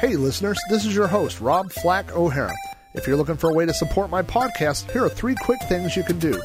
Hey, 0.00 0.16
listeners, 0.16 0.58
this 0.70 0.86
is 0.86 0.94
your 0.94 1.06
host, 1.06 1.42
Rob 1.42 1.70
Flack 1.70 2.16
O'Hara. 2.16 2.56
If 2.94 3.06
you're 3.06 3.18
looking 3.18 3.36
for 3.36 3.50
a 3.50 3.52
way 3.52 3.66
to 3.66 3.74
support 3.74 4.08
my 4.08 4.22
podcast, 4.22 4.90
here 4.92 5.04
are 5.04 5.10
three 5.10 5.34
quick 5.34 5.60
things 5.68 5.94
you 5.94 6.02
can 6.02 6.18
do. 6.18 6.40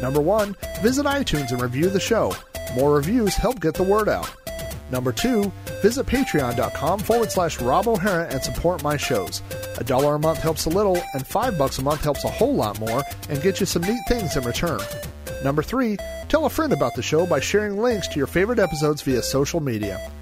Number 0.00 0.20
one, 0.20 0.54
visit 0.80 1.06
iTunes 1.06 1.50
and 1.50 1.60
review 1.60 1.90
the 1.90 1.98
show. 1.98 2.32
More 2.76 2.94
reviews 2.94 3.34
help 3.34 3.58
get 3.58 3.74
the 3.74 3.82
word 3.82 4.08
out. 4.08 4.32
Number 4.92 5.10
two, 5.10 5.50
visit 5.82 6.06
patreon.com 6.06 7.00
forward 7.00 7.32
slash 7.32 7.60
Rob 7.60 7.88
O'Hara 7.88 8.28
and 8.32 8.40
support 8.44 8.84
my 8.84 8.96
shows. 8.96 9.42
A 9.78 9.82
dollar 9.82 10.14
a 10.14 10.18
month 10.20 10.38
helps 10.38 10.66
a 10.66 10.70
little, 10.70 11.02
and 11.12 11.26
five 11.26 11.58
bucks 11.58 11.78
a 11.78 11.82
month 11.82 12.04
helps 12.04 12.22
a 12.22 12.30
whole 12.30 12.54
lot 12.54 12.78
more 12.78 13.02
and 13.28 13.42
gets 13.42 13.58
you 13.58 13.66
some 13.66 13.82
neat 13.82 14.02
things 14.06 14.36
in 14.36 14.44
return. 14.44 14.78
Number 15.42 15.64
three, 15.64 15.96
tell 16.28 16.46
a 16.46 16.48
friend 16.48 16.72
about 16.72 16.94
the 16.94 17.02
show 17.02 17.26
by 17.26 17.40
sharing 17.40 17.76
links 17.76 18.06
to 18.06 18.18
your 18.18 18.28
favorite 18.28 18.60
episodes 18.60 19.02
via 19.02 19.20
social 19.20 19.58
media. 19.58 20.12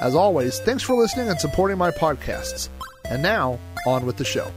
As 0.00 0.14
always, 0.14 0.60
thanks 0.60 0.82
for 0.82 0.94
listening 0.94 1.28
and 1.28 1.40
supporting 1.40 1.76
my 1.76 1.90
podcasts. 1.90 2.68
And 3.04 3.22
now, 3.22 3.58
on 3.86 4.06
with 4.06 4.16
the 4.16 4.24
show. 4.24 4.52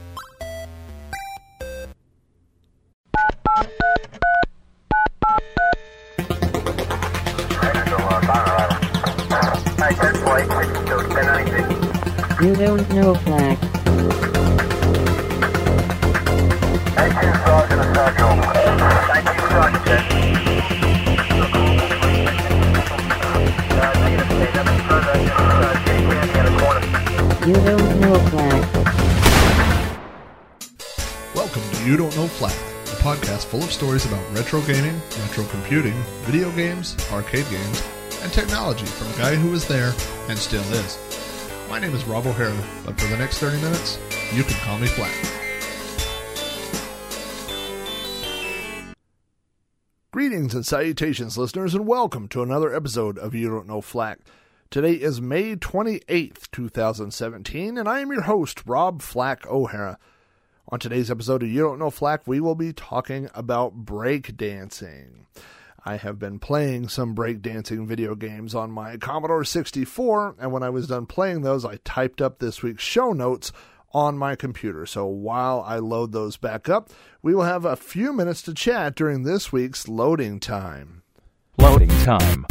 You 12.42 12.56
don't 12.56 12.90
know 12.90 13.14
Flack. 13.14 13.71
You 27.44 27.54
don't 27.54 28.00
know 28.00 28.14
Flack. 28.28 28.84
Welcome 31.34 31.62
to 31.72 31.84
You 31.84 31.96
Don't 31.96 32.14
Know 32.16 32.28
Flack, 32.28 32.52
a 32.52 33.02
podcast 33.02 33.46
full 33.46 33.64
of 33.64 33.72
stories 33.72 34.06
about 34.06 34.24
retro 34.32 34.60
gaming, 34.60 35.02
retro 35.18 35.44
computing, 35.46 35.94
video 36.20 36.52
games, 36.52 36.96
arcade 37.10 37.50
games, 37.50 37.82
and 38.22 38.32
technology 38.32 38.86
from 38.86 39.08
a 39.12 39.16
guy 39.16 39.34
who 39.34 39.50
was 39.50 39.66
there 39.66 39.92
and 40.28 40.38
still 40.38 40.62
is. 40.72 40.96
My 41.68 41.80
name 41.80 41.92
is 41.96 42.04
Rob 42.04 42.28
O'Hara, 42.28 42.56
but 42.84 43.00
for 43.00 43.08
the 43.08 43.16
next 43.16 43.38
30 43.38 43.60
minutes, 43.60 43.98
you 44.32 44.44
can 44.44 44.54
call 44.60 44.78
me 44.78 44.86
Flack. 44.86 45.12
Greetings 50.12 50.54
and 50.54 50.64
salutations, 50.64 51.36
listeners, 51.36 51.74
and 51.74 51.88
welcome 51.88 52.28
to 52.28 52.40
another 52.40 52.72
episode 52.72 53.18
of 53.18 53.34
You 53.34 53.48
Don't 53.48 53.66
Know 53.66 53.80
Flack. 53.80 54.20
Today 54.72 54.94
is 54.94 55.20
May 55.20 55.54
28th, 55.54 56.50
2017, 56.50 57.76
and 57.76 57.86
I 57.86 58.00
am 58.00 58.10
your 58.10 58.22
host, 58.22 58.62
Rob 58.64 59.02
Flack 59.02 59.46
O'Hara. 59.46 59.98
On 60.70 60.78
today's 60.78 61.10
episode 61.10 61.42
of 61.42 61.50
You 61.50 61.64
Don't 61.64 61.78
Know 61.78 61.90
Flack, 61.90 62.26
we 62.26 62.40
will 62.40 62.54
be 62.54 62.72
talking 62.72 63.28
about 63.34 63.84
breakdancing. 63.84 65.26
I 65.84 65.96
have 65.96 66.18
been 66.18 66.38
playing 66.38 66.88
some 66.88 67.14
breakdancing 67.14 67.86
video 67.86 68.14
games 68.14 68.54
on 68.54 68.70
my 68.70 68.96
Commodore 68.96 69.44
64, 69.44 70.36
and 70.38 70.52
when 70.52 70.62
I 70.62 70.70
was 70.70 70.86
done 70.86 71.04
playing 71.04 71.42
those, 71.42 71.66
I 71.66 71.78
typed 71.84 72.22
up 72.22 72.38
this 72.38 72.62
week's 72.62 72.82
show 72.82 73.12
notes 73.12 73.52
on 73.92 74.16
my 74.16 74.36
computer. 74.36 74.86
So 74.86 75.04
while 75.04 75.62
I 75.66 75.80
load 75.80 76.12
those 76.12 76.38
back 76.38 76.70
up, 76.70 76.88
we 77.20 77.34
will 77.34 77.42
have 77.42 77.66
a 77.66 77.76
few 77.76 78.14
minutes 78.14 78.40
to 78.44 78.54
chat 78.54 78.94
during 78.94 79.24
this 79.24 79.52
week's 79.52 79.86
loading 79.86 80.40
time. 80.40 81.02
Loading 81.58 81.90
time. 82.04 82.46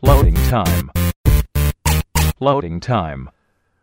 Loading 0.00 0.36
time. 0.36 0.92
Loading 2.38 2.78
time. 2.78 3.30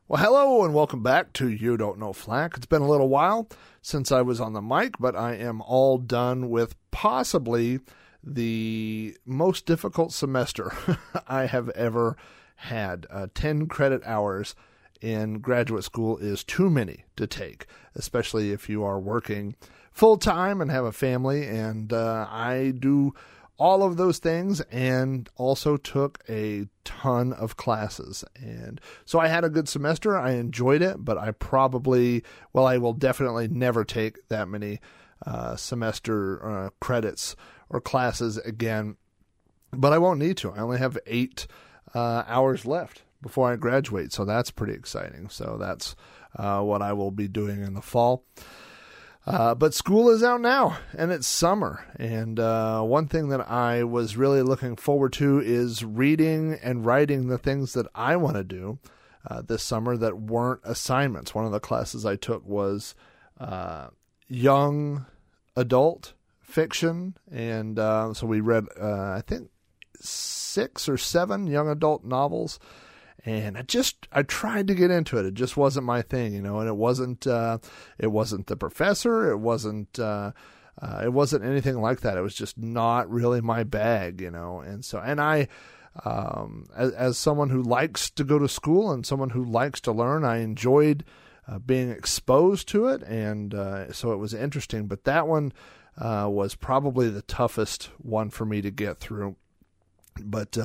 Well, 0.08 0.24
hello 0.24 0.64
and 0.64 0.74
welcome 0.74 1.04
back 1.04 1.34
to 1.34 1.50
You 1.50 1.76
Don't 1.76 2.00
Know 2.00 2.14
Flack. 2.14 2.56
It's 2.56 2.66
been 2.66 2.82
a 2.82 2.88
little 2.88 3.10
while 3.10 3.50
since 3.82 4.14
I 4.14 4.22
was 4.22 4.40
on 4.40 4.54
the 4.54 4.62
mic, 4.62 4.98
but 4.98 5.14
I 5.14 5.36
am 5.36 5.62
all 5.62 5.98
done 5.98 6.50
with 6.50 6.74
possibly 6.90 7.82
the 8.24 9.18
most 9.26 9.66
difficult 9.66 10.14
semester 10.14 10.72
I 11.28 11.48
have 11.48 11.68
ever 11.72 12.16
had. 12.56 13.08
Uh, 13.10 13.28
10 13.36 13.68
credit 13.68 14.02
hours 14.06 14.56
in 15.02 15.40
graduate 15.40 15.84
school 15.84 16.18
is 16.20 16.46
too 16.46 16.70
many 16.70 17.04
to 17.18 17.28
take, 17.28 17.66
especially 17.94 18.54
if 18.54 18.70
you 18.70 18.86
are 18.86 19.02
working 19.02 19.58
full 19.92 20.18
time 20.18 20.62
and 20.62 20.72
have 20.72 20.86
a 20.86 20.94
family. 20.94 21.46
And 21.46 21.92
uh, 21.92 22.26
I 22.30 22.72
do 22.80 23.14
all 23.58 23.84
of 23.84 23.98
those 23.98 24.20
things 24.20 24.62
and 24.62 25.30
also 25.36 25.78
took 25.78 26.24
a 26.30 26.68
ton 26.84 27.34
of 27.34 27.58
classes. 27.58 28.24
And 28.36 28.82
so 29.06 29.20
I 29.20 29.28
had 29.28 29.44
a 29.44 29.50
good 29.50 29.70
semester. 29.70 30.18
I 30.18 30.32
enjoyed 30.32 30.82
it, 30.82 31.04
but 31.04 31.18
I 31.18 31.32
probably, 31.32 32.24
well, 32.54 32.66
I 32.66 32.78
will 32.78 32.94
definitely 32.94 33.48
never 33.48 33.86
take 33.86 34.28
that 34.28 34.48
many 34.48 34.80
uh, 35.26 35.56
semester 35.56 36.46
uh, 36.46 36.70
credits 36.82 37.36
or 37.70 37.80
classes 37.80 38.38
again. 38.38 38.98
But 39.72 39.94
I 39.94 39.98
won't 39.98 40.20
need 40.20 40.38
to. 40.38 40.52
I 40.52 40.60
only 40.60 40.78
have 40.78 40.98
eight 41.06 41.48
uh, 41.94 42.24
hours 42.28 42.66
left 42.66 43.04
before 43.22 43.52
I 43.52 43.56
graduate. 43.56 44.12
So 44.12 44.26
that's 44.26 44.52
pretty 44.52 44.74
exciting. 44.74 45.30
So 45.30 45.58
that's 45.60 45.96
uh, 46.36 46.62
what 46.62 46.82
I 46.82 46.94
will 46.94 47.12
be 47.12 47.28
doing 47.28 47.62
in 47.62 47.74
the 47.74 47.82
fall. 47.82 48.26
Uh, 49.28 49.56
but 49.56 49.74
school 49.74 50.10
is 50.10 50.22
out 50.22 50.40
now 50.40 50.78
and 50.96 51.12
it's 51.12 51.28
summer. 51.28 51.86
And 51.98 52.40
uh, 52.40 52.82
one 52.82 53.08
thing 53.08 53.30
that 53.30 53.50
I 53.50 53.84
was 53.84 54.18
really 54.18 54.42
looking 54.42 54.76
forward 54.76 55.14
to 55.14 55.40
is 55.40 55.84
reading 55.84 56.60
and 56.62 56.86
writing 56.86 57.28
the 57.28 57.40
things 57.40 57.74
that 57.74 57.88
I 57.96 58.16
want 58.18 58.36
to 58.36 58.44
do 58.44 58.78
uh, 59.28 59.42
this 59.42 59.64
summer 59.64 59.98
that 59.98 60.20
weren't 60.20 60.62
assignments. 60.64 61.34
One 61.34 61.46
of 61.46 61.52
the 61.52 61.60
classes 61.60 62.06
I 62.06 62.16
took 62.16 62.46
was 62.46 62.94
uh, 63.40 63.88
young 64.28 65.08
adult 65.56 66.14
fiction. 66.42 67.18
And 67.32 67.80
uh, 67.80 68.14
so 68.14 68.28
we 68.28 68.42
read, 68.42 68.66
uh, 68.80 69.12
I 69.12 69.24
think, 69.26 69.50
six 70.00 70.88
or 70.88 70.98
seven 70.98 71.48
young 71.48 71.68
adult 71.68 72.06
novels 72.06 72.60
and 73.24 73.58
I 73.58 73.62
just 73.64 74.08
I 74.12 74.24
tried 74.24 74.68
to 74.68 74.76
get 74.76 74.92
into 74.92 75.18
it. 75.18 75.26
It 75.26 75.34
just 75.34 75.58
wasn't 75.58 75.86
my 75.86 76.02
thing, 76.02 76.34
you 76.34 76.42
know. 76.42 76.60
And 76.60 76.68
it 76.68 76.76
wasn't 76.76 77.26
uh, 77.26 77.60
it 77.98 78.08
wasn't 78.08 78.48
the 78.48 78.56
professor. 78.56 79.32
It 79.32 79.38
wasn't 79.38 79.98
uh, 80.00 80.32
uh, 80.82 81.02
it 81.04 81.14
wasn't 81.14 81.46
anything 81.46 81.82
like 81.82 82.02
that. 82.02 82.18
It 82.18 82.22
was 82.22 82.36
just 82.36 82.58
not 82.58 83.10
really 83.10 83.42
my 83.42 83.64
bag, 83.64 84.22
you 84.22 84.32
know. 84.32 84.60
And 84.60 84.84
so 84.84 85.00
and 85.00 85.22
I. 85.22 85.48
Um, 86.04 86.66
as, 86.76 86.92
as 86.92 87.18
someone 87.18 87.52
who 87.52 87.64
likes 87.64 88.10
to 88.10 88.26
go 88.26 88.38
to 88.38 88.50
school 88.50 88.92
and 88.92 89.06
someone 89.06 89.30
who 89.30 89.46
likes 89.46 89.80
to 89.80 89.94
learn, 89.94 90.26
I 90.26 90.40
enjoyed 90.40 91.06
uh, 91.48 91.60
being 91.60 91.90
exposed 91.90 92.68
to 92.68 92.88
it, 92.88 93.02
and 93.04 93.54
uh, 93.54 93.94
so 93.94 94.12
it 94.12 94.18
was 94.18 94.34
interesting. 94.34 94.88
But 94.88 95.06
that 95.06 95.26
one 95.26 95.54
uh, 95.98 96.28
was 96.30 96.54
probably 96.54 97.08
the 97.08 97.22
toughest 97.22 97.92
one 97.98 98.30
for 98.30 98.46
me 98.46 98.62
to 98.62 98.72
get 98.72 99.00
through. 99.00 99.38
But 100.22 100.58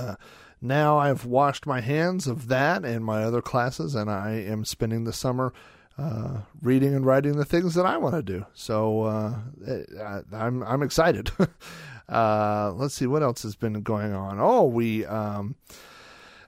now 0.60 0.98
I've 0.98 1.24
washed 1.24 1.66
my 1.66 1.80
hands 1.80 2.26
of 2.26 2.48
that 2.48 2.84
and 2.84 3.04
my 3.04 3.22
other 3.22 3.40
classes, 3.40 3.94
and 3.94 4.10
I 4.10 4.32
am 4.32 4.64
spending 4.64 5.04
the 5.04 5.12
summer 5.12 5.52
uh, 5.98 6.40
reading 6.62 6.94
and 6.94 7.04
writing 7.04 7.36
the 7.36 7.44
things 7.44 7.74
that 7.74 7.86
I 7.86 7.96
want 7.96 8.14
to 8.14 8.22
do. 8.22 8.46
So 8.54 9.02
uh, 9.02 10.22
I'm 10.32 10.62
I'm 10.62 10.82
excited. 10.82 11.30
uh, 12.08 12.72
let's 12.74 12.94
see 12.94 13.06
what 13.06 13.22
else 13.22 13.42
has 13.42 13.56
been 13.56 13.82
going 13.82 14.12
on. 14.12 14.38
Oh, 14.38 14.64
we 14.64 15.04
um, 15.06 15.56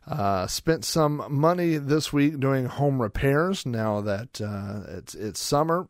uh, 0.06 0.46
spent 0.46 0.84
some 0.84 1.24
money 1.28 1.76
this 1.76 2.12
week 2.12 2.38
doing 2.38 2.66
home 2.66 3.00
repairs. 3.00 3.64
Now 3.64 4.00
that 4.02 4.40
uh, 4.40 4.82
it's 4.98 5.14
it's 5.14 5.40
summer, 5.40 5.88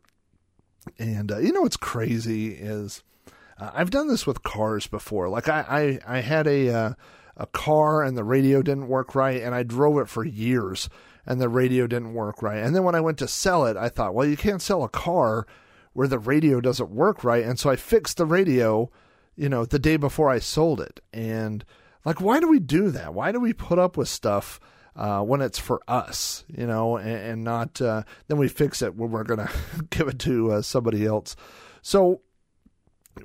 and 0.97 1.31
uh, 1.31 1.39
you 1.39 1.51
know 1.51 1.61
what's 1.61 1.77
crazy 1.77 2.53
is 2.53 3.03
I've 3.59 3.91
done 3.91 4.07
this 4.07 4.25
with 4.25 4.43
cars 4.43 4.87
before. 4.87 5.29
Like 5.29 5.47
I 5.47 5.99
I, 6.07 6.17
I 6.17 6.19
had 6.21 6.47
a 6.47 6.95
a 7.37 7.47
car 7.47 8.03
and 8.03 8.17
the 8.17 8.23
radio 8.23 8.61
didn't 8.61 8.87
work 8.87 9.15
right, 9.15 9.41
and 9.41 9.55
I 9.55 9.63
drove 9.63 9.97
it 9.97 10.09
for 10.09 10.23
years 10.23 10.89
and 11.25 11.39
the 11.39 11.49
radio 11.49 11.87
didn't 11.87 12.13
work 12.13 12.41
right. 12.41 12.57
And 12.57 12.75
then 12.75 12.83
when 12.83 12.95
I 12.95 13.01
went 13.01 13.17
to 13.19 13.27
sell 13.27 13.65
it, 13.65 13.77
I 13.77 13.89
thought, 13.89 14.13
well, 14.13 14.27
you 14.27 14.37
can't 14.37 14.61
sell 14.61 14.83
a 14.83 14.89
car 14.89 15.47
where 15.93 16.07
the 16.07 16.19
radio 16.19 16.59
doesn't 16.59 16.89
work 16.89 17.23
right. 17.23 17.43
And 17.43 17.59
so 17.59 17.69
I 17.69 17.75
fixed 17.75 18.17
the 18.17 18.25
radio, 18.25 18.89
you 19.35 19.47
know, 19.49 19.65
the 19.65 19.79
day 19.79 19.97
before 19.97 20.29
I 20.29 20.39
sold 20.39 20.81
it. 20.81 20.99
And 21.13 21.63
like, 22.03 22.19
why 22.19 22.39
do 22.39 22.47
we 22.47 22.59
do 22.59 22.91
that? 22.91 23.13
Why 23.13 23.31
do 23.31 23.39
we 23.39 23.53
put 23.53 23.79
up 23.79 23.97
with 23.97 24.09
stuff? 24.09 24.59
Uh, 24.95 25.23
when 25.23 25.41
it's 25.41 25.57
for 25.57 25.81
us, 25.87 26.45
you 26.47 26.67
know, 26.67 26.97
and, 26.97 27.09
and 27.09 27.43
not 27.43 27.81
uh, 27.81 28.03
then 28.27 28.37
we 28.37 28.47
fix 28.47 28.83
it 28.83 28.95
when 28.95 29.09
we're 29.09 29.23
gonna 29.23 29.49
give 29.89 30.07
it 30.07 30.19
to 30.19 30.51
uh, 30.51 30.61
somebody 30.61 31.03
else. 31.03 31.35
So 31.81 32.21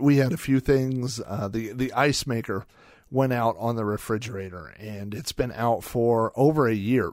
we 0.01 0.17
had 0.17 0.33
a 0.33 0.39
few 0.39 0.61
things. 0.61 1.21
Uh, 1.27 1.47
the 1.47 1.75
the 1.75 1.93
ice 1.93 2.27
maker 2.27 2.65
went 3.11 3.33
out 3.33 3.57
on 3.59 3.77
the 3.77 3.85
refrigerator 3.85 4.75
and 4.79 5.15
it's 5.15 5.33
been 5.33 5.53
out 5.53 5.83
for 5.83 6.33
over 6.37 6.69
a 6.69 6.75
year 6.75 7.13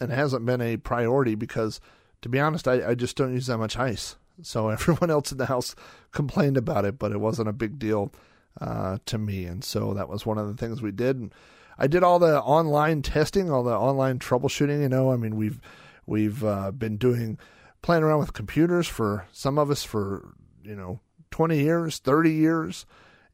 and 0.00 0.10
hasn't 0.10 0.46
been 0.46 0.60
a 0.60 0.76
priority 0.76 1.34
because 1.34 1.80
to 2.22 2.28
be 2.28 2.40
honest 2.40 2.66
I, 2.66 2.90
I 2.90 2.94
just 2.94 3.16
don't 3.16 3.34
use 3.34 3.46
that 3.46 3.58
much 3.58 3.78
ice. 3.78 4.16
So 4.42 4.68
everyone 4.70 5.10
else 5.10 5.32
in 5.32 5.38
the 5.38 5.46
house 5.46 5.74
complained 6.12 6.56
about 6.56 6.84
it 6.84 6.98
but 6.98 7.12
it 7.12 7.20
wasn't 7.20 7.48
a 7.48 7.52
big 7.52 7.78
deal 7.78 8.12
uh, 8.60 8.98
to 9.06 9.18
me. 9.18 9.44
And 9.44 9.62
so 9.62 9.94
that 9.94 10.08
was 10.08 10.24
one 10.24 10.38
of 10.38 10.48
the 10.48 10.54
things 10.54 10.80
we 10.80 10.92
did. 10.92 11.16
And 11.16 11.34
i 11.76 11.88
did 11.88 12.04
all 12.04 12.20
the 12.20 12.40
online 12.40 13.02
testing 13.02 13.50
all 13.50 13.64
the 13.64 13.76
online 13.76 14.18
troubleshooting 14.18 14.80
you 14.80 14.88
know. 14.88 15.12
I 15.12 15.16
mean 15.16 15.36
we've 15.36 15.60
We've 16.06 16.44
uh, 16.44 16.70
been 16.70 16.96
doing 16.96 17.38
playing 17.82 18.02
around 18.02 18.20
with 18.20 18.32
computers 18.32 18.86
for 18.86 19.26
some 19.32 19.58
of 19.58 19.70
us 19.70 19.84
for 19.84 20.34
you 20.62 20.74
know 20.74 21.00
20 21.30 21.58
years, 21.58 21.98
30 21.98 22.32
years, 22.32 22.86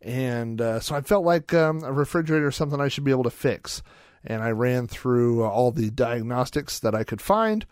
and 0.02 0.60
uh, 0.60 0.80
so 0.80 0.94
I 0.94 1.02
felt 1.02 1.24
like 1.24 1.52
um, 1.52 1.82
a 1.84 1.92
refrigerator 1.92 2.48
is 2.48 2.56
something 2.56 2.80
I 2.80 2.88
should 2.88 3.04
be 3.04 3.10
able 3.10 3.24
to 3.24 3.30
fix. 3.30 3.82
And 4.24 4.42
I 4.42 4.50
ran 4.50 4.86
through 4.86 5.44
uh, 5.44 5.48
all 5.48 5.70
the 5.70 5.90
diagnostics 5.90 6.78
that 6.80 6.94
I 6.94 7.04
could 7.04 7.20
find. 7.20 7.66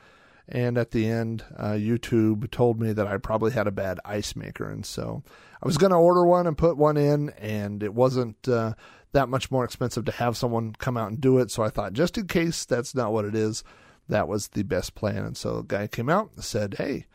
And 0.48 0.78
at 0.78 0.92
the 0.92 1.06
end, 1.06 1.44
uh, 1.56 1.72
YouTube 1.72 2.50
told 2.50 2.80
me 2.80 2.92
that 2.92 3.06
I 3.06 3.18
probably 3.18 3.52
had 3.52 3.66
a 3.66 3.72
bad 3.72 4.00
ice 4.04 4.34
maker. 4.34 4.68
And 4.68 4.84
so 4.84 5.22
I 5.62 5.66
was 5.66 5.76
going 5.76 5.90
to 5.90 5.98
order 5.98 6.24
one 6.24 6.46
and 6.46 6.56
put 6.56 6.78
one 6.78 6.96
in, 6.96 7.30
and 7.30 7.82
it 7.82 7.92
wasn't 7.92 8.48
uh, 8.48 8.72
that 9.12 9.28
much 9.28 9.50
more 9.50 9.64
expensive 9.64 10.06
to 10.06 10.12
have 10.12 10.38
someone 10.38 10.72
come 10.78 10.96
out 10.96 11.10
and 11.10 11.20
do 11.20 11.38
it. 11.38 11.50
So 11.50 11.62
I 11.62 11.68
thought, 11.68 11.92
just 11.92 12.16
in 12.16 12.26
case 12.28 12.64
that's 12.64 12.94
not 12.94 13.12
what 13.12 13.26
it 13.26 13.34
is, 13.34 13.62
that 14.08 14.26
was 14.26 14.48
the 14.48 14.62
best 14.62 14.94
plan. 14.94 15.24
And 15.24 15.36
so 15.36 15.58
the 15.58 15.62
guy 15.64 15.86
came 15.86 16.08
out 16.08 16.30
and 16.34 16.42
said, 16.42 16.76
Hey, 16.78 17.06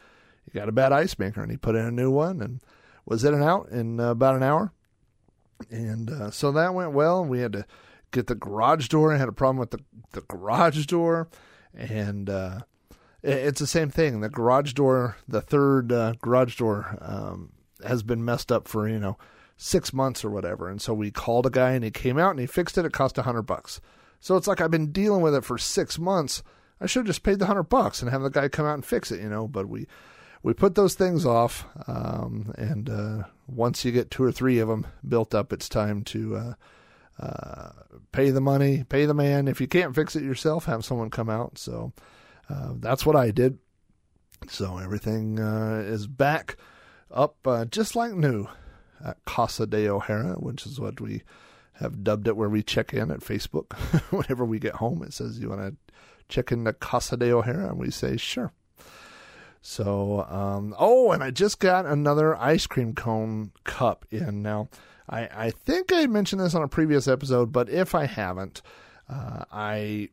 you 0.46 0.54
got 0.54 0.70
a 0.70 0.74
bad 0.74 0.92
ice 0.92 1.18
maker. 1.18 1.42
And 1.42 1.50
he 1.50 1.58
put 1.58 1.76
in 1.76 1.86
a 1.86 1.92
new 1.92 2.12
one 2.12 2.40
and 2.40 2.62
was 3.04 3.24
in 3.24 3.34
and 3.34 3.44
out 3.44 3.70
in 3.70 4.00
uh, 4.00 4.12
about 4.12 4.36
an 4.36 4.44
hour. 4.44 4.74
And 5.70 6.10
uh, 6.10 6.32
so 6.32 6.52
that 6.52 6.74
went 6.74 6.92
well. 6.92 7.24
We 7.24 7.40
had 7.40 7.54
to 7.54 7.66
get 8.12 8.28
the 8.28 8.36
garage 8.36 8.88
door. 8.88 9.14
I 9.14 9.18
had 9.18 9.30
a 9.30 9.34
problem 9.34 9.58
with 9.58 9.72
the, 9.72 9.80
the 10.12 10.22
garage 10.22 10.86
door. 10.86 11.30
And 11.74 12.30
uh, 12.30 12.62
it, 13.22 13.38
it's 13.38 13.60
the 13.60 13.68
same 13.68 13.90
thing. 13.90 14.22
The 14.22 14.30
garage 14.30 14.74
door, 14.74 15.18
the 15.28 15.42
third 15.42 15.92
uh, 15.92 16.14
garage 16.22 16.58
door, 16.58 16.98
um, 17.02 17.52
has 17.86 18.04
been 18.04 18.24
messed 18.24 18.52
up 18.52 18.68
for, 18.68 18.88
you 18.88 19.00
know, 19.00 19.18
six 19.58 19.94
months 19.94 20.24
or 20.24 20.30
whatever. 20.30 20.70
And 20.70 20.82
so 20.82 20.94
we 20.94 21.12
called 21.12 21.46
a 21.46 21.50
guy 21.50 21.72
and 21.72 21.84
he 21.84 21.92
came 21.92 22.18
out 22.18 22.32
and 22.32 22.40
he 22.40 22.46
fixed 22.46 22.78
it. 22.78 22.86
It 22.86 22.94
cost 22.94 23.18
a 23.18 23.24
hundred 23.24 23.44
bucks. 23.44 23.82
So 24.20 24.38
it's 24.38 24.48
like 24.48 24.62
I've 24.62 24.72
been 24.72 24.92
dealing 24.92 25.22
with 25.22 25.36
it 25.36 25.44
for 25.44 25.58
six 25.58 26.00
months. 26.00 26.44
I 26.80 26.86
should 26.86 27.02
have 27.02 27.08
just 27.08 27.24
paid 27.24 27.40
the 27.40 27.46
hundred 27.46 27.64
bucks 27.64 28.02
and 28.02 28.10
have 28.12 28.22
the 28.22 28.30
guy 28.30 28.48
come 28.48 28.66
out 28.66 28.76
and 28.76 28.86
fix 28.86 29.12
it, 29.12 29.22
you 29.22 29.30
know. 29.30 29.48
But 29.48 29.68
we 29.68 29.88
we 30.44 30.54
put 30.54 30.76
those 30.76 30.94
things 30.94 31.26
off, 31.26 31.66
um, 31.88 32.54
and 32.58 32.90
uh, 32.90 33.24
once 33.48 33.84
you 33.86 33.92
get 33.92 34.12
two 34.12 34.24
or 34.24 34.32
three 34.32 34.60
of 34.60 34.68
them 34.68 34.86
built 35.08 35.34
up, 35.34 35.54
it's 35.54 35.70
time 35.70 36.04
to 36.04 36.36
uh, 36.36 36.54
uh, 37.20 37.70
pay 38.12 38.30
the 38.30 38.42
money, 38.42 38.84
pay 38.84 39.06
the 39.06 39.14
man. 39.14 39.48
If 39.48 39.62
you 39.62 39.68
can't 39.68 39.96
fix 39.96 40.16
it 40.16 40.24
yourself, 40.24 40.66
have 40.66 40.84
someone 40.84 41.10
come 41.10 41.30
out. 41.30 41.58
So 41.58 41.94
uh, 42.50 42.74
that's 42.76 43.06
what 43.06 43.16
I 43.16 43.32
did. 43.32 43.58
So 44.50 44.78
everything 44.78 45.40
uh, 45.40 45.84
is 45.86 46.08
back 46.08 46.58
up 47.10 47.38
uh, 47.48 47.66
just 47.66 47.96
like 47.96 48.14
new 48.14 48.48
at 49.04 49.24
Casa 49.26 49.66
de 49.66 49.88
O'Hara, 49.88 50.34
which 50.34 50.66
is 50.66 50.80
what 50.80 51.00
we 51.00 51.24
have 51.74 52.04
dubbed 52.04 52.28
it, 52.28 52.36
where 52.36 52.50
we 52.50 52.64
check 52.64 52.94
in 52.94 53.12
at 53.12 53.22
Facebook. 53.22 53.74
Whenever 54.12 54.44
we 54.46 54.60
get 54.60 54.76
home, 54.76 55.04
it 55.04 55.14
says, 55.14 55.40
You 55.40 55.50
want 55.50 55.62
to 55.62 55.94
check 56.28 56.52
in 56.52 56.66
to 56.66 56.74
Casa 56.74 57.16
de 57.16 57.32
O'Hara? 57.32 57.70
And 57.70 57.78
we 57.78 57.92
say, 57.92 58.18
Sure. 58.18 58.52
So, 59.66 60.26
um, 60.30 60.76
oh, 60.78 61.14
and 61.14 61.24
I 61.24 61.32
just 61.32 61.62
got 61.62 61.86
another 61.86 62.36
ice 62.36 62.68
cream 62.68 62.94
cone 62.94 63.54
cup 63.64 64.06
in. 64.12 64.42
Now, 64.44 64.68
I, 65.10 65.30
I 65.34 65.52
think 65.52 65.94
I 65.94 66.06
mentioned 66.06 66.42
this 66.42 66.54
on 66.54 66.64
a 66.64 66.68
previous 66.68 67.08
episode, 67.08 67.54
but 67.54 67.70
if 67.70 67.96
I 67.96 68.06
haven't, 68.06 68.62
uh, 69.10 69.46
I 69.50 70.10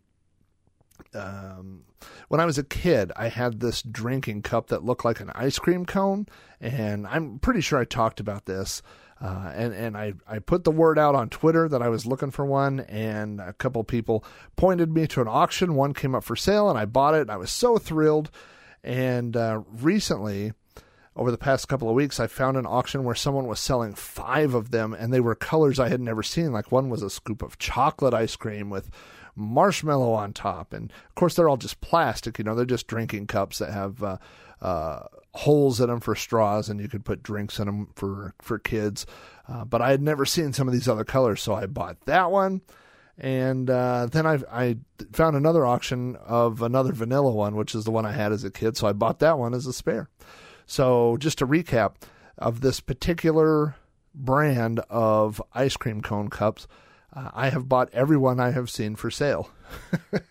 um, 1.15 1.83
when 2.29 2.41
I 2.41 2.45
was 2.45 2.59
a 2.59 2.63
kid, 2.63 3.11
I 3.17 3.27
had 3.27 3.59
this 3.59 3.83
drinking 3.83 4.43
cup 4.43 4.69
that 4.69 4.85
looked 4.85 5.05
like 5.05 5.19
an 5.19 5.33
ice 5.35 5.59
cream 5.59 5.85
cone, 5.85 6.27
and 6.61 7.05
I'm 7.09 7.41
pretty 7.41 7.61
sure 7.61 7.81
I 7.81 7.85
talked 7.85 8.21
about 8.21 8.47
this. 8.47 8.83
Uh, 9.21 9.51
and 9.53 9.75
and 9.75 9.97
I, 9.97 10.15
I 10.29 10.39
put 10.39 10.63
the 10.63 10.71
word 10.71 10.97
out 10.97 11.17
on 11.17 11.29
Twitter 11.29 11.69
that 11.69 11.83
I 11.83 11.89
was 11.89 12.07
looking 12.07 12.31
for 12.31 12.47
one, 12.47 12.81
and 12.81 13.41
a 13.41 13.53
couple 13.53 13.83
people 13.83 14.25
pointed 14.55 14.95
me 14.95 15.09
to 15.09 15.21
an 15.21 15.29
auction. 15.29 15.75
One 15.75 15.93
came 15.93 16.15
up 16.15 16.23
for 16.23 16.37
sale, 16.37 16.71
and 16.71 16.79
I 16.79 16.85
bought 16.85 17.15
it. 17.15 17.29
I 17.29 17.37
was 17.37 17.51
so 17.51 17.79
thrilled. 17.79 18.31
And 18.83 19.37
uh, 19.37 19.63
recently, 19.81 20.53
over 21.17 21.31
the 21.31 21.39
past 21.39 21.69
couple 21.69 21.89
of 21.89 21.95
weeks, 21.95 22.21
I 22.21 22.27
found 22.27 22.57
an 22.57 22.67
auction 22.67 23.05
where 23.05 23.15
someone 23.15 23.47
was 23.47 23.61
selling 23.61 23.95
five 23.95 24.55
of 24.55 24.71
them, 24.71 24.95
and 24.95 25.13
they 25.13 25.21
were 25.21 25.35
colors 25.35 25.79
I 25.79 25.89
had 25.89 26.01
never 26.01 26.23
seen. 26.23 26.53
Like 26.53 26.73
one 26.73 26.89
was 26.89 27.03
a 27.03 27.11
scoop 27.11 27.43
of 27.43 27.59
chocolate 27.59 28.15
ice 28.15 28.37
cream 28.37 28.71
with 28.71 28.91
marshmallow 29.35 30.13
on 30.13 30.33
top, 30.33 30.73
and 30.73 30.91
of 30.91 31.15
course 31.15 31.35
they're 31.35 31.49
all 31.49 31.57
just 31.57 31.81
plastic. 31.81 32.39
You 32.39 32.45
know, 32.45 32.55
they're 32.55 32.65
just 32.65 32.87
drinking 32.87 33.27
cups 33.27 33.59
that 33.59 33.73
have 33.73 34.03
uh, 34.03 34.17
uh, 34.63 35.03
holes 35.35 35.81
in 35.81 35.89
them 35.89 36.01
for 36.01 36.15
straws, 36.15 36.69
and 36.69 36.81
you 36.81 36.89
could 36.89 37.05
put 37.05 37.23
drinks 37.23 37.59
in 37.59 37.67
them 37.67 37.89
for 37.97 38.35
for 38.41 38.59
kids. 38.59 39.05
Uh, 39.49 39.65
but 39.65 39.83
I 39.83 39.91
had 39.91 40.03
never 40.03 40.25
seen 40.25 40.53
some 40.53 40.69
of 40.69 40.75
these 40.75 40.89
other 40.89 41.05
colors, 41.05 41.43
so 41.43 41.55
I 41.55 41.67
bought 41.67 42.01
that 42.07 42.31
one. 42.31 42.61
And 43.21 43.69
uh, 43.69 44.07
then 44.07 44.27
I, 44.27 44.39
I 44.51 44.77
found 45.13 45.37
another 45.37 45.67
auction 45.67 46.17
of 46.17 46.63
another 46.63 46.93
vanilla 46.93 47.31
one, 47.31 47.55
which 47.55 47.75
is 47.75 47.85
the 47.85 47.91
one 47.91 48.07
I 48.07 48.13
had 48.13 48.33
as 48.33 48.45
a 48.45 48.51
kid. 48.51 48.79
So 48.79 48.87
I 48.87 48.93
bought 48.95 49.19
that 49.19 49.39
one 49.39 49.53
as 49.53 49.67
a 49.67 49.75
spare. 49.75 50.09
So 50.65 51.19
just 51.19 51.39
to 51.39 51.47
recap 51.47 51.97
of 52.39 52.63
this 52.63 52.81
particular 52.81 53.77
brand 54.15 54.81
of 54.89 55.43
ice 55.53 55.77
cream 55.77 56.01
cone 56.01 56.31
cups, 56.31 56.67
uh, 57.15 57.31
I 57.35 57.51
have 57.51 57.69
bought 57.69 57.91
every 57.93 58.17
one 58.17 58.41
I 58.41 58.53
have 58.53 58.71
seen 58.71 58.97
for 58.97 59.11
sale, 59.11 59.51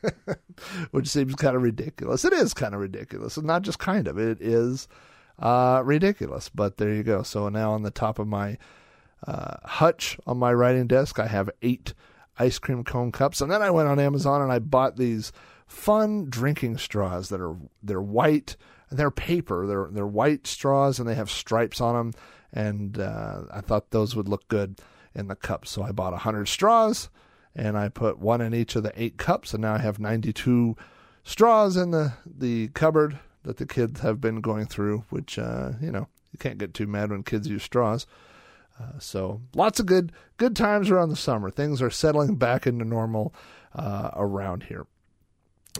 which 0.91 1.09
seems 1.09 1.35
kind 1.35 1.55
of 1.55 1.61
ridiculous. 1.61 2.25
It 2.25 2.33
is 2.33 2.55
kind 2.55 2.73
of 2.73 2.79
ridiculous, 2.79 3.37
and 3.37 3.45
not 3.45 3.61
just 3.61 3.77
kind 3.77 4.07
of. 4.07 4.17
It 4.17 4.41
is 4.41 4.87
uh, 5.37 5.83
ridiculous. 5.85 6.49
But 6.49 6.77
there 6.77 6.93
you 6.93 7.03
go. 7.03 7.21
So 7.21 7.49
now 7.49 7.73
on 7.73 7.83
the 7.83 7.91
top 7.91 8.17
of 8.17 8.27
my 8.27 8.57
uh, 9.27 9.57
hutch 9.63 10.17
on 10.25 10.37
my 10.39 10.53
writing 10.53 10.87
desk, 10.87 11.19
I 11.19 11.27
have 11.27 11.51
eight 11.61 11.93
ice 12.39 12.57
cream 12.57 12.83
cone 12.83 13.11
cups. 13.11 13.41
And 13.41 13.51
then 13.51 13.61
I 13.61 13.69
went 13.69 13.89
on 13.89 13.99
Amazon 13.99 14.41
and 14.41 14.51
I 14.51 14.59
bought 14.59 14.95
these 14.95 15.31
fun 15.67 16.25
drinking 16.29 16.77
straws 16.77 17.29
that 17.29 17.41
are 17.41 17.55
they're 17.83 18.01
white 18.01 18.55
and 18.89 18.97
they're 18.97 19.11
paper. 19.11 19.67
They're 19.67 19.89
they're 19.91 20.07
white 20.07 20.47
straws 20.47 20.99
and 20.99 21.07
they 21.07 21.15
have 21.15 21.29
stripes 21.29 21.79
on 21.81 21.95
them. 21.95 22.13
And 22.51 22.99
uh, 22.99 23.41
I 23.51 23.61
thought 23.61 23.91
those 23.91 24.15
would 24.15 24.27
look 24.27 24.47
good 24.47 24.79
in 25.13 25.27
the 25.27 25.35
cups, 25.35 25.69
so 25.69 25.83
I 25.83 25.91
bought 25.91 26.17
hundred 26.17 26.47
straws 26.47 27.09
and 27.55 27.77
I 27.77 27.89
put 27.89 28.19
one 28.19 28.41
in 28.41 28.53
each 28.53 28.75
of 28.75 28.83
the 28.83 28.93
eight 29.01 29.17
cups, 29.17 29.53
and 29.53 29.61
now 29.61 29.73
I 29.73 29.79
have 29.79 29.99
ninety-two 29.99 30.75
straws 31.23 31.77
in 31.77 31.91
the 31.91 32.13
the 32.25 32.69
cupboard 32.69 33.19
that 33.43 33.57
the 33.57 33.65
kids 33.65 34.01
have 34.01 34.21
been 34.21 34.41
going 34.41 34.65
through. 34.65 35.03
Which 35.09 35.37
uh, 35.37 35.73
you 35.81 35.91
know 35.91 36.07
you 36.31 36.39
can't 36.39 36.57
get 36.57 36.73
too 36.73 36.87
mad 36.87 37.11
when 37.11 37.23
kids 37.23 37.47
use 37.47 37.63
straws. 37.63 38.05
Uh, 38.79 38.97
so 38.99 39.41
lots 39.53 39.79
of 39.79 39.85
good 39.85 40.11
good 40.37 40.55
times 40.55 40.89
around 40.89 41.09
the 41.09 41.15
summer. 41.15 41.51
Things 41.51 41.81
are 41.81 41.89
settling 41.89 42.35
back 42.35 42.65
into 42.65 42.85
normal 42.85 43.33
uh, 43.75 44.11
around 44.15 44.63
here. 44.63 44.85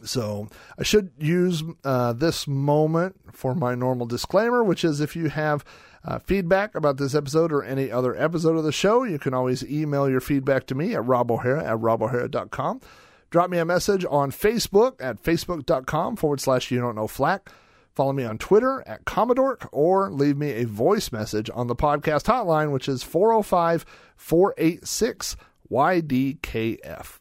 So 0.04 0.50
I 0.78 0.84
should 0.84 1.12
use 1.18 1.64
uh, 1.84 2.14
this 2.14 2.48
moment 2.48 3.16
for 3.34 3.56
my 3.56 3.76
normal 3.76 4.06
disclaimer, 4.06 4.64
which 4.64 4.84
is 4.84 5.02
if 5.02 5.16
you 5.16 5.30
have 5.30 5.66
uh, 6.06 6.20
feedback 6.20 6.76
about 6.76 6.98
this 6.98 7.16
episode 7.16 7.52
or 7.52 7.64
any 7.64 7.92
other 7.92 8.16
episode 8.16 8.56
of 8.56 8.64
the 8.64 8.72
show, 8.72 9.04
you 9.04 9.20
can 9.20 9.34
always 9.34 9.64
email 9.66 10.10
your 10.10 10.22
feedback 10.22 10.68
to 10.68 10.76
me 10.76 10.96
at 10.96 11.02
robohara 11.02 11.64
at 11.64 11.78
robohara.com. 11.78 12.82
Drop 13.30 13.50
me 13.50 13.58
a 13.58 13.66
message 13.66 14.06
on 14.10 14.32
Facebook 14.32 14.96
at 15.00 15.22
facebook.com 15.22 16.16
forward 16.16 16.40
slash 16.40 16.72
you 16.72 16.80
don't 16.80 16.96
know 16.96 17.08
flack. 17.08 17.50
Follow 18.00 18.14
me 18.14 18.24
on 18.24 18.38
Twitter 18.38 18.82
at 18.88 19.04
Commodore 19.04 19.58
or 19.74 20.10
leave 20.10 20.38
me 20.38 20.52
a 20.52 20.64
voice 20.64 21.12
message 21.12 21.50
on 21.54 21.68
the 21.68 21.76
podcast 21.76 22.28
hotline, 22.28 22.72
which 22.72 22.88
is 22.88 23.04
405 23.04 23.86
486 24.16 25.36
YDKF. 25.70 27.20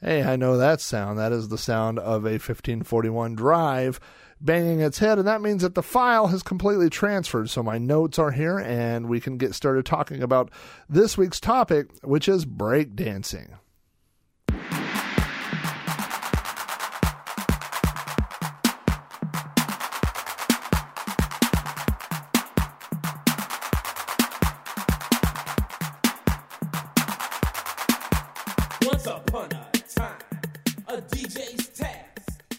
Hey, 0.00 0.22
I 0.22 0.36
know 0.36 0.56
that 0.56 0.80
sound. 0.80 1.18
That 1.18 1.32
is 1.32 1.48
the 1.48 1.58
sound 1.58 1.98
of 1.98 2.24
a 2.24 2.38
1541 2.38 3.34
drive 3.34 3.98
banging 4.40 4.78
its 4.78 5.00
head, 5.00 5.18
and 5.18 5.26
that 5.26 5.42
means 5.42 5.62
that 5.62 5.74
the 5.74 5.82
file 5.82 6.28
has 6.28 6.44
completely 6.44 6.88
transferred. 6.88 7.50
So 7.50 7.64
my 7.64 7.78
notes 7.78 8.16
are 8.20 8.30
here, 8.30 8.60
and 8.60 9.08
we 9.08 9.18
can 9.18 9.38
get 9.38 9.56
started 9.56 9.84
talking 9.84 10.22
about 10.22 10.52
this 10.88 11.18
week's 11.18 11.40
topic, 11.40 11.88
which 12.04 12.28
is 12.28 12.46
breakdancing. 12.46 13.58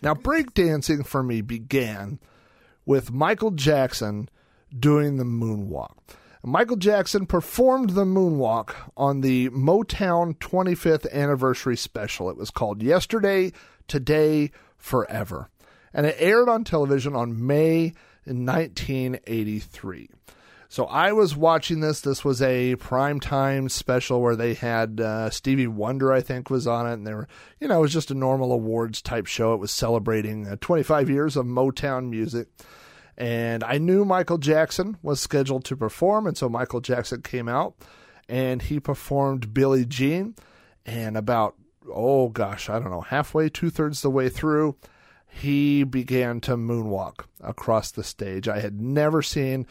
Now, 0.06 0.14
breakdancing 0.14 1.04
for 1.04 1.24
me 1.24 1.42
began 1.42 2.20
with 2.86 3.12
Michael 3.12 3.50
Jackson 3.50 4.30
doing 4.72 5.18
the 5.18 5.24
moonwalk. 5.24 5.96
Michael 6.44 6.76
Jackson 6.76 7.26
performed 7.26 7.90
the 7.90 8.06
moonwalk 8.06 8.76
on 8.96 9.22
the 9.22 9.50
Motown 9.50 10.38
25th 10.38 11.12
anniversary 11.12 11.76
special. 11.76 12.30
It 12.30 12.38
was 12.38 12.52
called 12.52 12.84
Yesterday, 12.84 13.52
Today, 13.88 14.52
Forever. 14.78 15.50
And 15.92 16.06
it 16.06 16.18
aired 16.20 16.50
on 16.50 16.64
television 16.66 17.16
on 17.16 17.44
May 17.48 17.94
in 18.28 18.46
1983. 18.46 20.10
So 20.76 20.88
I 20.88 21.14
was 21.14 21.38
watching 21.38 21.80
this. 21.80 22.02
This 22.02 22.26
was 22.26 22.42
a 22.42 22.76
primetime 22.76 23.72
special 23.72 24.20
where 24.20 24.36
they 24.36 24.56
had 24.56 25.00
uh, 25.00 25.30
Stevie 25.30 25.68
Wonder, 25.68 26.12
I 26.12 26.20
think, 26.20 26.50
was 26.50 26.68
on 26.68 26.86
it, 26.86 26.96
and 26.96 27.08
they 27.08 27.14
were, 27.14 27.30
you 27.62 27.70
know, 27.70 27.78
it 27.78 27.84
was 27.84 27.94
just 27.94 28.12
a 28.12 28.14
normal 28.14 28.52
awards 28.52 29.02
type 29.02 29.26
show. 29.26 29.54
It 29.54 29.62
was 29.62 29.72
celebrating 29.72 30.46
uh, 30.46 30.58
25 30.60 31.10
years 31.10 31.38
of 31.38 31.46
Motown 31.46 32.10
music, 32.10 32.50
and 33.16 33.64
I 33.64 33.78
knew 33.78 34.04
Michael 34.04 34.38
Jackson 34.38 34.98
was 35.02 35.22
scheduled 35.22 35.64
to 35.64 35.78
perform, 35.78 36.28
and 36.28 36.38
so 36.38 36.50
Michael 36.50 36.82
Jackson 36.82 37.22
came 37.22 37.48
out 37.48 37.76
and 38.28 38.62
he 38.62 38.82
performed 38.82 39.54
Billie 39.54 39.86
Jean, 39.86 40.36
and 40.86 41.16
about 41.16 41.56
oh 41.90 42.28
gosh, 42.28 42.70
I 42.70 42.80
don't 42.80 42.92
know, 42.92 43.00
halfway, 43.00 43.48
two 43.48 43.70
thirds 43.70 44.02
the 44.02 44.10
way 44.10 44.28
through, 44.28 44.76
he 45.26 45.86
began 45.86 46.42
to 46.42 46.58
moonwalk 46.58 47.28
across 47.40 47.92
the 47.92 48.04
stage. 48.04 48.50
I 48.50 48.60
had 48.60 48.82
never 48.82 49.22
seen 49.22 49.68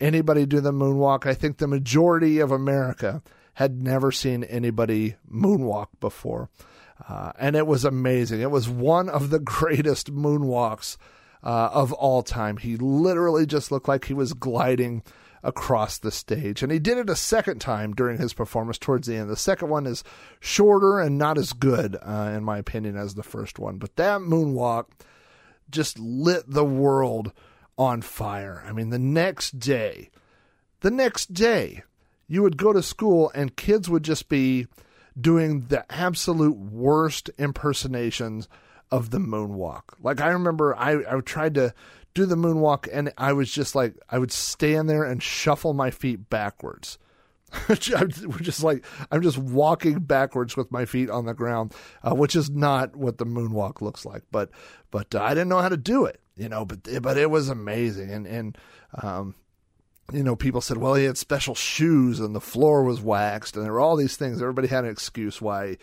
anybody 0.00 0.46
do 0.46 0.60
the 0.60 0.72
moonwalk. 0.72 1.26
I 1.26 1.34
think 1.34 1.58
the 1.58 1.66
majority 1.66 2.38
of 2.38 2.50
America 2.50 3.22
had 3.54 3.82
never 3.82 4.12
seen 4.12 4.44
anybody 4.44 5.16
moonwalk 5.30 5.88
before. 6.00 6.48
Uh, 7.08 7.32
and 7.38 7.56
it 7.56 7.66
was 7.66 7.84
amazing. 7.84 8.40
It 8.40 8.50
was 8.50 8.68
one 8.68 9.08
of 9.08 9.30
the 9.30 9.38
greatest 9.38 10.12
moonwalks 10.12 10.96
uh, 11.42 11.70
of 11.72 11.92
all 11.92 12.22
time. 12.22 12.56
He 12.56 12.76
literally 12.76 13.46
just 13.46 13.70
looked 13.70 13.88
like 13.88 14.06
he 14.06 14.14
was 14.14 14.32
gliding 14.32 15.02
across 15.42 15.98
the 15.98 16.10
stage. 16.10 16.62
And 16.62 16.72
he 16.72 16.78
did 16.78 16.98
it 16.98 17.10
a 17.10 17.16
second 17.16 17.60
time 17.60 17.94
during 17.94 18.18
his 18.18 18.34
performance 18.34 18.78
towards 18.78 19.06
the 19.06 19.16
end. 19.16 19.30
The 19.30 19.36
second 19.36 19.68
one 19.68 19.86
is 19.86 20.02
shorter 20.40 20.98
and 21.00 21.16
not 21.16 21.38
as 21.38 21.52
good, 21.52 21.96
uh, 21.96 22.32
in 22.36 22.44
my 22.44 22.58
opinion, 22.58 22.96
as 22.96 23.14
the 23.14 23.22
first 23.22 23.58
one. 23.58 23.78
But 23.78 23.96
that 23.96 24.20
moonwalk 24.20 24.86
just 25.70 25.98
lit 25.98 26.44
the 26.48 26.64
world 26.64 27.32
on 27.78 28.02
fire. 28.02 28.62
I 28.66 28.72
mean, 28.72 28.90
the 28.90 28.98
next 28.98 29.58
day, 29.58 30.10
the 30.80 30.90
next 30.90 31.32
day, 31.32 31.84
you 32.26 32.42
would 32.42 32.56
go 32.56 32.72
to 32.72 32.82
school 32.82 33.30
and 33.34 33.56
kids 33.56 33.88
would 33.88 34.02
just 34.02 34.28
be 34.28 34.66
doing 35.18 35.66
the 35.66 35.90
absolute 35.90 36.56
worst 36.56 37.30
impersonations 37.38 38.48
of 38.90 39.10
the 39.10 39.18
moonwalk. 39.18 39.82
Like 40.02 40.20
I 40.20 40.28
remember 40.28 40.76
I, 40.76 41.16
I 41.16 41.20
tried 41.20 41.54
to 41.54 41.74
do 42.14 42.26
the 42.26 42.36
moonwalk 42.36 42.88
and 42.92 43.12
I 43.16 43.32
was 43.32 43.50
just 43.50 43.74
like 43.74 43.94
I 44.08 44.18
would 44.18 44.32
stand 44.32 44.88
there 44.88 45.04
and 45.04 45.22
shuffle 45.22 45.72
my 45.72 45.90
feet 45.90 46.28
backwards. 46.28 46.98
I'm 47.68 48.10
just 48.42 48.62
like 48.62 48.84
I'm 49.10 49.22
just 49.22 49.38
walking 49.38 50.00
backwards 50.00 50.56
with 50.56 50.70
my 50.70 50.84
feet 50.84 51.10
on 51.10 51.26
the 51.26 51.34
ground, 51.34 51.74
uh, 52.02 52.14
which 52.14 52.36
is 52.36 52.50
not 52.50 52.94
what 52.94 53.18
the 53.18 53.26
moonwalk 53.26 53.80
looks 53.80 54.04
like. 54.04 54.22
But 54.30 54.50
but 54.90 55.14
uh, 55.14 55.22
I 55.22 55.30
didn't 55.30 55.48
know 55.48 55.60
how 55.60 55.70
to 55.70 55.76
do 55.76 56.04
it, 56.04 56.20
you 56.38 56.48
know. 56.48 56.64
But 56.64 57.02
but 57.02 57.18
it 57.18 57.30
was 57.30 57.48
amazing, 57.48 58.10
and 58.10 58.26
and 58.26 58.58
um, 59.02 59.34
you 60.12 60.22
know, 60.22 60.36
people 60.36 60.60
said, 60.60 60.78
well, 60.78 60.94
he 60.94 61.04
had 61.04 61.18
special 61.18 61.54
shoes 61.54 62.18
and 62.20 62.34
the 62.34 62.40
floor 62.40 62.82
was 62.82 63.00
waxed, 63.00 63.56
and 63.56 63.64
there 63.64 63.72
were 63.72 63.80
all 63.80 63.96
these 63.96 64.16
things. 64.16 64.40
Everybody 64.40 64.68
had 64.68 64.84
an 64.84 64.90
excuse 64.90 65.40
why 65.40 65.76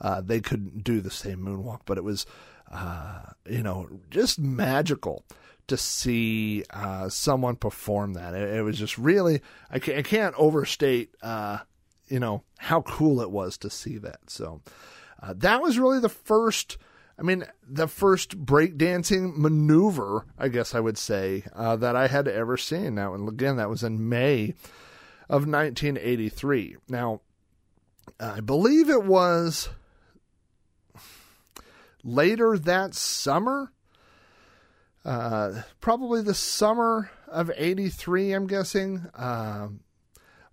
uh, 0.00 0.20
they 0.20 0.40
couldn't 0.40 0.84
do 0.84 1.00
the 1.00 1.10
same 1.10 1.40
moonwalk, 1.40 1.80
but 1.84 1.98
it 1.98 2.04
was, 2.04 2.24
uh, 2.70 3.22
you 3.44 3.62
know, 3.62 3.88
just 4.10 4.38
magical 4.38 5.24
to 5.66 5.76
see 5.76 6.64
uh, 6.70 7.08
someone 7.08 7.56
perform 7.56 8.14
that. 8.14 8.34
It, 8.34 8.56
it, 8.56 8.62
was 8.62 8.78
just 8.78 8.98
really, 8.98 9.40
I 9.70 9.78
can't, 9.78 9.98
I 9.98 10.02
can't 10.02 10.34
overstate, 10.36 11.14
uh, 11.22 11.58
you 12.08 12.20
know, 12.20 12.44
how 12.58 12.82
cool 12.82 13.20
it 13.20 13.30
was 13.30 13.58
to 13.58 13.70
see 13.70 13.98
that. 13.98 14.20
So 14.28 14.60
uh, 15.20 15.34
that 15.38 15.60
was 15.60 15.78
really 15.78 16.00
the 16.00 16.08
first. 16.08 16.78
I 17.18 17.22
mean, 17.22 17.44
the 17.66 17.88
first 17.88 18.44
breakdancing 18.44 19.36
maneuver, 19.36 20.26
I 20.38 20.48
guess 20.48 20.74
I 20.74 20.80
would 20.80 20.98
say, 20.98 21.44
uh, 21.54 21.76
that 21.76 21.94
I 21.94 22.08
had 22.08 22.26
ever 22.26 22.56
seen. 22.56 22.94
Now, 22.94 23.14
and 23.14 23.28
again, 23.28 23.56
that 23.56 23.70
was 23.70 23.82
in 23.82 24.08
May 24.08 24.54
of 25.28 25.46
1983. 25.46 26.76
Now, 26.88 27.20
I 28.18 28.40
believe 28.40 28.88
it 28.88 29.04
was 29.04 29.68
later 32.02 32.58
that 32.58 32.94
summer 32.94 33.72
uh, 35.04 35.62
probably 35.80 36.22
the 36.22 36.34
summer 36.34 37.10
of 37.28 37.50
83, 37.56 38.32
I'm 38.32 38.46
guessing. 38.46 39.06
Uh, 39.14 39.68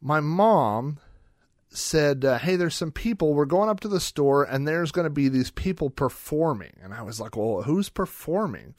my 0.02 0.20
mom 0.20 1.00
said, 1.70 2.26
uh, 2.26 2.38
Hey, 2.40 2.56
there's 2.56 2.76
some 2.76 2.92
people. 2.92 3.34
We're 3.34 3.46
going 3.46 3.70
up 3.70 3.80
to 3.82 3.88
the 3.88 4.00
store, 4.00 4.44
and 4.44 4.68
there's 4.68 4.92
going 4.92 5.06
to 5.06 5.10
be 5.10 5.30
these 5.30 5.52
people 5.52 5.90
performing. 5.90 6.74
And 6.82 6.94
I 6.94 7.02
was 7.02 7.20
like, 7.20 7.36
Well, 7.36 7.64
who's 7.64 7.90
performing? 7.90 8.76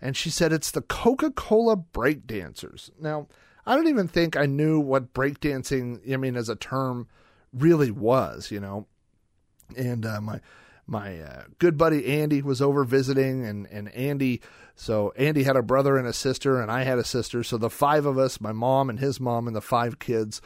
And 0.00 0.16
she 0.16 0.30
said, 0.30 0.52
It's 0.52 0.70
the 0.70 0.82
Coca 0.82 1.30
Cola 1.30 1.76
breakdancers. 1.76 2.90
Now, 3.00 3.28
I 3.66 3.74
don't 3.74 3.88
even 3.88 4.08
think 4.08 4.36
I 4.36 4.46
knew 4.46 4.80
what 4.80 5.12
breakdancing, 5.12 6.12
I 6.12 6.16
mean, 6.16 6.36
as 6.36 6.48
a 6.48 6.56
term 6.56 7.08
really 7.52 7.90
was, 7.90 8.50
you 8.50 8.60
know. 8.60 8.86
And 9.76 10.06
uh, 10.06 10.20
my 10.20 10.40
my 10.86 11.20
uh, 11.20 11.42
good 11.58 11.76
buddy 11.76 12.06
Andy 12.06 12.40
was 12.40 12.62
over 12.62 12.84
visiting, 12.84 13.44
and 13.44 13.66
and 13.66 13.90
Andy. 13.94 14.40
So 14.74 15.12
Andy 15.16 15.42
had 15.42 15.56
a 15.56 15.62
brother 15.62 15.98
and 15.98 16.06
a 16.06 16.12
sister, 16.12 16.60
and 16.62 16.70
I 16.70 16.84
had 16.84 16.98
a 16.98 17.04
sister. 17.04 17.42
So 17.42 17.58
the 17.58 17.68
five 17.68 18.06
of 18.06 18.16
us, 18.16 18.40
my 18.40 18.52
mom 18.52 18.88
and 18.88 18.98
his 18.98 19.20
mom, 19.20 19.46
and 19.46 19.54
the 19.54 19.60
five 19.60 19.98
kids, 19.98 20.40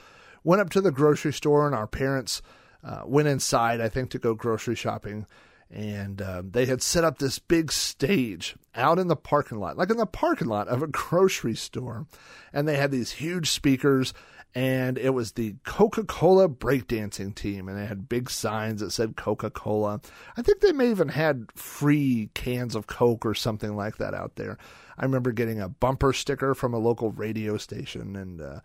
went 0.45 0.61
up 0.61 0.71
to 0.71 0.81
the 0.81 0.91
grocery 0.91 1.33
store, 1.33 1.67
and 1.67 1.75
our 1.75 1.87
parents 1.87 2.43
uh, 2.85 3.03
went 3.05 3.29
inside. 3.29 3.81
I 3.81 3.89
think 3.89 4.11
to 4.11 4.19
go 4.19 4.35
grocery 4.35 4.75
shopping, 4.75 5.27
and 5.71 6.21
uh, 6.21 6.43
they 6.45 6.67
had 6.67 6.83
set 6.83 7.05
up 7.05 7.19
this 7.19 7.39
big 7.39 7.73
stage 7.73 8.57
out 8.75 8.99
in 8.99 9.09
the 9.09 9.17
parking 9.17 9.59
lot, 9.59 9.77
like 9.77 9.91
in 9.91 9.97
the 9.97 10.07
parking 10.07 10.49
lot 10.49 10.69
of 10.69 10.83
a 10.83 10.87
grocery 10.89 11.55
store, 11.55 12.07
and 12.53 12.67
they 12.67 12.77
had 12.77 12.91
these 12.91 13.13
huge 13.13 13.51
speakers 13.51 14.13
and 14.55 14.99
it 14.99 15.11
was 15.11 15.33
the 15.33 15.55
Coca 15.65 16.05
Cola 16.05 16.49
breakdancing 16.49 17.35
team, 17.35 17.69
and 17.69 17.79
they 17.79 17.87
had 17.87 18.09
big 18.09 18.29
signs 18.29 18.81
that 18.81 18.91
said 18.91 19.17
Coca 19.17 19.51
Cola. 19.51 20.01
I 20.37 20.43
think 20.43 20.61
they 20.61 20.73
may 20.73 20.91
even 20.91 21.09
had 21.09 21.51
free 21.55 22.31
cans 22.35 22.75
of 22.75 22.87
Coke 22.87 23.25
or 23.25 23.35
something 23.35 23.77
like 23.77 23.97
that 23.97 24.13
out 24.13 24.37
there. 24.37 24.59
I 24.99 25.05
remember 25.05 25.33
getting 25.33 25.61
a 25.61 25.71
bumper 25.71 26.13
sticker 26.13 26.55
from 26.55 26.75
a 26.75 26.79
local 26.79 27.13
radio 27.13 27.57
station, 27.57 28.15
and 28.15 28.43
uh, 28.43 28.61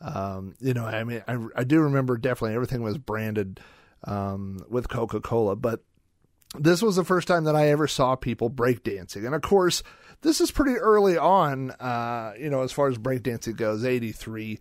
um, 0.00 0.54
you 0.60 0.74
know, 0.74 0.84
I 0.84 1.04
mean, 1.04 1.22
I, 1.26 1.38
I, 1.56 1.64
do 1.64 1.80
remember 1.80 2.16
definitely 2.16 2.54
everything 2.54 2.82
was 2.82 2.98
branded 2.98 3.60
um, 4.04 4.64
with 4.68 4.88
Coca 4.88 5.20
Cola, 5.20 5.56
but 5.56 5.82
this 6.56 6.82
was 6.82 6.96
the 6.96 7.04
first 7.04 7.26
time 7.26 7.44
that 7.44 7.56
I 7.56 7.68
ever 7.68 7.86
saw 7.86 8.14
people 8.14 8.50
breakdancing, 8.50 9.26
and 9.26 9.34
of 9.34 9.42
course. 9.42 9.82
This 10.20 10.40
is 10.40 10.50
pretty 10.50 10.74
early 10.74 11.16
on, 11.16 11.70
uh, 11.70 12.32
you 12.36 12.50
know, 12.50 12.62
as 12.62 12.72
far 12.72 12.88
as 12.88 12.98
breakdancing 12.98 13.54
goes, 13.54 13.84
83 13.84 14.58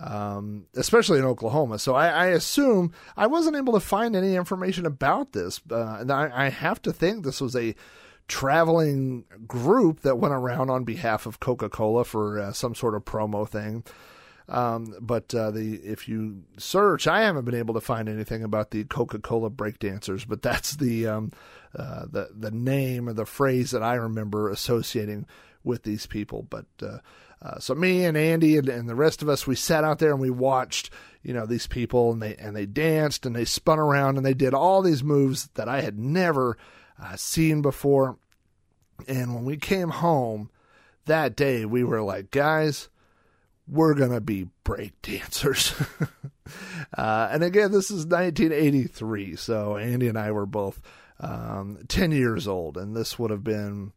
um, 0.00 0.66
especially 0.74 1.18
in 1.18 1.24
Oklahoma. 1.24 1.78
So 1.78 1.94
I, 1.94 2.08
I, 2.08 2.26
assume 2.26 2.92
I 3.16 3.26
wasn't 3.26 3.56
able 3.56 3.74
to 3.74 3.80
find 3.80 4.16
any 4.16 4.34
information 4.34 4.86
about 4.86 5.32
this. 5.32 5.60
Uh, 5.70 5.98
and 6.00 6.10
I, 6.10 6.30
I, 6.46 6.48
have 6.48 6.80
to 6.82 6.92
think 6.92 7.22
this 7.24 7.40
was 7.40 7.54
a 7.54 7.74
traveling 8.26 9.24
group 9.46 10.00
that 10.00 10.16
went 10.16 10.32
around 10.32 10.70
on 10.70 10.84
behalf 10.84 11.26
of 11.26 11.40
Coca 11.40 11.68
Cola 11.68 12.04
for 12.04 12.40
uh, 12.40 12.52
some 12.52 12.74
sort 12.74 12.94
of 12.94 13.04
promo 13.04 13.46
thing. 13.46 13.84
Um, 14.50 14.96
but 15.00 15.32
uh, 15.32 15.52
the 15.52 15.76
if 15.76 16.08
you 16.08 16.42
search, 16.58 17.06
I 17.06 17.22
haven't 17.22 17.44
been 17.44 17.54
able 17.54 17.74
to 17.74 17.80
find 17.80 18.08
anything 18.08 18.42
about 18.42 18.72
the 18.72 18.82
Coca 18.84 19.20
Cola 19.20 19.48
breakdancers. 19.48 20.26
But 20.26 20.42
that's 20.42 20.76
the 20.76 21.06
um, 21.06 21.32
uh, 21.74 22.06
the 22.10 22.30
the 22.36 22.50
name 22.50 23.08
or 23.08 23.12
the 23.12 23.26
phrase 23.26 23.70
that 23.70 23.82
I 23.82 23.94
remember 23.94 24.50
associating 24.50 25.26
with 25.62 25.84
these 25.84 26.06
people. 26.06 26.46
But 26.50 26.66
uh, 26.82 26.98
uh, 27.42 27.60
so 27.60 27.74
me 27.76 28.04
and 28.04 28.16
Andy 28.16 28.58
and, 28.58 28.68
and, 28.68 28.88
the 28.88 28.94
rest 28.94 29.22
of 29.22 29.28
us, 29.28 29.46
we 29.46 29.54
sat 29.54 29.84
out 29.84 29.98
there 29.98 30.10
and 30.10 30.20
we 30.20 30.30
watched, 30.30 30.90
you 31.22 31.32
know, 31.32 31.46
these 31.46 31.66
people 31.66 32.12
and 32.12 32.20
they 32.20 32.34
and 32.36 32.56
they 32.56 32.66
danced 32.66 33.24
and 33.24 33.36
they 33.36 33.44
spun 33.44 33.78
around 33.78 34.16
and 34.16 34.26
they 34.26 34.34
did 34.34 34.52
all 34.52 34.82
these 34.82 35.04
moves 35.04 35.48
that 35.54 35.68
I 35.68 35.80
had 35.80 35.98
never 35.98 36.58
uh, 37.00 37.14
seen 37.14 37.62
before. 37.62 38.18
And 39.06 39.34
when 39.34 39.44
we 39.44 39.56
came 39.56 39.90
home 39.90 40.50
that 41.06 41.36
day, 41.36 41.64
we 41.64 41.84
were 41.84 42.02
like, 42.02 42.30
guys, 42.30 42.88
we're 43.70 43.94
gonna 43.94 44.20
be 44.20 44.48
break 44.64 45.00
dancers. 45.02 45.74
uh, 46.96 47.28
and 47.30 47.42
again, 47.44 47.72
this 47.72 47.90
is 47.90 48.06
1983, 48.06 49.36
so 49.36 49.76
Andy 49.76 50.08
and 50.08 50.18
I 50.18 50.32
were 50.32 50.46
both 50.46 50.80
um, 51.20 51.78
10 51.88 52.12
years 52.12 52.48
old, 52.48 52.76
and 52.76 52.96
this 52.96 53.18
would 53.18 53.30
have 53.30 53.44
been 53.44 53.92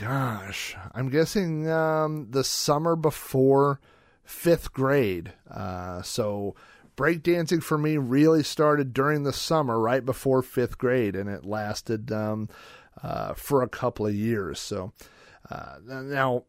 gosh, 0.00 0.74
I'm 0.94 1.10
guessing 1.10 1.68
um, 1.68 2.28
the 2.30 2.42
summer 2.42 2.96
before 2.96 3.80
fifth 4.24 4.72
grade. 4.72 5.34
Uh, 5.50 6.00
so 6.00 6.54
breakdancing 6.96 7.62
for 7.62 7.76
me 7.76 7.98
really 7.98 8.42
started 8.42 8.94
during 8.94 9.24
the 9.24 9.32
summer, 9.32 9.78
right 9.78 10.04
before 10.04 10.42
fifth 10.42 10.78
grade, 10.78 11.14
and 11.14 11.28
it 11.28 11.44
lasted 11.44 12.10
um, 12.12 12.48
uh, 13.02 13.34
for 13.34 13.62
a 13.62 13.68
couple 13.68 14.06
of 14.06 14.14
years. 14.14 14.58
So 14.58 14.92
uh, 15.50 15.76
now, 15.84 16.44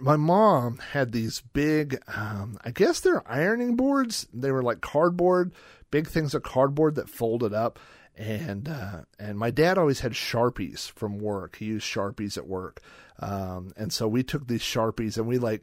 my 0.00 0.16
mom 0.16 0.78
had 0.92 1.12
these 1.12 1.42
big, 1.52 2.00
um, 2.08 2.58
I 2.64 2.70
guess 2.70 3.00
they're 3.00 3.28
ironing 3.30 3.76
boards. 3.76 4.26
They 4.32 4.50
were 4.50 4.62
like 4.62 4.80
cardboard, 4.80 5.52
big 5.90 6.06
things 6.08 6.34
of 6.34 6.42
cardboard 6.42 6.94
that 6.96 7.08
folded 7.08 7.52
up 7.52 7.78
and 8.16 8.68
uh, 8.68 9.02
and 9.18 9.38
my 9.38 9.50
dad 9.50 9.78
always 9.78 10.00
had 10.00 10.12
sharpies 10.12 10.90
from 10.90 11.18
work. 11.18 11.56
He 11.56 11.66
used 11.66 11.86
sharpies 11.86 12.38
at 12.38 12.46
work, 12.46 12.80
um, 13.18 13.72
and 13.76 13.92
so 13.92 14.08
we 14.08 14.22
took 14.22 14.46
these 14.46 14.62
sharpies 14.62 15.18
and 15.18 15.26
we 15.26 15.38
like 15.38 15.62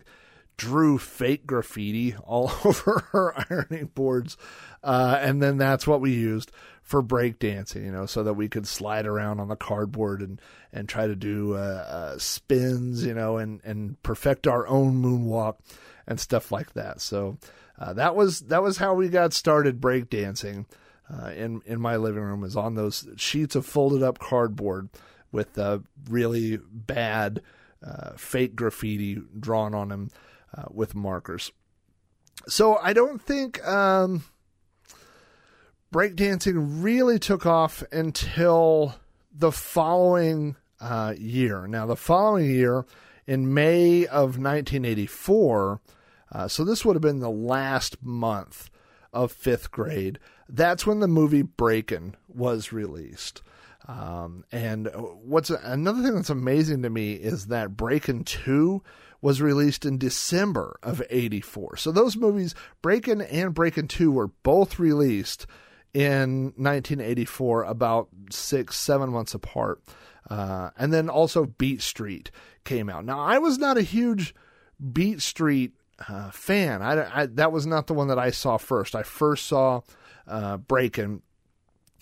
drew 0.57 0.97
fake 0.97 1.45
graffiti 1.45 2.15
all 2.23 2.51
over 2.65 3.07
her 3.11 3.45
ironing 3.49 3.89
boards, 3.93 4.37
uh, 4.83 5.17
and 5.21 5.41
then 5.41 5.57
that's 5.57 5.87
what 5.87 6.01
we 6.01 6.11
used 6.13 6.51
for 6.81 7.01
breakdancing. 7.01 7.85
You 7.85 7.91
know, 7.91 8.05
so 8.05 8.23
that 8.23 8.33
we 8.33 8.49
could 8.49 8.67
slide 8.67 9.05
around 9.05 9.39
on 9.39 9.47
the 9.47 9.55
cardboard 9.55 10.21
and 10.21 10.41
and 10.71 10.87
try 10.87 11.07
to 11.07 11.15
do 11.15 11.55
uh, 11.55 11.57
uh, 11.57 12.17
spins. 12.17 13.05
You 13.05 13.13
know, 13.13 13.37
and 13.37 13.61
and 13.63 14.01
perfect 14.03 14.47
our 14.47 14.67
own 14.67 15.01
moonwalk 15.01 15.55
and 16.07 16.19
stuff 16.19 16.51
like 16.51 16.73
that. 16.73 17.01
So 17.01 17.37
uh, 17.79 17.93
that 17.93 18.15
was 18.15 18.41
that 18.41 18.63
was 18.63 18.77
how 18.77 18.93
we 18.93 19.09
got 19.09 19.33
started 19.33 19.81
breakdancing. 19.81 20.65
Uh, 21.13 21.27
in 21.27 21.61
in 21.65 21.81
my 21.81 21.97
living 21.97 22.23
room 22.23 22.41
was 22.41 22.55
on 22.55 22.75
those 22.75 23.05
sheets 23.17 23.55
of 23.55 23.65
folded 23.65 24.01
up 24.01 24.19
cardboard 24.19 24.89
with 25.33 25.57
uh, 25.57 25.79
really 26.09 26.57
bad 26.71 27.41
fake 28.15 28.55
graffiti 28.55 29.21
drawn 29.37 29.75
on 29.75 29.89
them 29.89 30.09
uh, 30.55 30.65
with 30.69 30.95
markers. 30.95 31.51
So 32.47 32.77
I 32.77 32.93
don't 32.93 33.21
think 33.21 33.65
um, 33.65 34.23
breakdancing 35.93 36.83
really 36.83 37.19
took 37.19 37.45
off 37.45 37.83
until 37.91 38.95
the 39.31 39.51
following 39.51 40.55
uh, 40.79 41.13
year. 41.17 41.67
Now, 41.67 41.85
the 41.85 41.95
following 41.95 42.49
year, 42.49 42.85
in 43.25 43.53
May 43.53 44.05
of 44.05 44.37
1984, 44.37 45.81
uh, 46.31 46.47
so 46.47 46.65
this 46.65 46.83
would 46.83 46.95
have 46.95 47.01
been 47.01 47.19
the 47.19 47.29
last 47.29 48.03
month 48.03 48.69
of 49.13 49.31
fifth 49.31 49.71
grade. 49.71 50.19
That's 50.49 50.85
when 50.85 50.99
the 50.99 51.07
movie 51.07 51.43
Breakin' 51.43 52.15
was 52.27 52.73
released. 52.73 53.41
Um, 53.87 54.43
and 54.51 54.89
what's 54.95 55.49
another 55.49 56.01
thing 56.01 56.15
that's 56.15 56.29
amazing 56.29 56.81
to 56.83 56.89
me 56.89 57.13
is 57.13 57.47
that 57.47 57.77
Breakin' 57.77 58.23
2 58.23 58.81
was 59.23 59.41
released 59.41 59.85
in 59.85 59.97
December 59.97 60.77
of 60.83 61.01
84. 61.09 61.77
So 61.77 61.93
those 61.93 62.17
movies, 62.17 62.53
Breakin' 62.81 63.21
and 63.21 63.53
Breakin' 63.53 63.87
2, 63.87 64.11
were 64.11 64.27
both 64.27 64.77
released 64.77 65.47
in 65.93 66.51
1984, 66.57 67.63
about 67.63 68.09
six, 68.29 68.75
seven 68.75 69.11
months 69.11 69.33
apart. 69.33 69.81
Uh, 70.29 70.71
and 70.77 70.91
then 70.91 71.07
also 71.07 71.45
Beat 71.45 71.81
Street 71.81 72.31
came 72.65 72.89
out. 72.89 73.05
Now, 73.05 73.21
I 73.21 73.37
was 73.37 73.57
not 73.57 73.77
a 73.77 73.81
huge 73.81 74.35
Beat 74.91 75.21
Street 75.21 75.71
uh, 76.09 76.29
fan. 76.31 76.81
I, 76.81 77.21
I, 77.21 77.25
that 77.27 77.53
was 77.53 77.65
not 77.65 77.87
the 77.87 77.93
one 77.93 78.09
that 78.09 78.19
I 78.19 78.29
saw 78.29 78.57
first. 78.57 78.93
I 78.93 79.03
first 79.03 79.45
saw 79.45 79.81
uh, 80.27 80.57
Breakin', 80.57 81.21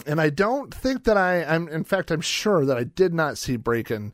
and 0.08 0.20
I 0.20 0.32
don't 0.32 0.74
think 0.74 1.04
that 1.04 1.18
I. 1.18 1.44
I'm 1.44 1.68
in 1.68 1.84
fact, 1.84 2.10
I'm 2.10 2.22
sure 2.22 2.66
that 2.66 2.78
I 2.78 2.84
did 2.84 3.14
not 3.14 3.38
see 3.38 3.58
Breakin' 3.58 4.12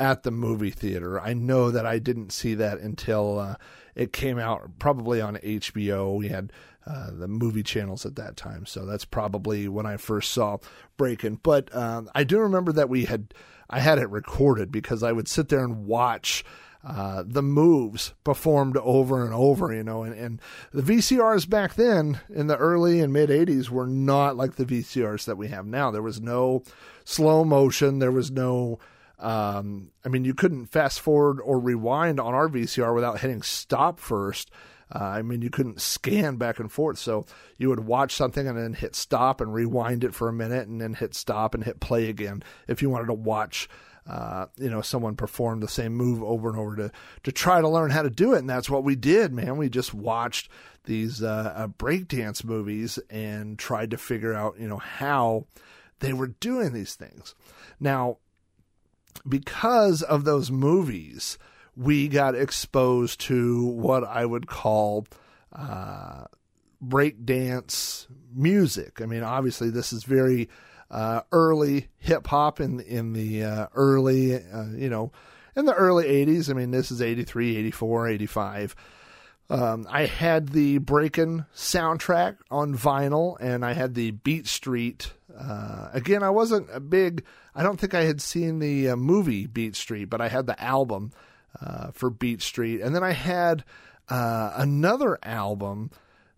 at 0.00 0.22
the 0.22 0.30
movie 0.30 0.70
theater. 0.70 1.20
I 1.20 1.34
know 1.34 1.70
that 1.70 1.84
I 1.84 1.98
didn't 1.98 2.32
see 2.32 2.54
that 2.54 2.78
until 2.78 3.38
uh, 3.38 3.54
it 3.94 4.12
came 4.12 4.38
out, 4.38 4.78
probably 4.78 5.20
on 5.20 5.36
HBO. 5.36 6.16
We 6.16 6.28
had 6.28 6.52
uh, 6.86 7.10
the 7.12 7.28
movie 7.28 7.62
channels 7.62 8.06
at 8.06 8.16
that 8.16 8.36
time, 8.36 8.64
so 8.64 8.86
that's 8.86 9.04
probably 9.04 9.68
when 9.68 9.84
I 9.84 9.98
first 9.98 10.32
saw 10.32 10.56
Breaking. 10.96 11.38
But 11.42 11.72
uh, 11.74 12.02
I 12.14 12.24
do 12.24 12.40
remember 12.40 12.72
that 12.72 12.88
we 12.88 13.04
had 13.04 13.34
I 13.68 13.80
had 13.80 13.98
it 13.98 14.08
recorded 14.08 14.72
because 14.72 15.02
I 15.02 15.12
would 15.12 15.28
sit 15.28 15.48
there 15.50 15.62
and 15.62 15.86
watch. 15.86 16.44
Uh, 16.82 17.22
the 17.26 17.42
moves 17.42 18.14
performed 18.24 18.74
over 18.78 19.22
and 19.22 19.34
over, 19.34 19.70
you 19.70 19.84
know, 19.84 20.02
and, 20.02 20.14
and 20.14 20.40
the 20.72 20.80
VCRs 20.80 21.46
back 21.46 21.74
then 21.74 22.20
in 22.30 22.46
the 22.46 22.56
early 22.56 23.00
and 23.00 23.12
mid 23.12 23.28
80s 23.28 23.68
were 23.68 23.86
not 23.86 24.34
like 24.34 24.54
the 24.54 24.64
VCRs 24.64 25.26
that 25.26 25.36
we 25.36 25.48
have 25.48 25.66
now. 25.66 25.90
There 25.90 26.00
was 26.00 26.22
no 26.22 26.62
slow 27.04 27.44
motion, 27.44 27.98
there 27.98 28.10
was 28.10 28.30
no 28.30 28.78
um, 29.20 29.90
I 30.04 30.08
mean, 30.08 30.24
you 30.24 30.34
couldn't 30.34 30.66
fast 30.66 31.00
forward 31.00 31.40
or 31.40 31.58
rewind 31.58 32.18
on 32.18 32.34
our 32.34 32.48
VCR 32.48 32.94
without 32.94 33.20
hitting 33.20 33.42
stop 33.42 34.00
first. 34.00 34.50
Uh, 34.92 35.04
I 35.04 35.22
mean, 35.22 35.42
you 35.42 35.50
couldn't 35.50 35.80
scan 35.80 36.36
back 36.36 36.58
and 36.58 36.70
forth. 36.70 36.98
So 36.98 37.26
you 37.58 37.68
would 37.68 37.80
watch 37.80 38.14
something 38.14 38.48
and 38.48 38.58
then 38.58 38.74
hit 38.74 38.96
stop 38.96 39.40
and 39.40 39.54
rewind 39.54 40.02
it 40.02 40.14
for 40.14 40.28
a 40.28 40.32
minute 40.32 40.66
and 40.66 40.80
then 40.80 40.94
hit 40.94 41.14
stop 41.14 41.54
and 41.54 41.62
hit 41.62 41.80
play 41.80 42.08
again 42.08 42.42
if 42.66 42.82
you 42.82 42.90
wanted 42.90 43.06
to 43.06 43.14
watch. 43.14 43.68
Uh, 44.08 44.46
you 44.56 44.68
know, 44.68 44.80
someone 44.80 45.14
perform 45.14 45.60
the 45.60 45.68
same 45.68 45.94
move 45.94 46.22
over 46.22 46.48
and 46.48 46.58
over 46.58 46.74
to 46.74 46.90
to 47.22 47.30
try 47.30 47.60
to 47.60 47.68
learn 47.68 47.90
how 47.90 48.02
to 48.02 48.10
do 48.10 48.32
it, 48.34 48.38
and 48.38 48.50
that's 48.50 48.70
what 48.70 48.82
we 48.82 48.96
did, 48.96 49.32
man. 49.32 49.56
We 49.58 49.68
just 49.68 49.94
watched 49.94 50.50
these 50.84 51.22
uh, 51.22 51.52
uh, 51.54 51.66
breakdance 51.68 52.42
movies 52.42 52.98
and 53.10 53.58
tried 53.58 53.90
to 53.90 53.98
figure 53.98 54.34
out, 54.34 54.58
you 54.58 54.66
know, 54.66 54.78
how 54.78 55.46
they 56.00 56.12
were 56.12 56.28
doing 56.28 56.72
these 56.72 56.94
things. 56.94 57.34
Now, 57.78 58.16
because 59.28 60.02
of 60.02 60.24
those 60.24 60.50
movies, 60.50 61.38
we 61.76 62.08
got 62.08 62.34
exposed 62.34 63.20
to 63.22 63.64
what 63.64 64.04
I 64.04 64.24
would 64.26 64.46
call 64.46 65.06
uh, 65.52 66.24
breakdance 66.84 68.06
music. 68.34 69.00
I 69.00 69.06
mean, 69.06 69.22
obviously, 69.22 69.70
this 69.70 69.92
is 69.92 70.04
very 70.04 70.48
uh, 70.90 71.22
early 71.32 71.88
hip 71.98 72.26
hop 72.26 72.60
in 72.60 72.80
in 72.80 73.12
the 73.12 73.44
uh, 73.44 73.66
early, 73.74 74.34
uh, 74.36 74.66
you 74.74 74.90
know, 74.90 75.12
in 75.54 75.64
the 75.64 75.74
early 75.74 76.04
80s. 76.04 76.50
I 76.50 76.54
mean, 76.54 76.70
this 76.70 76.90
is 76.90 77.00
83, 77.00 77.56
84, 77.56 78.08
85. 78.08 78.76
Um, 79.48 79.86
I 79.90 80.06
had 80.06 80.50
the 80.50 80.78
Breakin' 80.78 81.44
soundtrack 81.54 82.36
on 82.52 82.76
vinyl, 82.76 83.36
and 83.40 83.64
I 83.64 83.72
had 83.72 83.94
the 83.94 84.12
Beat 84.12 84.46
Street. 84.46 85.12
Uh, 85.38 85.90
again, 85.92 86.22
I 86.22 86.30
wasn't 86.30 86.68
a 86.72 86.80
big. 86.80 87.24
I 87.54 87.62
don't 87.62 87.78
think 87.78 87.94
I 87.94 88.04
had 88.04 88.20
seen 88.20 88.58
the 88.58 88.90
uh, 88.90 88.96
movie 88.96 89.46
Beat 89.46 89.76
Street, 89.76 90.06
but 90.06 90.20
I 90.20 90.28
had 90.28 90.46
the 90.46 90.60
album 90.62 91.12
uh, 91.60 91.90
for 91.92 92.10
Beat 92.10 92.42
Street, 92.42 92.80
and 92.80 92.94
then 92.94 93.02
I 93.02 93.12
had 93.12 93.64
uh, 94.08 94.52
another 94.56 95.18
album, 95.22 95.90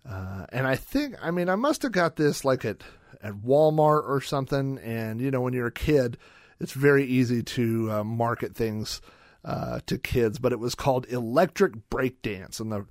uh, 0.09 0.46
and 0.50 0.66
I 0.66 0.76
think. 0.76 1.16
I 1.22 1.31
mean, 1.31 1.48
I 1.48 1.57
must 1.57 1.83
have 1.83 1.92
got 1.92 2.16
this 2.16 2.44
like 2.44 2.64
at 2.64 2.83
at 3.22 3.35
Walmart 3.35 4.09
or 4.09 4.20
something. 4.20 4.78
And 4.78 5.20
you 5.20 5.31
know, 5.31 5.40
when 5.40 5.52
you're 5.52 5.68
a 5.68 5.72
kid, 5.72 6.18
it's 6.61 6.72
very 6.72 7.05
easy 7.05 7.42
to 7.42 8.05
market 8.05 8.55
things 8.55 9.00
to 9.44 9.98
kids, 9.98 10.38
but 10.38 10.52
it 10.52 10.59
was 10.59 10.74
called 10.74 11.07
Electric 11.09 11.90
Breakdance, 11.90 12.61
and 12.61 12.72
the 12.72 12.87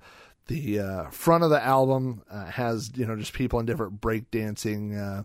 the 0.48 1.06
front 1.10 1.44
of 1.44 1.50
the 1.50 1.62
album 1.62 2.22
has 2.30 2.90
you 2.94 3.06
know 3.06 3.16
just 3.16 3.32
people 3.32 3.60
in 3.60 3.66
different 3.66 4.00
breakdancing 4.00 4.98
uh, 4.98 5.22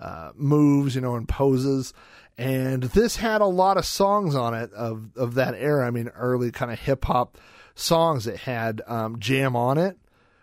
uh, 0.00 0.32
moves, 0.34 0.94
you 0.94 1.00
know, 1.00 1.16
and 1.16 1.28
poses. 1.28 1.92
And 2.36 2.84
this 2.84 3.16
had 3.16 3.40
a 3.40 3.46
lot 3.46 3.76
of 3.76 3.84
songs 3.84 4.34
on 4.34 4.54
it 4.54 4.72
of 4.72 5.10
of 5.16 5.34
that 5.34 5.54
era. 5.54 5.86
I 5.86 5.90
mean, 5.90 6.08
early 6.08 6.50
kind 6.52 6.70
of 6.70 6.78
hip 6.78 7.04
hop 7.04 7.36
songs. 7.74 8.26
It 8.26 8.36
had 8.36 8.80
um, 8.86 9.18
"Jam 9.18 9.56
on 9.56 9.78
It" 9.78 9.98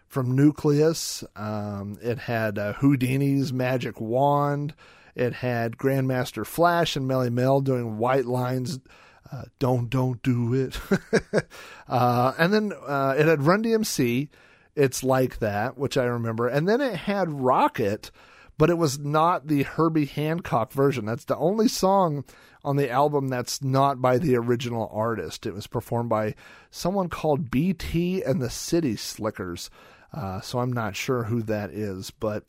from 0.08 0.36
Newcleus. 0.36 1.24
Um, 1.36 1.98
it 2.02 2.18
had 2.20 2.58
uh, 2.58 2.74
Whodini's 2.74 3.54
"Magic 3.54 4.00
Wand." 4.02 4.74
It 5.16 5.34
had 5.34 5.78
Grandmaster 5.78 6.46
Flash 6.46 6.98
and 6.98 7.10
Melle 7.10 7.32
Mel 7.32 7.62
doing 7.62 7.98
"White 7.98 8.26
Lines." 8.26 8.80
Uh, 9.32 9.44
don't 9.60 9.90
don't 9.90 10.22
do 10.22 10.54
it. 10.54 10.80
uh, 11.88 12.34
and 12.38 12.54
then 12.54 12.74
uh, 12.86 13.16
it 13.18 13.26
had 13.26 13.44
Run 13.44 13.64
DMC. 13.64 14.30
It's 14.76 15.04
like 15.04 15.40
that, 15.40 15.78
which 15.78 15.98
I 15.98 16.04
remember. 16.04 16.48
And 16.48 16.68
then 16.68 16.82
it 16.82 16.96
had 16.96 17.30
Rockit, 17.30 18.12
but 18.58 18.70
it 18.70 18.78
was 18.78 19.00
not 19.00 19.48
the 19.48 19.64
Herbie 19.64 20.06
Hancock 20.06 20.72
version. 20.72 21.06
That's 21.06 21.26
the 21.26 21.38
only 21.38 21.68
song 21.68 22.24
on 22.64 22.78
the 22.78 22.90
album 22.90 23.28
that's 23.28 23.62
not 23.62 24.02
by 24.02 24.18
the 24.18 24.36
original 24.36 24.90
artist. 24.92 25.46
It 25.46 25.54
was 25.54 25.68
performed 25.68 26.10
by 26.10 26.36
someone 26.72 27.10
called 27.10 27.52
BT 27.52 28.24
and 28.24 28.42
the 28.42 28.50
City 28.50 28.96
Slickers. 28.96 29.70
Uh, 30.12 30.42
so 30.42 30.60
I'm 30.60 30.74
not 30.74 30.96
sure 30.96 31.24
who 31.24 31.44
that 31.44 31.70
is, 31.70 32.10
but 32.12 32.44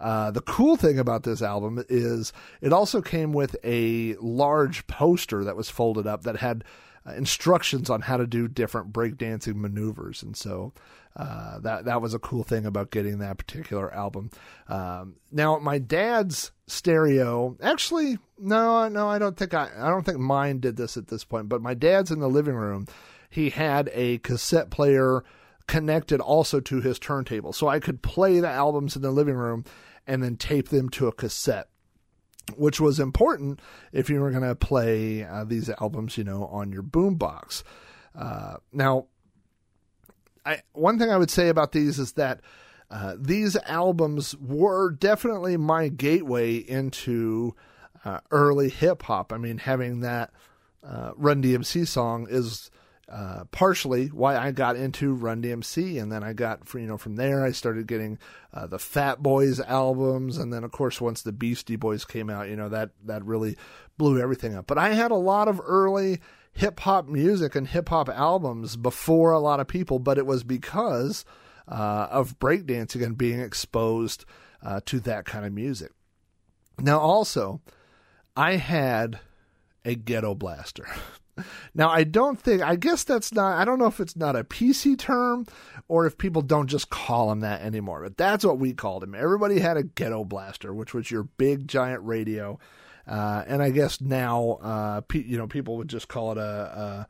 uh, 0.00 0.30
the 0.32 0.40
cool 0.42 0.76
thing 0.76 0.98
about 0.98 1.22
this 1.22 1.40
album 1.40 1.82
is 1.88 2.32
it 2.60 2.72
also 2.72 3.00
came 3.00 3.32
with 3.32 3.56
a 3.64 4.16
large 4.16 4.86
poster 4.86 5.44
that 5.44 5.56
was 5.56 5.70
folded 5.70 6.06
up 6.06 6.24
that 6.24 6.36
had 6.36 6.64
uh, 7.06 7.12
instructions 7.12 7.88
on 7.88 8.02
how 8.02 8.16
to 8.16 8.26
do 8.26 8.48
different 8.48 8.92
breakdancing 8.92 9.56
maneuvers, 9.56 10.22
and 10.22 10.36
so 10.36 10.72
uh, 11.16 11.60
that 11.60 11.84
that 11.84 12.02
was 12.02 12.12
a 12.12 12.18
cool 12.18 12.42
thing 12.42 12.66
about 12.66 12.90
getting 12.90 13.18
that 13.18 13.38
particular 13.38 13.92
album. 13.94 14.30
Um, 14.68 15.16
now, 15.30 15.58
my 15.58 15.78
dad's 15.78 16.50
stereo, 16.66 17.56
actually, 17.62 18.18
no, 18.38 18.88
no, 18.88 19.08
I 19.08 19.18
don't 19.18 19.36
think 19.36 19.54
I, 19.54 19.70
I 19.76 19.90
don't 19.90 20.04
think 20.04 20.18
mine 20.18 20.58
did 20.58 20.76
this 20.76 20.96
at 20.96 21.08
this 21.08 21.24
point, 21.24 21.48
but 21.48 21.62
my 21.62 21.74
dad's 21.74 22.10
in 22.10 22.18
the 22.20 22.28
living 22.28 22.54
room. 22.54 22.86
He 23.30 23.50
had 23.50 23.90
a 23.92 24.18
cassette 24.18 24.70
player 24.70 25.24
connected 25.66 26.20
also 26.20 26.60
to 26.60 26.80
his 26.80 26.98
turntable. 26.98 27.52
So 27.52 27.68
I 27.68 27.80
could 27.80 28.02
play 28.02 28.40
the 28.40 28.48
albums 28.48 28.96
in 28.96 29.02
the 29.02 29.10
living 29.10 29.34
room 29.34 29.64
and 30.06 30.22
then 30.22 30.36
tape 30.36 30.68
them 30.68 30.88
to 30.90 31.06
a 31.06 31.12
cassette, 31.12 31.68
which 32.56 32.80
was 32.80 33.00
important 33.00 33.60
if 33.92 34.10
you 34.10 34.20
were 34.20 34.30
going 34.30 34.42
to 34.42 34.54
play 34.54 35.24
uh, 35.24 35.44
these 35.44 35.70
albums, 35.80 36.18
you 36.18 36.24
know, 36.24 36.46
on 36.46 36.72
your 36.72 36.82
boombox. 36.82 37.62
Uh, 38.14 38.56
now, 38.72 39.06
I, 40.44 40.62
one 40.72 40.98
thing 40.98 41.10
I 41.10 41.16
would 41.16 41.30
say 41.30 41.48
about 41.48 41.72
these 41.72 41.98
is 41.98 42.12
that 42.12 42.40
uh, 42.90 43.16
these 43.18 43.56
albums 43.66 44.36
were 44.36 44.90
definitely 44.90 45.56
my 45.56 45.88
gateway 45.88 46.56
into 46.56 47.54
uh, 48.04 48.20
early 48.30 48.68
hip 48.68 49.02
hop. 49.02 49.32
I 49.32 49.38
mean, 49.38 49.58
having 49.58 50.00
that 50.00 50.30
uh, 50.86 51.12
Run 51.16 51.42
DMC 51.42 51.86
song 51.86 52.26
is 52.28 52.70
uh, 53.08 53.44
partially 53.50 54.08
why 54.08 54.36
I 54.36 54.50
got 54.50 54.76
into 54.76 55.14
Run 55.14 55.42
DMC, 55.42 56.00
and 56.00 56.10
then 56.10 56.22
I 56.22 56.32
got 56.32 56.60
you 56.74 56.80
know 56.80 56.96
from 56.96 57.16
there 57.16 57.44
I 57.44 57.52
started 57.52 57.86
getting 57.86 58.18
uh, 58.52 58.66
the 58.66 58.78
Fat 58.78 59.22
Boys 59.22 59.60
albums, 59.60 60.38
and 60.38 60.52
then 60.52 60.64
of 60.64 60.72
course 60.72 61.00
once 61.00 61.22
the 61.22 61.32
Beastie 61.32 61.76
Boys 61.76 62.04
came 62.04 62.30
out, 62.30 62.48
you 62.48 62.56
know 62.56 62.68
that 62.68 62.90
that 63.04 63.24
really 63.24 63.56
blew 63.98 64.20
everything 64.20 64.54
up. 64.54 64.66
But 64.66 64.78
I 64.78 64.90
had 64.90 65.10
a 65.10 65.16
lot 65.16 65.48
of 65.48 65.60
early 65.64 66.20
hip 66.54 66.80
hop 66.80 67.08
music 67.08 67.54
and 67.54 67.68
hip 67.68 67.88
hop 67.88 68.08
albums 68.08 68.76
before 68.76 69.32
a 69.32 69.38
lot 69.38 69.60
of 69.60 69.68
people, 69.68 69.98
but 69.98 70.18
it 70.18 70.26
was 70.26 70.44
because 70.44 71.24
uh, 71.68 72.08
of 72.10 72.38
breakdancing 72.38 73.04
and 73.04 73.18
being 73.18 73.40
exposed 73.40 74.24
uh, 74.62 74.80
to 74.86 75.00
that 75.00 75.24
kind 75.24 75.44
of 75.44 75.52
music. 75.52 75.92
Now, 76.78 76.98
also, 76.98 77.60
I 78.36 78.56
had 78.56 79.20
a 79.84 79.94
ghetto 79.94 80.34
blaster. 80.34 80.86
Now, 81.74 81.90
I 81.90 82.04
don't 82.04 82.40
think, 82.40 82.62
I 82.62 82.76
guess 82.76 83.02
that's 83.02 83.32
not, 83.32 83.58
I 83.58 83.64
don't 83.64 83.80
know 83.80 83.86
if 83.86 83.98
it's 83.98 84.14
not 84.14 84.36
a 84.36 84.44
PC 84.44 84.96
term 84.96 85.46
or 85.88 86.06
if 86.06 86.16
people 86.16 86.42
don't 86.42 86.68
just 86.68 86.90
call 86.90 87.28
them 87.28 87.40
that 87.40 87.62
anymore, 87.62 88.02
but 88.02 88.16
that's 88.16 88.44
what 88.44 88.60
we 88.60 88.72
called 88.72 89.02
him. 89.02 89.16
Everybody 89.16 89.58
had 89.58 89.76
a 89.76 89.82
ghetto 89.82 90.24
blaster, 90.24 90.72
which 90.72 90.94
was 90.94 91.10
your 91.10 91.24
big 91.24 91.66
giant 91.66 92.04
radio. 92.04 92.58
Uh, 93.06 93.44
and 93.46 93.62
I 93.62 93.70
guess 93.70 94.00
now, 94.00 94.58
uh, 94.62 95.00
pe- 95.02 95.24
you 95.24 95.36
know, 95.36 95.46
people 95.46 95.76
would 95.76 95.88
just 95.88 96.08
call 96.08 96.32
it 96.32 96.38
a, 96.38 97.06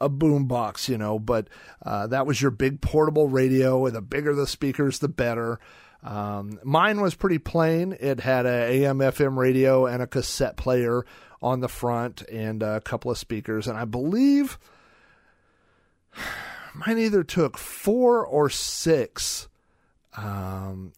a, 0.00 0.06
a 0.06 0.08
boom 0.08 0.46
box, 0.46 0.88
you 0.88 0.98
know, 0.98 1.18
but 1.18 1.48
uh, 1.84 2.06
that 2.08 2.26
was 2.26 2.40
your 2.40 2.50
big 2.50 2.80
portable 2.80 3.28
radio, 3.28 3.88
the 3.88 4.02
bigger 4.02 4.34
the 4.34 4.46
speakers, 4.46 4.98
the 4.98 5.08
better. 5.08 5.60
Um, 6.02 6.58
mine 6.62 7.00
was 7.00 7.14
pretty 7.14 7.38
plain. 7.38 7.96
It 7.98 8.20
had 8.20 8.46
a 8.46 8.70
AM 8.70 8.98
FM 8.98 9.36
radio 9.36 9.86
and 9.86 10.02
a 10.02 10.06
cassette 10.06 10.56
player 10.56 11.04
on 11.42 11.60
the 11.60 11.68
front 11.68 12.22
and 12.22 12.62
a 12.62 12.80
couple 12.80 13.10
of 13.10 13.18
speakers. 13.18 13.66
And 13.66 13.76
I 13.76 13.84
believe 13.84 14.58
mine 16.74 16.98
either 16.98 17.24
took 17.24 17.58
four 17.58 18.24
or 18.26 18.48
six 18.50 19.48
um, 20.16 20.92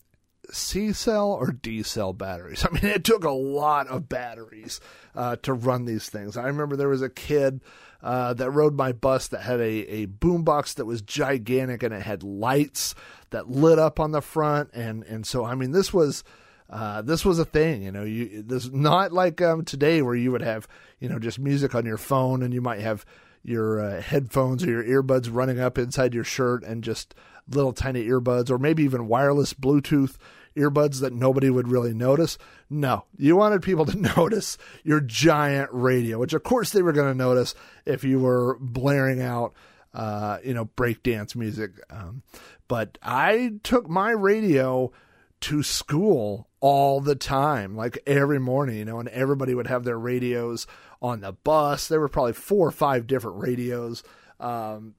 C 0.53 0.93
cell 0.93 1.33
or 1.33 1.53
D 1.53 1.83
cell 1.83 2.13
batteries. 2.13 2.65
I 2.71 2.71
mean, 2.71 2.85
it 2.85 3.05
took 3.05 3.25
a 3.25 3.31
lot 3.31 3.89
of 3.89 4.09
batteries 4.09 4.81
uh, 5.15 5.37
to 5.43 5.53
run 5.53 5.85
these 5.85 6.09
things. 6.09 6.37
I 6.37 6.47
remember 6.47 6.77
there 6.77 6.89
was 6.89 7.03
a 7.03 7.11
kid 7.11 7.61
uh, 8.03 8.35
that 8.35 8.51
rode 8.51 8.75
my 8.75 8.93
bus 8.93 9.29
that 9.29 9.43
had 9.43 9.61
a, 9.61 10.03
a 10.03 10.07
boombox 10.07 10.75
that 10.75 10.87
was 10.87 11.03
gigantic 11.03 11.83
and 11.83 11.95
it 11.95 12.03
had 12.03 12.23
lights 12.23 12.95
that 13.31 13.51
lit 13.51 13.79
up 13.79 14.01
on 14.01 14.13
the 14.13 14.23
front. 14.23 14.71
And, 14.73 15.05
and 15.05 15.27
so, 15.27 15.45
I 15.45 15.55
mean, 15.55 15.73
this 15.73 15.93
was. 15.93 16.25
Uh, 16.73 17.03
this 17.03 17.25
was 17.25 17.41
a 17.41 17.45
thing, 17.45 17.83
you 17.83 17.91
know. 17.91 18.05
You 18.05 18.45
this 18.45 18.71
not 18.71 19.13
like 19.13 19.43
um, 19.43 19.65
today 19.65 20.03
where 20.03 20.15
you 20.15 20.31
would 20.31 20.41
have, 20.41 20.69
you 21.01 21.09
know, 21.09 21.19
just 21.19 21.41
music 21.41 21.75
on 21.75 21.85
your 21.85 21.97
phone 21.97 22.45
and 22.45 22.55
you 22.55 22.61
might 22.61 22.79
have 22.79 23.05
your 23.43 23.81
uh, 23.81 24.01
headphones 24.01 24.63
or 24.63 24.71
your 24.71 25.03
earbuds 25.03 25.29
running 25.33 25.59
up 25.59 25.79
inside 25.79 26.15
your 26.15 26.23
shirt 26.23 26.63
and 26.63 26.85
just 26.85 27.13
little 27.49 27.73
tiny 27.73 28.07
earbuds 28.07 28.51
or 28.51 28.59
maybe 28.59 28.83
even 28.83 29.09
wireless 29.09 29.55
Bluetooth 29.55 30.17
earbuds 30.57 31.01
that 31.01 31.13
nobody 31.13 31.51
would 31.51 31.69
really 31.69 31.95
notice. 31.95 32.39
No, 32.69 33.05
you 33.17 33.37
wanted 33.37 33.63
people 33.63 33.87
to 33.87 33.99
notice 34.17 34.59
your 34.85 35.01
giant 35.01 35.71
radio, 35.73 36.19
which 36.19 36.33
of 36.33 36.43
course 36.43 36.71
they 36.71 36.83
were 36.83 36.93
going 36.93 37.13
to 37.13 37.19
notice 37.19 37.55
if 37.85 38.05
you 38.05 38.21
were 38.21 38.57
blaring 38.61 39.21
out, 39.21 39.55
uh, 39.95 40.39
you 40.45 40.55
know, 40.55 40.67
breakdance 40.77 41.35
music. 41.35 41.73
Um, 41.91 42.23
but 42.69 42.99
I 43.03 43.55
took 43.63 43.89
my 43.89 44.11
radio 44.11 44.93
to 45.41 45.63
school 45.63 46.49
all 46.61 47.01
the 47.01 47.15
time, 47.15 47.75
like 47.75 47.99
every 48.07 48.39
morning, 48.39 48.77
you 48.77 48.85
know, 48.85 49.01
and 49.01 49.09
everybody 49.09 49.55
would 49.55 49.67
have 49.67 49.85
their 49.85 49.99
radios 49.99 50.67
on 51.01 51.21
the 51.21 51.33
bus. 51.33 51.89
There 51.89 52.01
were 52.01 52.09
probably 52.09 52.35
four 52.35 52.69
or 52.69 52.73
five 52.73 53.07
different 53.07 53.39
radios, 53.39 54.05
um, 54.39 54.95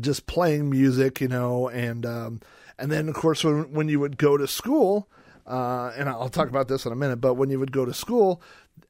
just 0.00 0.26
playing 0.26 0.70
music, 0.70 1.20
you 1.20 1.28
know, 1.28 1.68
and 1.68 2.06
um, 2.06 2.40
and 2.80 2.90
then 2.90 3.08
of 3.08 3.14
course 3.14 3.44
when 3.44 3.72
when 3.72 3.88
you 3.88 4.00
would 4.00 4.16
go 4.18 4.36
to 4.36 4.46
school, 4.46 5.08
uh, 5.46 5.92
and 5.96 6.08
I'll 6.08 6.28
talk 6.28 6.48
about 6.48 6.68
this 6.68 6.86
in 6.86 6.92
a 6.92 6.96
minute, 6.96 7.20
but 7.20 7.34
when 7.34 7.50
you 7.50 7.58
would 7.58 7.72
go 7.72 7.84
to 7.84 7.94
school, 7.94 8.42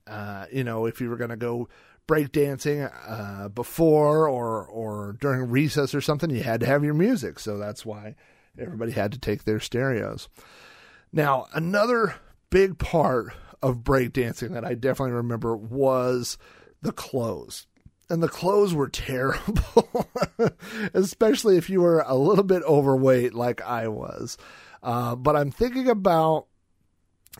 uh, 0.07 0.46
you 0.53 0.64
know, 0.64 0.87
if 0.87 1.00
you 1.00 1.09
were 1.09 1.16
going 1.16 1.31
to 1.31 1.37
go 1.37 1.68
breakdancing 2.07 2.90
uh, 3.07 3.48
before 3.48 4.29
or 4.29 4.66
or 4.66 5.16
during 5.20 5.50
recess 5.50 5.94
or 5.94 6.00
something, 6.00 6.31
you 6.31 6.42
had 6.42 6.61
to 6.61 6.66
have 6.66 6.85
your 6.85 6.94
music. 6.94 7.38
So 7.38 7.59
that's 7.59 7.85
why 7.85 8.14
everybody 8.59 8.92
had 8.92 9.12
to 9.12 9.18
take 9.18 9.44
their 9.44 9.61
stereos. 9.61 10.29
Now, 11.12 11.46
another 11.53 12.16
big 12.50 12.79
part 12.79 13.33
of 13.62 13.79
breakdancing 13.79 14.53
that 14.53 14.64
I 14.64 14.74
definitely 14.74 15.12
remember 15.12 15.57
was 15.57 16.38
the 16.83 16.92
clothes. 16.92 17.66
And 18.11 18.23
the 18.23 18.29
clothes 18.29 18.75
were 18.75 18.88
terrible, 18.90 20.09
especially 20.92 21.57
if 21.57 21.70
you 21.70 21.81
were 21.81 22.05
a 22.07 22.14
little 22.14 22.44
bit 22.44 22.62
overweight 22.64 23.35
like 23.35 23.62
I 23.62 23.88
was. 23.88 24.37
Uh, 24.83 25.14
but 25.16 25.37
I'm 25.37 25.51
thinking 25.51 25.88
about, 25.88 26.46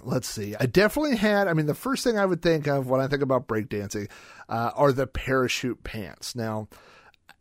let's 0.03 0.29
see, 0.29 0.55
I 0.59 0.67
definitely 0.67 1.17
had, 1.17 1.49
I 1.49 1.55
mean, 1.55 1.67
the 1.67 1.75
first 1.75 2.05
thing 2.05 2.19
I 2.19 2.27
would 2.27 2.43
think 2.43 2.67
of 2.67 2.89
when 2.89 3.01
I 3.01 3.09
think 3.09 3.23
about 3.23 3.49
breakdancing 3.49 4.11
uh, 4.49 4.71
are 4.75 4.93
the 4.93 5.07
parachute 5.07 5.83
pants. 5.83 6.37
Now, 6.37 6.69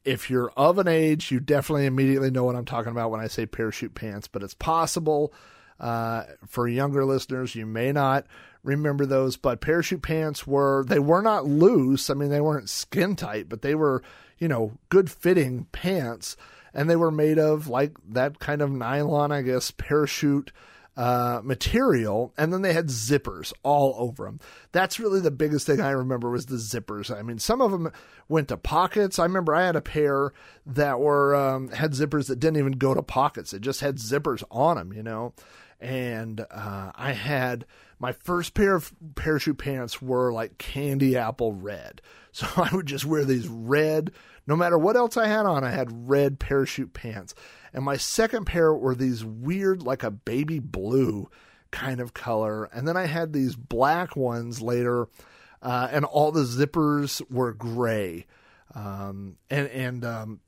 if 0.06 0.30
you're 0.30 0.52
of 0.58 0.80
an 0.80 0.88
age, 0.88 1.32
you 1.32 1.40
definitely 1.40 1.86
immediately 1.86 2.32
know 2.32 2.46
what 2.46 2.56
I'm 2.56 2.66
talking 2.66 2.92
about 2.92 3.12
when 3.12 3.20
I 3.20 3.28
say 3.28 3.46
parachute 3.46 3.94
pants, 3.94 4.28
but 4.28 4.44
it's 4.44 4.54
possible 4.54 5.34
uh, 5.80 6.24
for 6.48 6.68
younger 6.68 7.06
listeners, 7.06 7.56
you 7.56 7.66
may 7.66 7.92
not 7.92 8.26
remember 8.64 9.06
those, 9.06 9.38
but 9.38 9.62
parachute 9.62 10.02
pants 10.02 10.46
were, 10.46 10.86
they 10.88 11.00
were 11.00 11.22
not 11.22 11.46
loose. 11.46 12.10
I 12.10 12.14
mean, 12.14 12.30
they 12.30 12.42
weren't 12.42 12.70
skin 12.70 13.16
tight, 13.16 13.48
but 13.50 13.62
they 13.62 13.76
were, 13.76 14.04
you 14.38 14.48
know, 14.48 14.78
good 14.90 15.10
fitting 15.10 15.66
pants. 15.72 16.36
And 16.74 16.90
they 16.90 16.96
were 16.96 17.12
made 17.12 17.40
of 17.40 17.68
like 17.68 17.94
that 18.10 18.40
kind 18.40 18.62
of 18.62 18.72
nylon, 18.72 19.32
I 19.32 19.42
guess, 19.42 19.72
parachute 19.72 20.52
uh, 21.00 21.40
material, 21.46 22.34
and 22.38 22.52
then 22.52 22.62
they 22.62 22.74
had 22.74 22.88
zippers 22.88 23.54
all 23.64 23.96
over 23.98 24.26
them. 24.26 24.38
That's 24.74 25.00
really 25.00 25.22
the 25.22 25.32
biggest 25.32 25.66
thing 25.66 25.80
I 25.80 25.92
remember 25.92 26.30
was 26.30 26.48
the 26.48 26.58
zippers. 26.58 27.10
I 27.16 27.22
mean, 27.22 27.40
some 27.40 27.62
of 27.62 27.72
them 27.72 27.94
went 28.28 28.50
to 28.50 28.58
pockets. 28.58 29.18
I 29.18 29.24
remember 29.24 29.56
I 29.56 29.66
had 29.66 29.78
a 29.78 29.82
pair 29.82 30.34
that 30.66 31.00
were 31.00 31.34
um, 31.36 31.70
had 31.70 31.94
zippers 31.94 32.28
that 32.28 32.42
didn't 32.42 32.58
even 32.58 32.74
go 32.74 32.94
to 32.94 33.02
pockets; 33.02 33.54
it 33.54 33.62
just 33.62 33.80
had 33.80 33.96
zippers 33.96 34.44
on 34.52 34.76
them, 34.76 34.92
you 34.92 35.02
know. 35.02 35.34
And 35.80 36.42
uh, 36.52 36.92
I 36.94 37.14
had 37.14 37.66
my 38.00 38.12
first 38.12 38.54
pair 38.54 38.76
of 38.76 38.94
parachute 39.16 39.58
pants 39.58 40.02
were 40.02 40.32
like 40.32 40.58
candy 40.58 41.16
apple 41.18 41.54
red, 41.54 42.02
so 42.32 42.48
I 42.56 42.74
would 42.74 42.86
just 42.86 43.06
wear 43.06 43.26
these 43.26 43.48
red. 43.48 44.12
No 44.48 44.56
matter 44.56 44.78
what 44.78 44.96
else 44.96 45.16
I 45.16 45.28
had 45.28 45.46
on, 45.46 45.64
I 45.64 45.72
had 45.72 46.10
red 46.10 46.40
parachute 46.40 46.94
pants. 46.94 47.36
And 47.74 47.84
my 47.84 47.98
second 47.98 48.46
pair 48.46 48.74
were 48.74 48.96
these 48.96 49.24
weird, 49.24 49.84
like 49.84 50.04
a 50.04 50.12
baby 50.12 50.60
blue 50.60 51.30
kind 51.72 52.00
of 52.00 52.14
color. 52.14 52.66
And 52.66 52.88
then 52.88 52.98
I 52.98 53.06
had 53.06 53.32
these 53.32 53.56
black 53.56 54.16
ones 54.16 54.62
later, 54.62 55.08
uh, 55.62 55.90
and 55.92 56.06
all 56.06 56.32
the 56.32 56.44
zippers 56.44 57.22
were 57.30 57.54
gray. 57.54 58.26
Um, 58.74 59.38
and 59.50 59.68
and 59.68 60.06
um, 60.06 60.40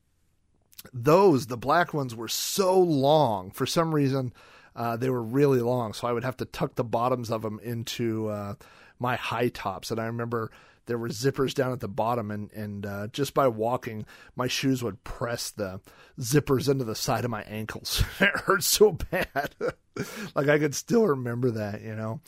those, 0.93 1.47
the 1.47 1.57
black 1.57 1.93
ones, 1.93 2.15
were 2.15 2.27
so 2.27 2.79
long 2.79 3.51
for 3.51 3.65
some 3.65 3.93
reason. 3.93 4.33
Uh, 4.75 4.97
they 4.97 5.09
were 5.09 5.21
really 5.21 5.59
long, 5.59 5.93
so 5.93 6.07
I 6.07 6.13
would 6.13 6.23
have 6.23 6.37
to 6.37 6.45
tuck 6.45 6.75
the 6.75 6.83
bottoms 6.83 7.29
of 7.29 7.41
them 7.41 7.59
into 7.63 8.27
uh, 8.29 8.55
my 8.99 9.15
high 9.15 9.49
tops. 9.49 9.91
And 9.91 9.99
I 9.99 10.05
remember 10.05 10.51
there 10.85 10.97
were 10.97 11.09
zippers 11.09 11.53
down 11.53 11.71
at 11.71 11.79
the 11.79 11.87
bottom, 11.87 12.31
and 12.31 12.51
and 12.53 12.85
uh, 12.85 13.07
just 13.07 13.33
by 13.33 13.47
walking, 13.47 14.05
my 14.35 14.47
shoes 14.47 14.83
would 14.83 15.03
press 15.03 15.51
the 15.51 15.79
zippers 16.19 16.69
into 16.69 16.83
the 16.83 16.95
side 16.95 17.23
of 17.25 17.31
my 17.31 17.43
ankles. 17.43 18.03
it 18.19 18.29
hurt 18.41 18.63
so 18.63 18.93
bad. 18.93 19.55
like 20.35 20.47
I 20.47 20.59
could 20.59 20.75
still 20.75 21.07
remember 21.07 21.51
that, 21.51 21.81
you 21.81 21.95
know. 21.95 22.21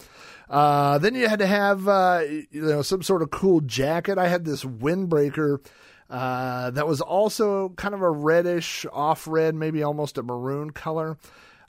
Uh, 0.50 0.98
then 0.98 1.16
you 1.16 1.28
had 1.28 1.40
to 1.40 1.48
have 1.48 1.88
uh, 1.88 2.24
you 2.28 2.62
know 2.62 2.82
some 2.82 3.02
sort 3.02 3.22
of 3.22 3.32
cool 3.32 3.62
jacket. 3.62 4.18
I 4.18 4.28
had 4.28 4.46
this 4.46 4.64
windbreaker. 4.64 5.66
Uh, 6.10 6.70
that 6.72 6.88
was 6.88 7.02
also 7.02 7.70
kind 7.70 7.96
of 7.96 8.02
a 8.02 8.10
reddish, 8.10 8.86
off 8.92 9.28
red, 9.28 9.56
maybe 9.56 9.82
almost 9.82 10.18
a 10.18 10.24
maroon 10.24 10.70
color. 10.70 11.18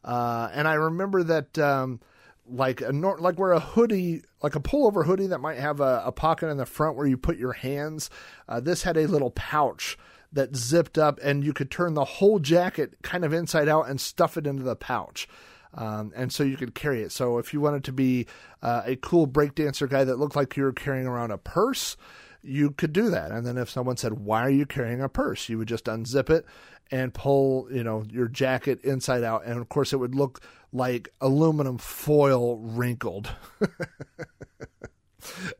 Uh, 0.04 0.50
and 0.52 0.68
I 0.68 0.74
remember 0.74 1.22
that 1.22 1.58
um, 1.58 2.00
like 2.46 2.80
a 2.80 2.92
nor- 2.92 3.18
like 3.18 3.38
where 3.38 3.52
a 3.52 3.60
hoodie, 3.60 4.22
like 4.42 4.54
a 4.54 4.60
pullover 4.60 5.06
hoodie 5.06 5.28
that 5.28 5.40
might 5.40 5.58
have 5.58 5.80
a, 5.80 6.02
a 6.04 6.12
pocket 6.12 6.48
in 6.48 6.58
the 6.58 6.66
front 6.66 6.96
where 6.96 7.06
you 7.06 7.16
put 7.16 7.38
your 7.38 7.52
hands. 7.52 8.10
Uh, 8.48 8.60
this 8.60 8.82
had 8.82 8.96
a 8.96 9.06
little 9.06 9.30
pouch 9.30 9.96
that 10.32 10.54
zipped 10.54 10.98
up, 10.98 11.18
and 11.22 11.44
you 11.44 11.52
could 11.52 11.70
turn 11.70 11.94
the 11.94 12.04
whole 12.04 12.38
jacket 12.38 12.96
kind 13.02 13.24
of 13.24 13.32
inside 13.32 13.68
out 13.68 13.88
and 13.88 14.00
stuff 14.00 14.36
it 14.36 14.46
into 14.46 14.62
the 14.62 14.76
pouch. 14.76 15.28
Um, 15.72 16.12
and 16.14 16.32
so 16.32 16.44
you 16.44 16.56
could 16.56 16.74
carry 16.74 17.02
it. 17.02 17.10
So 17.10 17.38
if 17.38 17.52
you 17.52 17.60
wanted 17.60 17.82
to 17.84 17.92
be 17.92 18.26
uh, 18.62 18.82
a 18.84 18.96
cool 18.96 19.26
breakdancer 19.26 19.88
guy 19.88 20.04
that 20.04 20.18
looked 20.18 20.36
like 20.36 20.56
you 20.56 20.62
were 20.62 20.72
carrying 20.72 21.06
around 21.06 21.32
a 21.32 21.38
purse, 21.38 21.96
you 22.42 22.70
could 22.70 22.92
do 22.92 23.10
that. 23.10 23.32
And 23.32 23.46
then 23.46 23.56
if 23.56 23.70
someone 23.70 23.96
said, 23.96 24.12
"Why 24.24 24.42
are 24.42 24.50
you 24.50 24.66
carrying 24.66 25.00
a 25.00 25.08
purse?" 25.08 25.48
you 25.48 25.58
would 25.58 25.68
just 25.68 25.86
unzip 25.86 26.30
it 26.30 26.44
and 26.90 27.12
pull, 27.12 27.68
you 27.70 27.82
know, 27.82 28.04
your 28.10 28.28
jacket 28.28 28.80
inside 28.84 29.24
out, 29.24 29.44
and 29.44 29.58
of 29.58 29.68
course 29.68 29.92
it 29.92 29.96
would 29.96 30.14
look 30.14 30.40
like 30.72 31.08
aluminum 31.20 31.78
foil 31.78 32.58
wrinkled. 32.58 33.30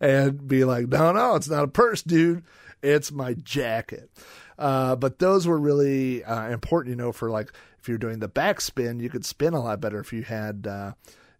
and 0.01 0.47
be 0.47 0.65
like, 0.65 0.89
no, 0.89 1.13
no, 1.13 1.37
it's 1.37 1.49
not 1.49 1.65
a 1.65 1.69
purse, 1.69 2.03
dude. 2.03 2.45
It's 2.83 3.11
my 3.11 3.35
jacket. 3.35 4.11
Uh, 4.59 4.95
but 4.97 5.19
those 5.19 5.47
were 5.47 5.59
really 5.59 6.23
uh, 6.23 6.51
important, 6.51 6.91
you 6.91 6.97
know, 6.97 7.13
for 7.13 7.31
like 7.31 7.53
if 7.81 7.89
you're 7.89 7.99
doing 7.99 8.19
the 8.19 8.29
backspin, 8.29 9.01
you 9.01 9.11
could 9.11 9.25
spin 9.25 9.55
a 9.55 9.63
lot 9.63 9.81
better 9.81 10.01
if 10.01 10.13
you 10.13 10.23
had, 10.23 10.67
uh, 10.67 10.93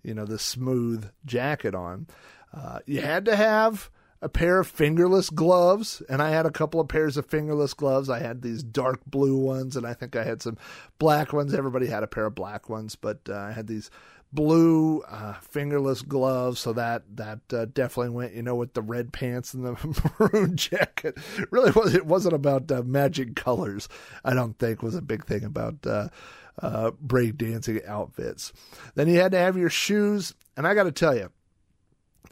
you 0.03 0.15
know, 0.15 0.25
the 0.25 0.39
smooth 0.39 1.09
jacket 1.25 1.75
on. 1.75 2.07
Uh, 2.53 2.79
you 2.87 3.01
had 3.01 3.25
to 3.27 3.37
have 3.37 3.91
a 4.25 4.29
pair 4.31 4.59
of 4.59 4.67
fingerless 4.67 5.29
gloves, 5.29 6.03
and 6.09 6.23
I 6.23 6.31
had 6.31 6.47
a 6.47 6.51
couple 6.51 6.81
of 6.81 6.89
pairs 6.89 7.19
of 7.19 7.27
fingerless 7.27 7.75
gloves. 7.75 8.09
I 8.09 8.21
had 8.21 8.41
these 8.41 8.63
dark 8.63 9.05
blue 9.07 9.37
ones, 9.37 9.77
and 9.77 9.87
I 9.87 9.93
think 9.93 10.17
I 10.17 10.25
had 10.25 10.41
some 10.41 10.57
black 10.99 11.35
ones. 11.35 11.53
Everybody 11.53 11.89
had 11.89 12.03
a 12.03 12.07
pair 12.07 12.25
of 12.25 12.35
black 12.35 12.71
ones, 12.71 12.97
but 12.97 13.19
uh, 13.29 13.35
I 13.35 13.53
had 13.53 13.67
these 13.67 13.91
blue 14.33 15.03
uh, 15.03 15.35
fingerless 15.35 16.01
gloves, 16.01 16.59
so 16.59 16.73
that 16.73 17.03
that 17.17 17.41
uh, 17.53 17.67
definitely 17.67 18.15
went, 18.15 18.33
you 18.33 18.43
know, 18.43 18.55
with 18.55 18.73
the 18.73 18.81
red 18.81 19.13
pants 19.13 19.53
and 19.53 19.63
the 19.63 20.11
maroon 20.19 20.57
jacket. 20.57 21.19
Really, 21.51 21.71
was 21.73 21.95
it 21.95 22.07
wasn't 22.07 22.35
about 22.35 22.73
uh, 22.73 22.83
magic 22.83 23.37
colors. 23.37 23.91
I 24.25 24.33
don't 24.33 24.59
think 24.59 24.83
was 24.83 24.95
a 24.95 25.03
big 25.03 25.27
thing 25.27 25.45
about 25.45 25.87
uh, 25.87 26.09
uh, 26.63 26.93
break 26.99 27.37
dancing 27.37 27.83
outfits. 27.87 28.55
Then 28.95 29.07
you 29.07 29.21
had 29.21 29.33
to 29.33 29.39
have 29.39 29.59
your 29.59 29.69
shoes, 29.69 30.33
and 30.57 30.67
I 30.67 30.75
got 30.75 30.85
to 30.85 30.93
tell 30.93 31.15
you, 31.15 31.31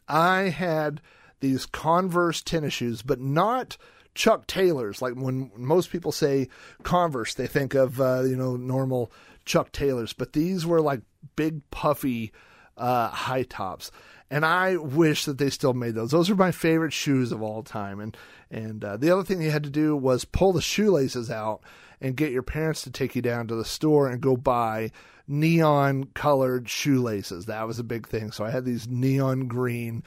I 0.08 0.44
had 0.44 1.02
these 1.42 1.66
Converse 1.66 2.40
tennis 2.40 2.72
shoes, 2.72 3.02
but 3.02 3.20
not 3.20 3.76
Chuck 4.14 4.46
Taylors. 4.46 5.02
Like 5.02 5.14
when 5.14 5.50
most 5.54 5.90
people 5.90 6.12
say 6.12 6.48
Converse, 6.82 7.34
they 7.34 7.46
think 7.46 7.74
of 7.74 8.00
uh, 8.00 8.22
you 8.22 8.36
know 8.36 8.56
normal 8.56 9.12
Chuck 9.44 9.72
Taylors, 9.72 10.14
but 10.14 10.32
these 10.32 10.64
were 10.64 10.80
like 10.80 11.02
big 11.36 11.68
puffy 11.70 12.32
uh, 12.76 13.08
high 13.08 13.42
tops. 13.42 13.90
And 14.30 14.46
I 14.46 14.76
wish 14.76 15.26
that 15.26 15.36
they 15.36 15.50
still 15.50 15.74
made 15.74 15.94
those. 15.94 16.10
Those 16.10 16.30
are 16.30 16.34
my 16.34 16.52
favorite 16.52 16.94
shoes 16.94 17.32
of 17.32 17.42
all 17.42 17.62
time. 17.62 18.00
And 18.00 18.16
and 18.50 18.82
uh, 18.84 18.96
the 18.96 19.10
other 19.10 19.24
thing 19.24 19.42
you 19.42 19.50
had 19.50 19.64
to 19.64 19.70
do 19.70 19.94
was 19.94 20.24
pull 20.24 20.52
the 20.52 20.62
shoelaces 20.62 21.30
out 21.30 21.62
and 22.00 22.16
get 22.16 22.32
your 22.32 22.42
parents 22.42 22.82
to 22.82 22.90
take 22.90 23.14
you 23.14 23.22
down 23.22 23.46
to 23.48 23.54
the 23.54 23.64
store 23.64 24.08
and 24.08 24.20
go 24.20 24.36
buy 24.36 24.90
neon 25.28 26.04
colored 26.14 26.68
shoelaces. 26.68 27.46
That 27.46 27.66
was 27.66 27.78
a 27.78 27.84
big 27.84 28.08
thing. 28.08 28.32
So 28.32 28.44
I 28.44 28.50
had 28.50 28.64
these 28.64 28.88
neon 28.88 29.48
green 29.48 30.02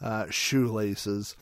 uh, 0.00 0.26
shoelaces. 0.30 1.36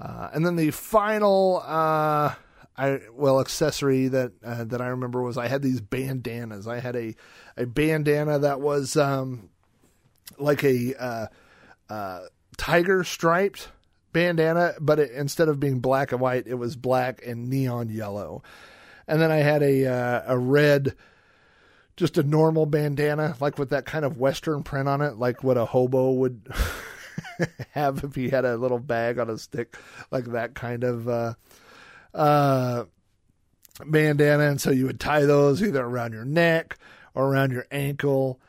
Uh, 0.00 0.30
and 0.32 0.44
then 0.44 0.56
the 0.56 0.70
final, 0.70 1.62
uh, 1.64 2.34
I 2.76 3.00
well 3.12 3.40
accessory 3.40 4.08
that 4.08 4.32
uh, 4.44 4.64
that 4.64 4.80
I 4.80 4.88
remember 4.88 5.22
was 5.22 5.38
I 5.38 5.46
had 5.46 5.62
these 5.62 5.80
bandanas. 5.80 6.66
I 6.66 6.80
had 6.80 6.96
a 6.96 7.14
a 7.56 7.66
bandana 7.66 8.40
that 8.40 8.60
was 8.60 8.96
um, 8.96 9.50
like 10.38 10.64
a 10.64 10.94
uh, 11.00 11.26
uh, 11.88 12.20
tiger 12.56 13.04
striped 13.04 13.68
bandana, 14.12 14.74
but 14.80 14.98
it, 14.98 15.12
instead 15.12 15.48
of 15.48 15.60
being 15.60 15.78
black 15.78 16.10
and 16.10 16.20
white, 16.20 16.48
it 16.48 16.54
was 16.54 16.74
black 16.74 17.24
and 17.24 17.48
neon 17.48 17.90
yellow. 17.90 18.42
And 19.06 19.20
then 19.20 19.30
I 19.30 19.36
had 19.36 19.62
a 19.62 19.84
a 20.26 20.36
red, 20.36 20.96
just 21.96 22.18
a 22.18 22.24
normal 22.24 22.66
bandana, 22.66 23.36
like 23.40 23.56
with 23.56 23.70
that 23.70 23.86
kind 23.86 24.04
of 24.04 24.18
western 24.18 24.64
print 24.64 24.88
on 24.88 25.00
it, 25.00 25.16
like 25.16 25.44
what 25.44 25.56
a 25.56 25.64
hobo 25.64 26.10
would 26.10 26.48
have 27.72 28.04
if 28.04 28.14
he 28.14 28.28
had 28.28 28.44
a 28.44 28.56
little 28.56 28.78
bag 28.78 29.18
on 29.18 29.30
a 29.30 29.38
stick, 29.38 29.76
like 30.10 30.26
that 30.26 30.54
kind 30.54 30.84
of 30.84 31.08
uh, 31.08 31.34
uh, 32.12 32.84
bandana. 33.84 34.44
And 34.44 34.60
so 34.60 34.70
you 34.70 34.86
would 34.86 35.00
tie 35.00 35.24
those 35.24 35.62
either 35.62 35.84
around 35.84 36.12
your 36.12 36.24
neck 36.24 36.78
or 37.14 37.26
around 37.26 37.52
your 37.52 37.66
ankle. 37.70 38.40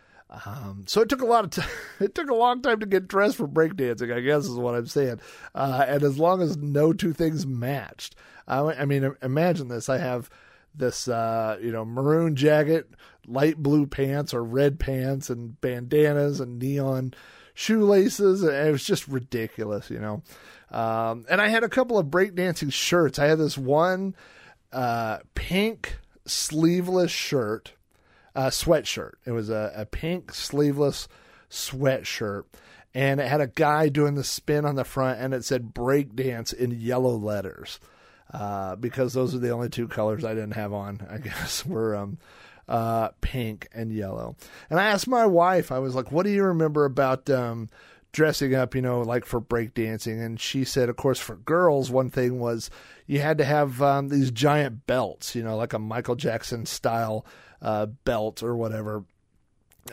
Um, 0.46 0.84
so 0.88 1.02
it 1.02 1.10
took 1.10 1.22
a 1.22 1.26
lot 1.26 1.44
of 1.44 1.52
time. 1.52 1.70
It 2.02 2.14
took 2.14 2.30
a 2.30 2.36
long 2.36 2.62
time 2.62 2.82
to 2.82 2.86
get 2.86 3.08
dressed 3.08 3.38
for 3.38 3.48
breakdancing, 3.48 4.14
I 4.14 4.20
guess 4.20 4.44
is 4.44 4.58
what 4.58 4.76
I'm 4.76 4.86
saying. 4.86 5.22
Uh, 5.54 5.86
and 5.88 6.04
as 6.04 6.20
long 6.20 6.42
as 6.42 6.58
no 6.58 6.92
two 6.92 7.14
things 7.14 7.48
matched, 7.48 8.16
I, 8.50 8.60
I 8.60 8.84
mean, 8.84 9.16
imagine 9.22 9.70
this. 9.70 9.88
I 9.88 9.98
have 9.98 10.30
this, 10.74 11.08
uh, 11.08 11.58
you 11.62 11.72
know, 11.72 11.86
maroon 11.86 12.36
jacket, 12.36 12.90
light 13.28 13.58
blue 13.58 13.88
pants 13.88 14.34
or 14.34 14.44
red 14.44 14.78
pants 14.78 15.30
and 15.30 15.60
bandanas 15.62 16.42
and 16.42 16.60
neon 16.60 17.14
shoelaces. 17.56 18.44
It 18.44 18.72
was 18.72 18.84
just 18.84 19.08
ridiculous, 19.08 19.90
you 19.90 20.00
know. 20.00 20.22
Um, 20.70 21.26
and 21.30 21.42
I 21.42 21.48
had 21.48 21.64
a 21.64 21.70
couple 21.70 21.98
of 21.98 22.08
breakdancing 22.08 22.72
shirts. 22.72 23.18
I 23.18 23.26
had 23.26 23.40
this 23.40 23.58
one 23.58 24.16
uh, 24.72 25.20
pink 25.34 25.98
sleeveless 26.28 27.12
shirt, 27.12 27.72
uh, 28.36 28.48
sweatshirt. 28.48 29.14
It 29.26 29.32
was 29.32 29.50
a, 29.50 29.72
a 29.76 29.86
pink 29.86 30.34
sleeveless 30.34 31.08
sweatshirt. 31.50 32.44
And 32.94 33.20
it 33.20 33.28
had 33.28 33.42
a 33.42 33.48
guy 33.48 33.90
doing 33.90 34.16
the 34.16 34.24
spin 34.24 34.66
on 34.66 34.76
the 34.76 34.86
front, 34.86 35.20
and 35.20 35.34
it 35.34 35.44
said 35.44 35.74
breakdance 35.74 36.54
in 36.54 36.72
yellow 36.72 37.16
letters. 37.16 37.80
Uh, 38.34 38.76
because 38.76 39.14
those 39.14 39.36
are 39.36 39.40
the 39.40 39.52
only 39.52 39.70
two 39.70 39.88
colors 39.88 40.26
I 40.26 40.34
didn't 40.34 40.54
have 40.56 40.74
on, 40.74 41.06
I 41.10 41.18
guess, 41.20 41.66
were 41.66 41.96
um, 41.96 42.18
uh, 42.68 43.10
pink 43.22 43.68
and 43.74 43.92
yellow. 43.92 44.36
And 44.70 44.80
I 44.80 44.86
asked 44.86 45.08
my 45.08 45.26
wife, 45.26 45.72
I 45.72 45.80
was 45.80 45.96
like, 45.96 46.12
what 46.12 46.24
do 46.24 46.32
you 46.32 46.44
remember 46.44 46.86
about 46.86 47.30
um, 47.30 47.70
dressing 48.12 48.56
up, 48.56 48.76
you 48.76 48.82
know, 48.82 49.02
like 49.02 49.26
for 49.26 49.40
breakdancing? 49.42 50.24
And 50.24 50.40
she 50.40 50.64
said, 50.64 50.90
of 50.90 50.96
course, 50.96 51.20
for 51.20 51.36
girls, 51.36 51.92
one 51.92 52.10
thing 52.10 52.40
was 52.40 52.70
you 53.06 53.20
had 53.20 53.38
to 53.38 53.46
have 53.46 53.82
um, 53.82 54.10
these 54.10 54.32
giant 54.32 54.88
belts, 54.88 55.36
you 55.36 55.44
know, 55.44 55.58
like 55.58 55.74
a 55.74 55.80
Michael 55.80 56.16
Jackson 56.16 56.66
style 56.66 57.26
uh, 57.62 57.86
belt 57.86 58.42
or 58.42 58.56
whatever. 58.56 59.04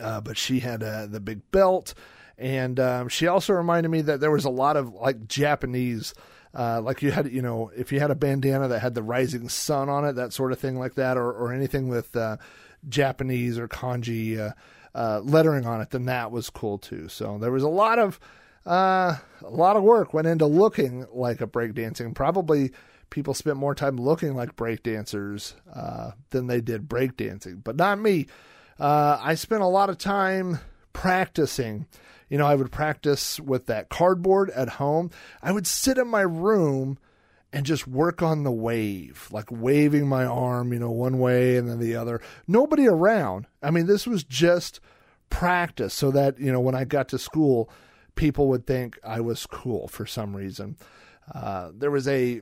Uh, 0.01 0.21
but 0.21 0.37
she 0.37 0.59
had 0.59 0.81
uh, 0.81 1.05
the 1.05 1.19
big 1.19 1.51
belt. 1.51 1.93
And 2.37 2.79
um, 2.79 3.09
she 3.09 3.27
also 3.27 3.53
reminded 3.53 3.89
me 3.89 4.01
that 4.01 4.19
there 4.19 4.31
was 4.31 4.45
a 4.45 4.49
lot 4.49 4.75
of 4.75 4.91
like 4.93 5.27
Japanese 5.27 6.15
uh, 6.55 6.79
like 6.81 7.01
you 7.01 7.11
had, 7.11 7.31
you 7.31 7.41
know, 7.41 7.71
if 7.75 7.91
you 7.91 7.99
had 7.99 8.11
a 8.11 8.15
bandana 8.15 8.67
that 8.67 8.79
had 8.79 8.93
the 8.93 9.01
rising 9.01 9.49
sun 9.49 9.89
on 9.89 10.05
it, 10.05 10.13
that 10.13 10.33
sort 10.33 10.51
of 10.51 10.59
thing 10.59 10.77
like 10.77 10.95
that, 10.95 11.17
or, 11.17 11.31
or 11.31 11.51
anything 11.51 11.87
with 11.87 12.15
uh, 12.15 12.37
Japanese 12.89 13.57
or 13.57 13.67
kanji 13.67 14.39
uh, 14.39 14.51
uh, 14.95 15.21
lettering 15.23 15.65
on 15.65 15.81
it, 15.81 15.89
then 15.89 16.05
that 16.05 16.31
was 16.31 16.49
cool 16.49 16.77
too. 16.77 17.07
So 17.07 17.37
there 17.37 17.51
was 17.51 17.63
a 17.63 17.69
lot 17.69 17.99
of 17.99 18.19
uh, 18.65 19.17
a 19.41 19.49
lot 19.49 19.75
of 19.75 19.83
work 19.83 20.13
went 20.13 20.27
into 20.27 20.45
looking 20.45 21.05
like 21.11 21.41
a 21.41 21.47
breakdancing. 21.47 22.15
Probably 22.15 22.71
people 23.09 23.33
spent 23.33 23.57
more 23.57 23.75
time 23.75 23.97
looking 23.97 24.35
like 24.35 24.55
breakdancers 24.55 25.53
uh, 25.73 26.11
than 26.29 26.47
they 26.47 26.61
did 26.61 26.87
breakdancing, 26.87 27.63
but 27.63 27.75
not 27.75 27.99
me. 27.99 28.27
Uh, 28.79 29.19
I 29.21 29.35
spent 29.35 29.61
a 29.61 29.67
lot 29.67 29.89
of 29.89 29.97
time 29.97 30.59
practicing. 30.93 31.85
You 32.29 32.37
know, 32.37 32.47
I 32.47 32.55
would 32.55 32.71
practice 32.71 33.39
with 33.39 33.67
that 33.67 33.89
cardboard 33.89 34.49
at 34.51 34.69
home. 34.69 35.11
I 35.41 35.51
would 35.51 35.67
sit 35.67 35.97
in 35.97 36.07
my 36.07 36.21
room 36.21 36.97
and 37.53 37.67
just 37.67 37.87
work 37.87 38.23
on 38.23 38.43
the 38.43 38.51
wave, 38.51 39.29
like 39.31 39.49
waving 39.51 40.07
my 40.07 40.25
arm, 40.25 40.73
you 40.73 40.79
know, 40.79 40.89
one 40.89 41.19
way 41.19 41.55
and 41.55 41.69
then 41.69 41.79
the 41.79 41.95
other. 41.95 42.19
Nobody 42.47 42.87
around. 42.87 43.45
I 43.61 43.69
mean, 43.69 43.85
this 43.85 44.07
was 44.07 44.23
just 44.23 44.79
practice 45.29 45.93
so 45.93 46.09
that, 46.11 46.39
you 46.39 46.51
know, 46.51 46.59
when 46.59 46.73
I 46.73 46.83
got 46.83 47.07
to 47.09 47.19
school, 47.19 47.69
people 48.15 48.47
would 48.47 48.65
think 48.65 48.99
I 49.03 49.21
was 49.21 49.45
cool 49.45 49.87
for 49.87 50.07
some 50.07 50.35
reason. 50.35 50.77
Uh, 51.33 51.69
there 51.75 51.91
was 51.91 52.07
a, 52.07 52.41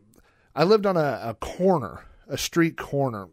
I 0.56 0.63
lived 0.63 0.86
on 0.86 0.95
a, 0.95 1.19
a 1.24 1.36
corner, 1.36 2.06
a 2.30 2.38
street 2.38 2.78
corner, 2.78 3.28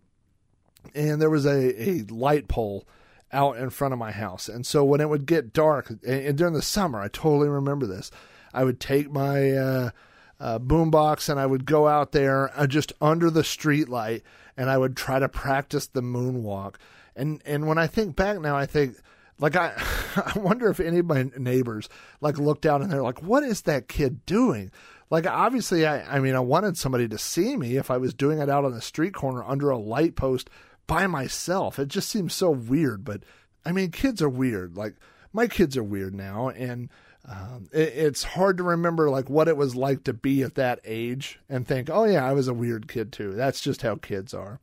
and 0.97 1.23
there 1.23 1.31
was 1.31 1.47
a, 1.47 1.89
a 1.89 2.03
light 2.11 2.49
pole 2.49 2.89
out 3.33 3.57
in 3.57 3.71
front 3.71 3.93
of 3.93 4.01
my 4.01 4.11
house. 4.11 4.49
And 4.49 4.67
so 4.67 4.85
when 4.85 5.01
it 5.01 5.09
would 5.09 5.27
get 5.27 5.53
dark, 5.53 5.93
and 6.05 6.37
during 6.37 6.55
the 6.55 6.63
summer, 6.63 7.01
I 7.01 7.07
totally 7.07 7.49
remember 7.49 7.87
this, 7.87 8.11
I 8.53 8.65
would 8.65 8.81
take 8.81 9.13
my, 9.13 9.53
uh, 9.53 9.91
uh, 10.41 10.59
boombox 10.59 11.29
and 11.29 11.41
I 11.41 11.47
would 11.47 11.65
go 11.65 11.89
out 11.89 12.13
there 12.13 12.51
uh, 12.59 12.67
just 12.67 12.93
under 13.01 13.31
the 13.31 13.45
street 13.45 13.89
light 13.89 14.23
and 14.57 14.71
I 14.71 14.79
would 14.79 14.97
try 14.97 15.19
to 15.19 15.29
practice 15.29 15.87
the 15.87 16.03
moonwalk. 16.03 16.77
And 17.17 17.43
and 17.45 17.67
when 17.67 17.79
I 17.79 17.87
think 17.87 18.17
back 18.17 18.41
now, 18.41 18.57
I 18.57 18.67
think 18.67 18.97
like 19.39 19.57
I 19.57 19.73
I 20.17 20.39
wonder 20.39 20.69
if 20.69 20.81
any 20.81 20.99
of 20.99 21.07
my 21.07 21.31
neighbors 21.37 21.89
like 22.21 22.39
looked 22.39 22.67
out 22.67 22.83
and 22.83 22.91
they're 22.91 23.03
like, 23.03 23.23
what 23.23 23.43
is 23.43 23.63
that 23.63 23.89
kid 23.89 24.25
doing? 24.27 24.71
Like 25.11 25.27
obviously, 25.27 25.87
I 25.87 26.17
I 26.17 26.21
mean, 26.21 26.35
I 26.35 26.41
wanted 26.41 26.77
somebody 26.77 27.09
to 27.09 27.19
see 27.19 27.57
me 27.57 27.77
if 27.77 27.91
I 27.91 27.97
was 27.97 28.15
doing 28.15 28.39
it 28.39 28.51
out 28.51 28.65
on 28.65 28.73
the 28.73 28.81
street 28.81 29.15
corner 29.15 29.43
under 29.45 29.71
a 29.71 29.79
light 29.79 30.15
post 30.15 30.51
by 30.87 31.07
myself. 31.07 31.79
It 31.79 31.89
just 31.89 32.09
seems 32.09 32.35
so 32.35 32.51
weird. 32.51 33.05
But 33.05 33.23
I 33.65 33.73
mean, 33.73 33.91
kids 33.91 34.23
are 34.23 34.29
weird. 34.29 34.77
Like 34.77 34.95
my 35.33 35.47
kids 35.47 35.77
are 35.77 35.85
weird 35.85 36.15
now, 36.15 36.49
and 36.49 36.89
um, 37.29 37.69
it, 37.73 37.93
it's 37.95 38.23
hard 38.23 38.57
to 38.59 38.63
remember 38.63 39.11
like 39.11 39.29
what 39.29 39.49
it 39.49 39.57
was 39.57 39.77
like 39.77 40.05
to 40.05 40.13
be 40.13 40.43
at 40.43 40.55
that 40.55 40.81
age 40.85 41.39
and 41.49 41.67
think, 41.67 41.91
oh 41.91 42.05
yeah, 42.05 42.27
I 42.27 42.33
was 42.33 42.49
a 42.49 42.55
weird 42.55 42.89
kid 42.89 43.13
too. 43.13 43.33
That's 43.33 43.61
just 43.61 43.83
how 43.83 43.97
kids 43.97 44.33
are. 44.33 44.61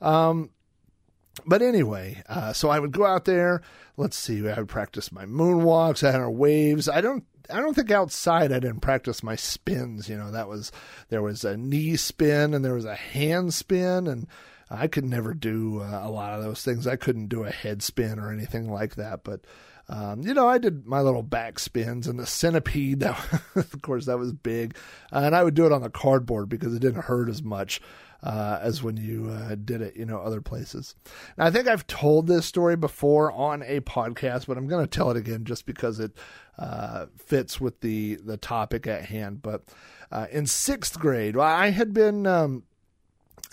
Um, 0.00 0.50
but 1.46 1.62
anyway, 1.62 2.22
uh, 2.28 2.52
so 2.52 2.68
I 2.68 2.78
would 2.78 2.92
go 2.92 3.04
out 3.04 3.24
there. 3.24 3.62
Let's 3.96 4.16
see, 4.16 4.48
I 4.48 4.58
would 4.58 4.68
practice 4.68 5.12
my 5.12 5.24
moonwalks. 5.24 6.06
I 6.06 6.12
had 6.12 6.20
our 6.20 6.30
waves. 6.30 6.88
I 6.88 7.00
don't. 7.00 7.24
I 7.50 7.60
don't 7.60 7.72
think 7.72 7.90
outside 7.90 8.52
I 8.52 8.58
didn't 8.58 8.80
practice 8.80 9.22
my 9.22 9.34
spins. 9.34 10.06
You 10.06 10.18
know, 10.18 10.30
that 10.32 10.48
was 10.48 10.70
there 11.08 11.22
was 11.22 11.44
a 11.44 11.56
knee 11.56 11.96
spin 11.96 12.52
and 12.52 12.62
there 12.62 12.74
was 12.74 12.84
a 12.84 12.94
hand 12.94 13.54
spin, 13.54 14.06
and 14.06 14.26
I 14.70 14.86
could 14.86 15.04
never 15.04 15.32
do 15.32 15.80
uh, 15.80 16.02
a 16.04 16.10
lot 16.10 16.34
of 16.34 16.44
those 16.44 16.62
things. 16.62 16.86
I 16.86 16.96
couldn't 16.96 17.28
do 17.28 17.44
a 17.44 17.50
head 17.50 17.82
spin 17.82 18.18
or 18.18 18.32
anything 18.32 18.70
like 18.70 18.96
that. 18.96 19.24
But 19.24 19.40
Um, 19.88 20.22
you 20.22 20.34
know, 20.34 20.46
I 20.46 20.58
did 20.58 20.86
my 20.86 21.00
little 21.00 21.22
back 21.22 21.58
spins 21.58 22.06
and 22.06 22.18
the 22.18 22.26
centipede. 22.26 23.00
That, 23.00 23.18
of 23.54 23.82
course, 23.82 24.06
that 24.06 24.18
was 24.18 24.32
big, 24.32 24.76
uh, 25.12 25.20
and 25.20 25.34
I 25.34 25.44
would 25.44 25.54
do 25.54 25.66
it 25.66 25.72
on 25.72 25.82
the 25.82 25.90
cardboard 25.90 26.48
because 26.48 26.74
it 26.74 26.80
didn't 26.80 27.02
hurt 27.02 27.28
as 27.28 27.42
much 27.42 27.80
uh, 28.22 28.58
as 28.60 28.82
when 28.82 28.96
you 28.96 29.30
uh, 29.30 29.54
did 29.54 29.80
it, 29.80 29.96
you 29.96 30.04
know, 30.04 30.18
other 30.18 30.40
places. 30.40 30.94
Now, 31.36 31.46
I 31.46 31.50
think 31.50 31.68
I've 31.68 31.86
told 31.86 32.26
this 32.26 32.46
story 32.46 32.76
before 32.76 33.32
on 33.32 33.62
a 33.62 33.80
podcast, 33.80 34.46
but 34.46 34.58
I'm 34.58 34.66
going 34.66 34.84
to 34.84 34.90
tell 34.90 35.10
it 35.10 35.16
again 35.16 35.44
just 35.44 35.66
because 35.66 36.00
it 36.00 36.12
uh, 36.58 37.06
fits 37.16 37.60
with 37.60 37.80
the 37.80 38.16
the 38.16 38.36
topic 38.36 38.86
at 38.86 39.06
hand. 39.06 39.42
But 39.42 39.64
uh, 40.10 40.26
in 40.32 40.46
sixth 40.46 40.98
grade, 40.98 41.36
I 41.36 41.70
had 41.70 41.92
been 41.94 42.26
um, 42.26 42.64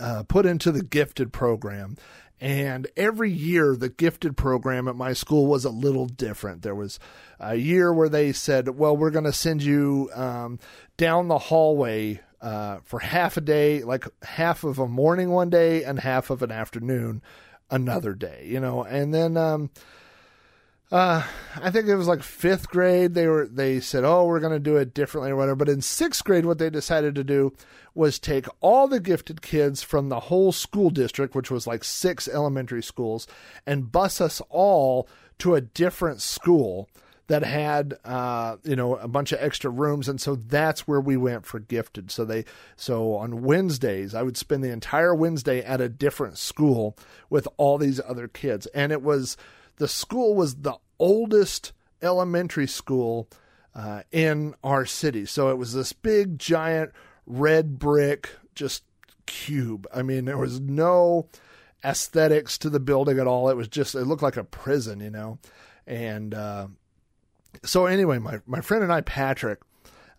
uh, 0.00 0.24
put 0.24 0.46
into 0.46 0.72
the 0.72 0.82
gifted 0.82 1.32
program. 1.32 1.96
And 2.40 2.86
every 2.96 3.30
year, 3.30 3.76
the 3.76 3.88
gifted 3.88 4.36
program 4.36 4.88
at 4.88 4.96
my 4.96 5.14
school 5.14 5.46
was 5.46 5.64
a 5.64 5.70
little 5.70 6.06
different. 6.06 6.62
There 6.62 6.74
was 6.74 6.98
a 7.40 7.56
year 7.56 7.92
where 7.92 8.10
they 8.10 8.32
said, 8.32 8.68
Well, 8.68 8.96
we're 8.96 9.10
going 9.10 9.24
to 9.24 9.32
send 9.32 9.62
you 9.62 10.10
um, 10.14 10.58
down 10.96 11.28
the 11.28 11.38
hallway 11.38 12.20
uh, 12.42 12.78
for 12.84 13.00
half 13.00 13.36
a 13.36 13.40
day, 13.40 13.82
like 13.82 14.06
half 14.22 14.64
of 14.64 14.78
a 14.78 14.86
morning 14.86 15.30
one 15.30 15.48
day 15.48 15.82
and 15.82 15.98
half 15.98 16.28
of 16.28 16.42
an 16.42 16.52
afternoon 16.52 17.22
another 17.70 18.12
day, 18.12 18.46
you 18.46 18.60
know. 18.60 18.84
And 18.84 19.14
then 19.14 19.36
um, 19.36 19.70
uh, 20.92 21.22
I 21.56 21.70
think 21.70 21.88
it 21.88 21.96
was 21.96 22.06
like 22.06 22.22
fifth 22.22 22.68
grade. 22.68 23.14
They 23.14 23.26
were 23.26 23.46
they 23.46 23.80
said, 23.80 24.04
"Oh, 24.04 24.24
we're 24.26 24.40
going 24.40 24.52
to 24.52 24.58
do 24.60 24.76
it 24.76 24.94
differently 24.94 25.30
or 25.32 25.36
whatever." 25.36 25.56
But 25.56 25.68
in 25.68 25.82
sixth 25.82 26.22
grade, 26.22 26.46
what 26.46 26.58
they 26.58 26.70
decided 26.70 27.14
to 27.16 27.24
do 27.24 27.52
was 27.94 28.18
take 28.18 28.46
all 28.60 28.86
the 28.86 29.00
gifted 29.00 29.42
kids 29.42 29.82
from 29.82 30.08
the 30.08 30.20
whole 30.20 30.52
school 30.52 30.90
district, 30.90 31.34
which 31.34 31.50
was 31.50 31.66
like 31.66 31.82
six 31.82 32.28
elementary 32.28 32.82
schools, 32.82 33.26
and 33.66 33.90
bus 33.90 34.20
us 34.20 34.40
all 34.48 35.08
to 35.38 35.54
a 35.54 35.60
different 35.60 36.22
school 36.22 36.88
that 37.26 37.42
had 37.42 37.94
uh, 38.04 38.56
you 38.62 38.76
know 38.76 38.96
a 38.96 39.08
bunch 39.08 39.32
of 39.32 39.40
extra 39.40 39.70
rooms 39.70 40.08
and 40.08 40.20
so 40.20 40.36
that's 40.36 40.86
where 40.86 41.00
we 41.00 41.16
went 41.16 41.44
for 41.44 41.58
gifted 41.58 42.10
so 42.10 42.24
they 42.24 42.44
so 42.76 43.14
on 43.14 43.42
wednesdays 43.42 44.14
i 44.14 44.22
would 44.22 44.36
spend 44.36 44.62
the 44.62 44.70
entire 44.70 45.14
wednesday 45.14 45.60
at 45.64 45.80
a 45.80 45.88
different 45.88 46.38
school 46.38 46.96
with 47.28 47.48
all 47.56 47.78
these 47.78 48.00
other 48.06 48.28
kids 48.28 48.66
and 48.66 48.92
it 48.92 49.02
was 49.02 49.36
the 49.76 49.88
school 49.88 50.34
was 50.34 50.56
the 50.56 50.76
oldest 50.98 51.72
elementary 52.02 52.66
school 52.66 53.28
uh, 53.74 54.02
in 54.10 54.54
our 54.64 54.86
city. 54.86 55.26
So 55.26 55.50
it 55.50 55.58
was 55.58 55.72
this 55.72 55.92
big 55.92 56.38
giant 56.38 56.92
red 57.26 57.78
brick 57.78 58.30
just 58.54 58.84
cube. 59.26 59.86
I 59.94 60.02
mean 60.02 60.24
there 60.24 60.38
was 60.38 60.60
no 60.60 61.28
aesthetics 61.84 62.58
to 62.58 62.70
the 62.70 62.80
building 62.80 63.18
at 63.18 63.26
all. 63.26 63.48
It 63.50 63.56
was 63.56 63.68
just 63.68 63.94
it 63.94 64.04
looked 64.04 64.22
like 64.22 64.36
a 64.36 64.44
prison 64.44 65.00
you 65.00 65.10
know? 65.10 65.38
And 65.86 66.34
uh, 66.34 66.68
so 67.64 67.86
anyway, 67.86 68.18
my 68.18 68.40
my 68.46 68.60
friend 68.60 68.82
and 68.82 68.92
I, 68.92 69.00
Patrick, 69.00 69.60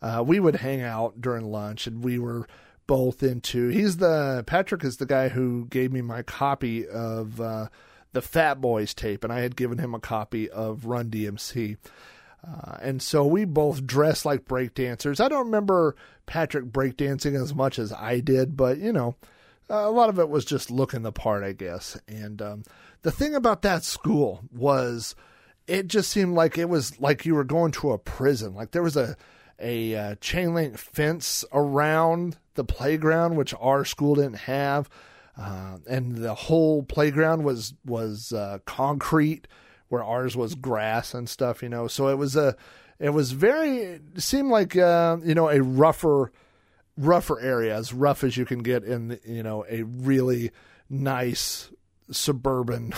uh, 0.01 0.23
we 0.25 0.39
would 0.39 0.57
hang 0.57 0.81
out 0.81 1.21
during 1.21 1.51
lunch, 1.51 1.87
and 1.87 2.03
we 2.03 2.19
were 2.19 2.47
both 2.87 3.21
into. 3.23 3.67
He's 3.67 3.97
the 3.97 4.43
Patrick 4.47 4.83
is 4.83 4.97
the 4.97 5.05
guy 5.05 5.29
who 5.29 5.65
gave 5.65 5.91
me 5.91 6.01
my 6.01 6.21
copy 6.21 6.87
of 6.87 7.41
uh, 7.41 7.67
the 8.13 8.21
Fat 8.21 8.61
Boys 8.61 8.93
tape, 8.93 9.23
and 9.23 9.31
I 9.31 9.41
had 9.41 9.55
given 9.55 9.77
him 9.77 9.93
a 9.93 9.99
copy 9.99 10.49
of 10.49 10.85
Run 10.85 11.09
DMC. 11.09 11.77
Uh, 12.47 12.77
and 12.81 13.01
so 13.01 13.25
we 13.25 13.45
both 13.45 13.85
dressed 13.85 14.25
like 14.25 14.45
breakdancers. 14.45 15.19
I 15.19 15.27
don't 15.27 15.45
remember 15.45 15.95
Patrick 16.25 16.65
breakdancing 16.65 17.41
as 17.41 17.53
much 17.53 17.79
as 17.79 17.91
I 17.91 18.19
did, 18.19 18.55
but 18.55 18.77
you 18.77 18.93
know, 18.93 19.15
a 19.69 19.89
lot 19.89 20.09
of 20.09 20.19
it 20.19 20.29
was 20.29 20.45
just 20.45 20.71
looking 20.71 21.01
the 21.01 21.11
part, 21.11 21.43
I 21.43 21.53
guess. 21.53 21.99
And 22.07 22.41
um, 22.41 22.63
the 23.01 23.11
thing 23.11 23.35
about 23.35 23.63
that 23.63 23.83
school 23.83 24.41
was 24.51 25.15
it 25.67 25.87
just 25.87 26.09
seemed 26.11 26.35
like 26.35 26.57
it 26.57 26.69
was 26.69 26.99
like 26.99 27.25
you 27.25 27.35
were 27.35 27.43
going 27.43 27.71
to 27.73 27.91
a 27.91 27.97
prison. 27.97 28.55
Like 28.55 28.71
there 28.71 28.83
was 28.83 28.97
a 28.97 29.17
a 29.59 29.95
uh, 29.95 30.15
chain 30.15 30.53
link 30.53 30.77
fence 30.77 31.43
around 31.51 32.37
the 32.53 32.63
playground, 32.63 33.35
which 33.35 33.53
our 33.59 33.83
school 33.83 34.15
didn't 34.15 34.35
have, 34.35 34.87
uh, 35.39 35.77
and 35.87 36.15
the 36.15 36.33
whole 36.33 36.83
playground 36.83 37.43
was 37.43 37.73
was 37.85 38.33
uh, 38.33 38.59
concrete, 38.65 39.47
where 39.89 40.03
ours 40.03 40.35
was 40.35 40.55
grass 40.55 41.13
and 41.13 41.29
stuff. 41.29 41.61
You 41.61 41.69
know, 41.69 41.87
so 41.87 42.07
it 42.07 42.17
was 42.17 42.35
a 42.35 42.55
it 42.99 43.09
was 43.09 43.31
very 43.31 43.77
it 43.79 44.01
seemed 44.17 44.49
like 44.49 44.75
uh, 44.75 45.17
you 45.23 45.35
know 45.35 45.49
a 45.49 45.61
rougher 45.61 46.31
rougher 46.97 47.39
area, 47.39 47.75
as 47.75 47.93
rough 47.93 48.23
as 48.23 48.37
you 48.37 48.45
can 48.45 48.59
get 48.59 48.83
in 48.83 49.19
you 49.25 49.43
know 49.43 49.65
a 49.69 49.83
really 49.83 50.51
nice 50.89 51.69
suburban 52.09 52.93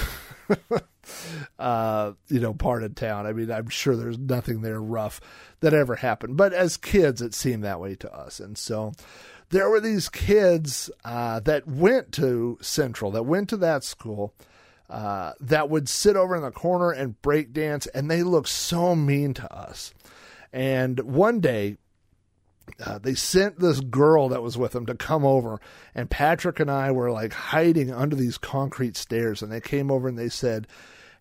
uh, 1.59 2.13
you 2.27 2.39
know, 2.39 2.53
part 2.53 2.83
of 2.83 2.95
town. 2.95 3.25
I 3.25 3.33
mean, 3.33 3.51
I'm 3.51 3.69
sure 3.69 3.95
there's 3.95 4.17
nothing 4.17 4.61
there 4.61 4.81
rough 4.81 5.19
that 5.59 5.73
ever 5.73 5.95
happened, 5.95 6.37
but 6.37 6.53
as 6.53 6.77
kids, 6.77 7.21
it 7.21 7.33
seemed 7.33 7.63
that 7.63 7.79
way 7.79 7.95
to 7.95 8.13
us. 8.13 8.39
And 8.39 8.57
so 8.57 8.93
there 9.49 9.69
were 9.69 9.79
these 9.79 10.09
kids 10.09 10.89
uh, 11.03 11.39
that 11.41 11.67
went 11.67 12.11
to 12.13 12.57
Central, 12.61 13.11
that 13.11 13.23
went 13.23 13.49
to 13.49 13.57
that 13.57 13.83
school, 13.83 14.33
uh, 14.89 15.33
that 15.39 15.69
would 15.69 15.87
sit 15.89 16.15
over 16.15 16.35
in 16.35 16.41
the 16.41 16.51
corner 16.51 16.91
and 16.91 17.21
break 17.21 17.53
dance, 17.53 17.87
and 17.87 18.09
they 18.09 18.23
looked 18.23 18.49
so 18.49 18.95
mean 18.95 19.33
to 19.35 19.53
us. 19.53 19.93
And 20.51 20.99
one 21.01 21.39
day, 21.39 21.77
uh, 22.83 22.99
they 22.99 23.15
sent 23.15 23.59
this 23.59 23.79
girl 23.79 24.29
that 24.29 24.43
was 24.43 24.57
with 24.57 24.71
them 24.71 24.85
to 24.85 24.95
come 24.95 25.25
over, 25.25 25.59
and 25.95 26.09
Patrick 26.09 26.59
and 26.59 26.69
I 26.69 26.91
were 26.91 27.11
like 27.11 27.33
hiding 27.33 27.91
under 27.91 28.15
these 28.15 28.37
concrete 28.37 28.95
stairs. 28.95 29.41
And 29.41 29.51
they 29.51 29.61
came 29.61 29.91
over 29.91 30.07
and 30.07 30.17
they 30.17 30.29
said, 30.29 30.67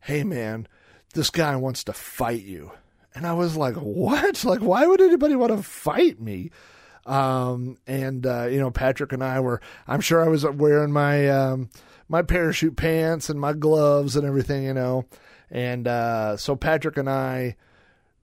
Hey, 0.03 0.25
man, 0.25 0.67
this 1.15 1.31
guy 1.31 1.57
wants 1.57 1.85
to 1.85 1.93
fight 1.93 2.43
you. 2.43 2.73
And 3.15 3.27
I 3.27 3.33
was 3.33 3.57
like, 3.57 3.77
What? 3.77 4.45
Like, 4.45 4.61
why 4.61 4.87
would 4.87 5.01
anybody 5.01 5.37
want 5.37 5.57
to 5.57 5.63
fight 5.63 6.21
me? 6.21 6.51
Um, 7.09 7.79
and, 7.87 8.27
uh, 8.27 8.47
you 8.47 8.59
know, 8.59 8.71
Patrick 8.71 9.13
and 9.13 9.25
I 9.25 9.41
were, 9.41 9.61
I'm 9.87 10.01
sure 10.01 10.25
I 10.25 10.29
was 10.29 10.45
wearing 10.45 10.93
my, 10.93 11.29
um, 11.29 11.71
my 12.09 12.23
parachute 12.23 12.77
pants 12.77 13.31
and 13.31 13.41
my 13.41 13.53
gloves 13.53 14.17
and 14.17 14.27
everything, 14.27 14.65
you 14.65 14.75
know. 14.75 15.07
And 15.51 15.89
uh, 15.89 16.37
so 16.37 16.57
Patrick 16.57 16.97
and 16.97 17.09
I, 17.09 17.57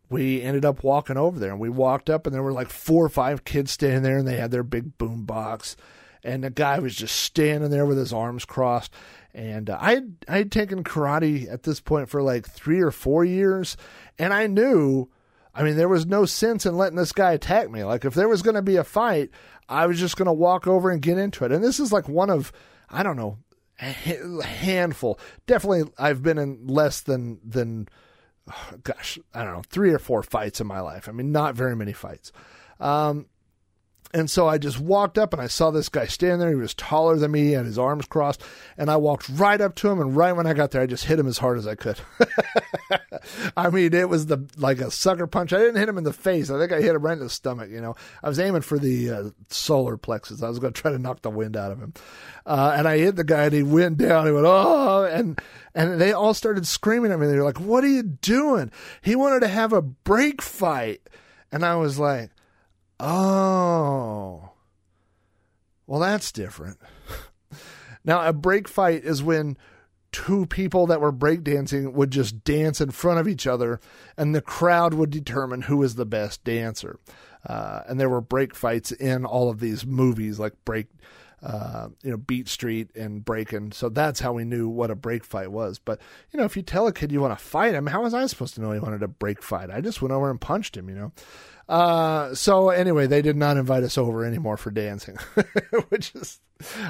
we 0.09 0.41
ended 0.41 0.65
up 0.65 0.83
walking 0.83 1.17
over 1.17 1.39
there 1.39 1.51
and 1.51 1.59
we 1.59 1.69
walked 1.69 2.09
up 2.09 2.25
and 2.25 2.35
there 2.35 2.43
were 2.43 2.53
like 2.53 2.69
four 2.69 3.03
or 3.03 3.09
five 3.09 3.43
kids 3.43 3.71
standing 3.71 4.03
there 4.03 4.17
and 4.17 4.27
they 4.27 4.37
had 4.37 4.51
their 4.51 4.63
big 4.63 4.97
boom 4.97 5.25
box 5.25 5.75
and 6.23 6.43
the 6.43 6.49
guy 6.49 6.79
was 6.79 6.95
just 6.95 7.15
standing 7.15 7.69
there 7.69 7.85
with 7.85 7.97
his 7.97 8.13
arms 8.13 8.45
crossed 8.45 8.91
and 9.33 9.69
uh, 9.69 9.77
I 9.79 10.01
I 10.27 10.37
had 10.37 10.51
taken 10.51 10.83
karate 10.83 11.51
at 11.51 11.63
this 11.63 11.79
point 11.79 12.09
for 12.09 12.21
like 12.21 12.47
3 12.47 12.81
or 12.81 12.91
4 12.91 13.25
years 13.25 13.77
and 14.19 14.33
I 14.33 14.47
knew 14.47 15.09
I 15.55 15.63
mean 15.63 15.77
there 15.77 15.89
was 15.89 16.05
no 16.05 16.25
sense 16.25 16.65
in 16.65 16.77
letting 16.77 16.97
this 16.97 17.11
guy 17.11 17.31
attack 17.31 17.71
me 17.71 17.83
like 17.83 18.05
if 18.05 18.13
there 18.13 18.27
was 18.27 18.41
going 18.41 18.55
to 18.55 18.61
be 18.61 18.75
a 18.75 18.83
fight 18.83 19.29
I 19.67 19.87
was 19.87 19.99
just 19.99 20.17
going 20.17 20.27
to 20.27 20.33
walk 20.33 20.67
over 20.67 20.91
and 20.91 21.01
get 21.01 21.17
into 21.17 21.45
it 21.45 21.51
and 21.51 21.63
this 21.63 21.79
is 21.79 21.91
like 21.91 22.07
one 22.07 22.29
of 22.29 22.51
I 22.89 23.01
don't 23.01 23.17
know 23.17 23.39
a 23.79 23.85
handful 24.43 25.19
definitely 25.47 25.91
I've 25.97 26.21
been 26.21 26.37
in 26.37 26.67
less 26.67 27.01
than 27.01 27.39
than 27.43 27.87
gosh, 28.83 29.19
I 29.33 29.43
don't 29.43 29.53
know, 29.53 29.63
three 29.69 29.91
or 29.91 29.99
four 29.99 30.23
fights 30.23 30.61
in 30.61 30.67
my 30.67 30.79
life. 30.79 31.09
I 31.09 31.11
mean, 31.11 31.31
not 31.31 31.55
very 31.55 31.75
many 31.75 31.93
fights. 31.93 32.31
Um, 32.79 33.27
and 34.15 34.31
so 34.31 34.47
I 34.47 34.57
just 34.57 34.79
walked 34.79 35.17
up 35.17 35.33
and 35.33 35.41
I 35.41 35.47
saw 35.47 35.71
this 35.71 35.89
guy 35.89 36.05
standing 36.05 36.39
there. 36.39 36.49
He 36.49 36.55
was 36.55 36.73
taller 36.73 37.17
than 37.17 37.31
me, 37.31 37.53
and 37.53 37.65
his 37.65 37.77
arms 37.77 38.05
crossed, 38.05 38.41
and 38.77 38.89
I 38.89 38.95
walked 38.95 39.27
right 39.27 39.59
up 39.59 39.75
to 39.75 39.89
him. 39.89 39.99
And 39.99 40.15
right 40.15 40.31
when 40.31 40.47
I 40.47 40.53
got 40.53 40.71
there, 40.71 40.81
I 40.81 40.85
just 40.85 41.03
hit 41.03 41.19
him 41.19 41.27
as 41.27 41.37
hard 41.37 41.57
as 41.57 41.67
I 41.67 41.75
could. 41.75 41.99
I 43.57 43.69
mean, 43.69 43.93
it 43.93 44.07
was 44.07 44.27
the 44.27 44.47
like 44.55 44.79
a 44.79 44.89
sucker 44.89 45.27
punch. 45.27 45.51
I 45.51 45.57
didn't 45.57 45.75
hit 45.75 45.89
him 45.89 45.97
in 45.97 46.05
the 46.05 46.13
face. 46.13 46.49
I 46.49 46.57
think 46.57 46.71
I 46.71 46.81
hit 46.81 46.95
him 46.95 47.01
right 47.01 47.17
in 47.17 47.19
the 47.19 47.29
stomach. 47.29 47.69
You 47.69 47.81
know, 47.81 47.97
I 48.23 48.29
was 48.29 48.39
aiming 48.39 48.61
for 48.61 48.79
the 48.79 49.11
uh, 49.11 49.23
solar 49.49 49.97
plexus. 49.97 50.41
I 50.41 50.47
was 50.47 50.59
going 50.59 50.71
to 50.71 50.81
try 50.81 50.93
to 50.93 50.97
knock 50.97 51.21
the 51.21 51.29
wind 51.29 51.57
out 51.57 51.73
of 51.73 51.79
him. 51.79 51.93
Uh, 52.45 52.73
and 52.73 52.87
I 52.87 52.97
hit 52.99 53.17
the 53.17 53.25
guy, 53.25 53.43
and 53.43 53.53
he 53.53 53.63
went 53.63 53.97
down. 53.97 54.27
He 54.27 54.31
went, 54.31 54.45
oh, 54.47 55.03
and 55.03 55.41
and 55.73 55.99
they 55.99 56.13
all 56.13 56.33
started 56.33 56.65
screaming 56.65 57.11
at 57.11 57.19
me. 57.19 57.27
They 57.27 57.35
were 57.35 57.43
like, 57.43 57.59
"What 57.59 57.83
are 57.83 57.87
you 57.87 58.03
doing?" 58.03 58.71
He 59.01 59.17
wanted 59.17 59.41
to 59.41 59.49
have 59.49 59.73
a 59.73 59.81
break 59.81 60.41
fight, 60.41 61.01
and 61.51 61.65
I 61.65 61.75
was 61.75 61.99
like, 61.99 62.29
"Oh, 62.99 64.51
well, 65.87 65.99
that's 65.99 66.31
different." 66.31 66.77
now, 68.03 68.27
a 68.27 68.33
break 68.33 68.67
fight 68.67 69.03
is 69.03 69.23
when 69.23 69.57
two 70.11 70.45
people 70.45 70.87
that 70.87 71.01
were 71.01 71.11
breakdancing 71.11 71.91
would 71.91 72.09
just 72.09 72.45
dance 72.45 72.79
in 72.79 72.89
front 72.89 73.19
of 73.19 73.27
each 73.27 73.45
other, 73.45 73.81
and 74.17 74.33
the 74.33 74.41
crowd 74.41 74.93
would 74.93 75.09
determine 75.09 75.63
who 75.63 75.83
is 75.83 75.95
the 75.95 76.05
best 76.05 76.41
dancer. 76.45 76.99
Uh, 77.45 77.81
and 77.87 77.99
there 77.99 78.09
were 78.09 78.21
break 78.21 78.55
fights 78.55 78.93
in 78.93 79.25
all 79.25 79.49
of 79.49 79.59
these 79.59 79.85
movies, 79.85 80.39
like 80.39 80.53
break, 80.63 80.87
uh, 81.45 81.89
you 82.01 82.09
know, 82.09 82.17
Beat 82.17 82.47
Street 82.49 82.89
and 82.95 83.23
Breakin'. 83.23 83.71
So 83.71 83.89
that's 83.89 84.19
how 84.19 84.33
we 84.33 84.45
knew 84.45 84.67
what 84.67 84.89
a 84.89 84.95
break 84.95 85.23
fight 85.23 85.51
was. 85.51 85.77
But 85.77 86.01
you 86.31 86.39
know, 86.39 86.45
if 86.45 86.57
you 86.57 86.63
tell 86.63 86.87
a 86.87 86.91
kid 86.91 87.11
you 87.11 87.21
want 87.21 87.37
to 87.37 87.43
fight 87.43 87.75
him, 87.75 87.85
how 87.85 88.01
was 88.01 88.15
I 88.15 88.25
supposed 88.25 88.55
to 88.55 88.61
know 88.61 88.71
he 88.71 88.79
wanted 88.79 89.03
a 89.03 89.07
break 89.07 89.43
fight? 89.43 89.69
I 89.69 89.79
just 89.79 90.01
went 90.01 90.11
over 90.11 90.31
and 90.31 90.41
punched 90.41 90.75
him, 90.75 90.89
you 90.89 90.95
know. 90.95 91.11
Uh, 91.69 92.33
so 92.33 92.69
anyway, 92.69 93.05
they 93.05 93.21
did 93.21 93.35
not 93.35 93.57
invite 93.57 93.83
us 93.83 93.97
over 93.97 94.25
anymore 94.25 94.57
for 94.57 94.71
dancing, 94.71 95.17
which 95.89 96.13
is, 96.15 96.39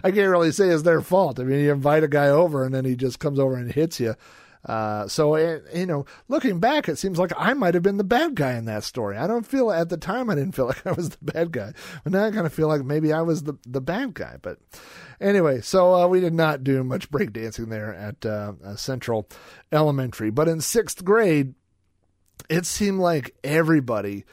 I 0.04 0.12
can't 0.12 0.30
really 0.30 0.52
say 0.52 0.70
is 0.70 0.84
their 0.84 1.02
fault. 1.02 1.40
I 1.40 1.44
mean, 1.44 1.60
you 1.60 1.72
invite 1.72 2.04
a 2.04 2.10
guy 2.10 2.30
over 2.30 2.64
and 2.64 2.74
then 2.74 2.86
he 2.86 2.96
just 2.96 3.20
comes 3.20 3.40
over 3.40 3.56
and 3.56 3.72
hits 3.72 4.00
you. 4.00 4.16
Uh, 4.66 5.08
so 5.08 5.36
it, 5.36 5.64
you 5.74 5.86
know, 5.86 6.06
looking 6.28 6.60
back, 6.60 6.90
it 6.90 6.98
seems 6.98 7.20
like 7.20 7.32
I 7.38 7.54
might 7.54 7.76
have 7.76 7.84
been 7.84 7.98
the 7.98 8.04
bad 8.04 8.36
guy 8.36 8.54
in 8.54 8.66
that 8.66 8.84
story. 8.84 9.16
I 9.16 9.28
don't 9.28 9.46
feel 9.46 9.72
at 9.72 9.90
the 9.90 9.98
time 9.98 10.30
I 10.30 10.36
didn't 10.36 10.54
feel 10.54 10.66
like 10.68 10.86
I 10.86 10.92
was 10.92 11.10
the 11.10 11.32
bad 11.32 11.52
guy, 11.52 11.74
but 12.04 12.14
now 12.14 12.26
I 12.26 12.32
kind 12.32 12.48
of 12.48 12.54
feel 12.54 12.68
like 12.68 12.84
maybe 12.84 13.14
I 13.14 13.22
was 13.22 13.44
the 13.44 13.54
the 13.68 13.82
bad 13.82 14.16
guy. 14.16 14.38
But 14.42 14.58
anyway, 15.22 15.62
so 15.62 15.94
uh, 15.94 16.08
we 16.08 16.20
did 16.20 16.34
not 16.34 16.64
do 16.64 16.84
much 16.84 17.12
breakdancing 17.12 17.70
there 17.70 17.94
at 17.94 18.26
uh, 18.26 18.54
uh, 18.64 18.76
Central 18.76 19.30
Elementary, 19.72 20.32
but 20.32 20.48
in 20.48 20.62
sixth 20.62 21.04
grade, 21.06 21.54
it 22.50 22.66
seemed 22.66 23.00
like 23.00 23.36
everybody 23.44 24.26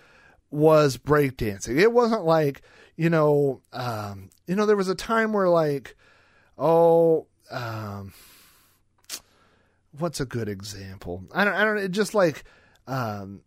was 0.51 0.97
breakdancing. 0.97 1.78
It 1.78 1.93
wasn't 1.93 2.24
like 2.24 2.62
you 2.97 3.11
know, 3.11 3.61
um, 3.72 4.30
you 4.47 4.55
know, 4.55 4.66
there 4.66 4.76
was 4.76 4.89
a 4.89 4.95
time 4.95 5.33
where 5.33 5.49
like, 5.49 5.97
oh. 6.57 7.26
Um, 7.51 8.14
what's 9.99 10.20
a 10.20 10.24
good 10.24 10.49
example? 10.49 11.24
I 11.34 11.45
don't, 11.45 11.55
I 11.55 11.64
don't, 11.64 11.78
it 11.78 11.90
just 11.90 12.14
like, 12.14 12.45
um, 12.86 13.43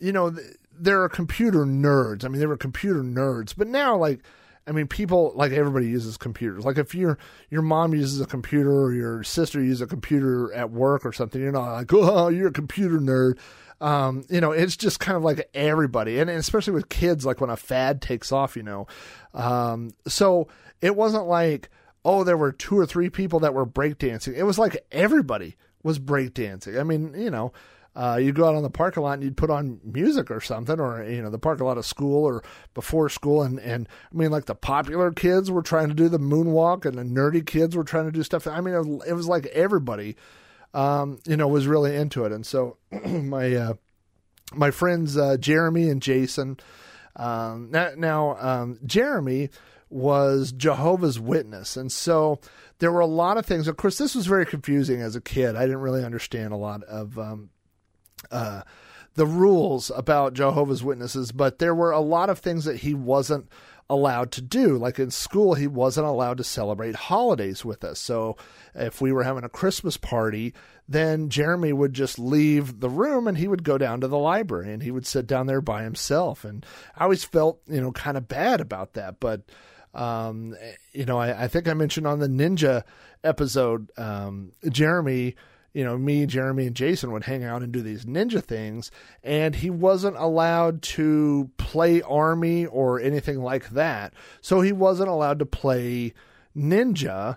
you 0.00 0.12
know, 0.12 0.30
th- 0.30 0.56
there 0.78 1.02
are 1.02 1.08
computer 1.08 1.64
nerds. 1.64 2.24
I 2.24 2.28
mean, 2.28 2.40
there 2.40 2.48
were 2.48 2.56
computer 2.56 3.02
nerds, 3.02 3.54
but 3.56 3.68
now 3.68 3.96
like, 3.96 4.20
I 4.66 4.72
mean, 4.72 4.86
people 4.86 5.32
like 5.34 5.52
everybody 5.52 5.86
uses 5.86 6.16
computers. 6.16 6.64
Like 6.64 6.78
if 6.78 6.94
your 6.94 7.18
your 7.50 7.62
mom 7.62 7.94
uses 7.94 8.20
a 8.20 8.26
computer 8.26 8.72
or 8.72 8.94
your 8.94 9.22
sister 9.22 9.62
uses 9.62 9.82
a 9.82 9.86
computer 9.86 10.52
at 10.54 10.70
work 10.70 11.04
or 11.04 11.12
something, 11.12 11.40
you're 11.40 11.52
not 11.52 11.72
like, 11.72 11.90
oh, 11.92 12.28
you're 12.28 12.48
a 12.48 12.52
computer 12.52 12.98
nerd. 12.98 13.38
Um, 13.80 14.24
you 14.30 14.40
know, 14.40 14.52
it's 14.52 14.76
just 14.76 15.00
kind 15.00 15.16
of 15.16 15.22
like 15.22 15.48
everybody, 15.52 16.18
and, 16.18 16.30
and 16.30 16.38
especially 16.38 16.72
with 16.72 16.88
kids, 16.88 17.26
like 17.26 17.40
when 17.40 17.50
a 17.50 17.56
fad 17.56 18.00
takes 18.00 18.32
off, 18.32 18.56
you 18.56 18.62
know. 18.62 18.86
Um, 19.34 19.90
so 20.06 20.48
it 20.80 20.96
wasn't 20.96 21.26
like, 21.26 21.68
oh, 22.04 22.24
there 22.24 22.36
were 22.36 22.52
two 22.52 22.78
or 22.78 22.86
three 22.86 23.10
people 23.10 23.40
that 23.40 23.52
were 23.52 23.66
breakdancing. 23.66 24.34
It 24.34 24.44
was 24.44 24.58
like 24.58 24.86
everybody 24.90 25.56
was 25.84 26.00
breakdancing. 26.00 26.80
I 26.80 26.82
mean, 26.82 27.14
you 27.16 27.30
know, 27.30 27.52
uh, 27.96 28.18
you'd 28.20 28.34
go 28.34 28.48
out 28.48 28.56
on 28.56 28.64
the 28.64 28.70
parking 28.70 29.04
lot 29.04 29.12
and 29.12 29.22
you'd 29.22 29.36
put 29.36 29.50
on 29.50 29.80
music 29.84 30.30
or 30.30 30.40
something, 30.40 30.80
or 30.80 31.04
you 31.04 31.22
know, 31.22 31.30
the 31.30 31.38
parking 31.38 31.64
lot 31.64 31.78
of 31.78 31.86
school 31.86 32.24
or 32.24 32.42
before 32.74 33.08
school, 33.08 33.42
and 33.42 33.60
and 33.60 33.88
I 34.12 34.16
mean, 34.16 34.32
like 34.32 34.46
the 34.46 34.56
popular 34.56 35.12
kids 35.12 35.50
were 35.50 35.62
trying 35.62 35.88
to 35.88 35.94
do 35.94 36.08
the 36.08 36.18
moonwalk, 36.18 36.84
and 36.84 36.98
the 36.98 37.04
nerdy 37.04 37.46
kids 37.46 37.76
were 37.76 37.84
trying 37.84 38.06
to 38.06 38.12
do 38.12 38.24
stuff. 38.24 38.48
I 38.48 38.60
mean, 38.60 38.74
it 38.74 38.84
was, 38.84 39.06
it 39.06 39.12
was 39.12 39.28
like 39.28 39.46
everybody, 39.46 40.16
um, 40.72 41.20
you 41.24 41.36
know, 41.36 41.46
was 41.46 41.68
really 41.68 41.94
into 41.94 42.24
it, 42.24 42.32
and 42.32 42.44
so 42.44 42.78
my 43.06 43.54
uh, 43.54 43.74
my 44.52 44.72
friends 44.72 45.16
uh, 45.16 45.36
Jeremy 45.36 45.88
and 45.88 46.02
Jason. 46.02 46.58
Um, 47.16 47.70
now, 47.70 47.90
now 47.96 48.36
um, 48.40 48.78
Jeremy 48.84 49.50
was 49.88 50.50
Jehovah's 50.50 51.20
Witness, 51.20 51.76
and 51.76 51.92
so 51.92 52.40
there 52.84 52.92
were 52.92 53.00
a 53.00 53.06
lot 53.06 53.38
of 53.38 53.46
things. 53.46 53.66
Of 53.66 53.78
course, 53.78 53.96
this 53.96 54.14
was 54.14 54.26
very 54.26 54.44
confusing 54.44 55.00
as 55.00 55.16
a 55.16 55.20
kid. 55.22 55.56
I 55.56 55.62
didn't 55.62 55.80
really 55.80 56.04
understand 56.04 56.52
a 56.52 56.58
lot 56.58 56.82
of 56.82 57.18
um, 57.18 57.48
uh, 58.30 58.60
the 59.14 59.24
rules 59.24 59.90
about 59.96 60.34
Jehovah's 60.34 60.84
Witnesses, 60.84 61.32
but 61.32 61.60
there 61.60 61.74
were 61.74 61.92
a 61.92 62.00
lot 62.00 62.28
of 62.28 62.40
things 62.40 62.66
that 62.66 62.76
he 62.76 62.92
wasn't 62.92 63.48
allowed 63.88 64.32
to 64.32 64.42
do. 64.42 64.76
Like 64.76 64.98
in 64.98 65.10
school, 65.10 65.54
he 65.54 65.66
wasn't 65.66 66.06
allowed 66.06 66.36
to 66.36 66.44
celebrate 66.44 66.94
holidays 66.94 67.64
with 67.64 67.84
us. 67.84 67.98
So 67.98 68.36
if 68.74 69.00
we 69.00 69.12
were 69.12 69.22
having 69.22 69.44
a 69.44 69.48
Christmas 69.48 69.96
party, 69.96 70.52
then 70.86 71.30
Jeremy 71.30 71.72
would 71.72 71.94
just 71.94 72.18
leave 72.18 72.80
the 72.80 72.90
room 72.90 73.26
and 73.26 73.38
he 73.38 73.48
would 73.48 73.64
go 73.64 73.78
down 73.78 74.02
to 74.02 74.08
the 74.08 74.18
library 74.18 74.74
and 74.74 74.82
he 74.82 74.90
would 74.90 75.06
sit 75.06 75.26
down 75.26 75.46
there 75.46 75.62
by 75.62 75.84
himself. 75.84 76.44
And 76.44 76.66
I 76.94 77.04
always 77.04 77.24
felt, 77.24 77.62
you 77.66 77.80
know, 77.80 77.92
kind 77.92 78.18
of 78.18 78.28
bad 78.28 78.60
about 78.60 78.92
that. 78.92 79.20
But, 79.20 79.40
um, 79.94 80.56
you 80.92 81.04
know, 81.04 81.18
I, 81.18 81.44
I 81.44 81.48
think 81.48 81.68
I 81.68 81.74
mentioned 81.74 82.06
on 82.06 82.18
the 82.18 82.28
Ninja 82.28 82.82
episode, 83.22 83.90
um, 83.96 84.52
Jeremy 84.68 85.36
you 85.74 85.82
know, 85.82 85.98
me, 85.98 86.24
Jeremy, 86.24 86.68
and 86.68 86.76
Jason 86.76 87.10
would 87.10 87.24
hang 87.24 87.42
out 87.42 87.62
and 87.62 87.72
do 87.72 87.82
these 87.82 88.04
ninja 88.04 88.42
things, 88.42 88.92
and 89.24 89.56
he 89.56 89.70
wasn't 89.70 90.16
allowed 90.16 90.82
to 90.82 91.50
play 91.56 92.00
army 92.00 92.64
or 92.64 93.00
anything 93.00 93.42
like 93.42 93.70
that. 93.70 94.14
So 94.40 94.60
he 94.60 94.72
wasn't 94.72 95.08
allowed 95.08 95.40
to 95.40 95.46
play 95.46 96.14
ninja 96.56 97.36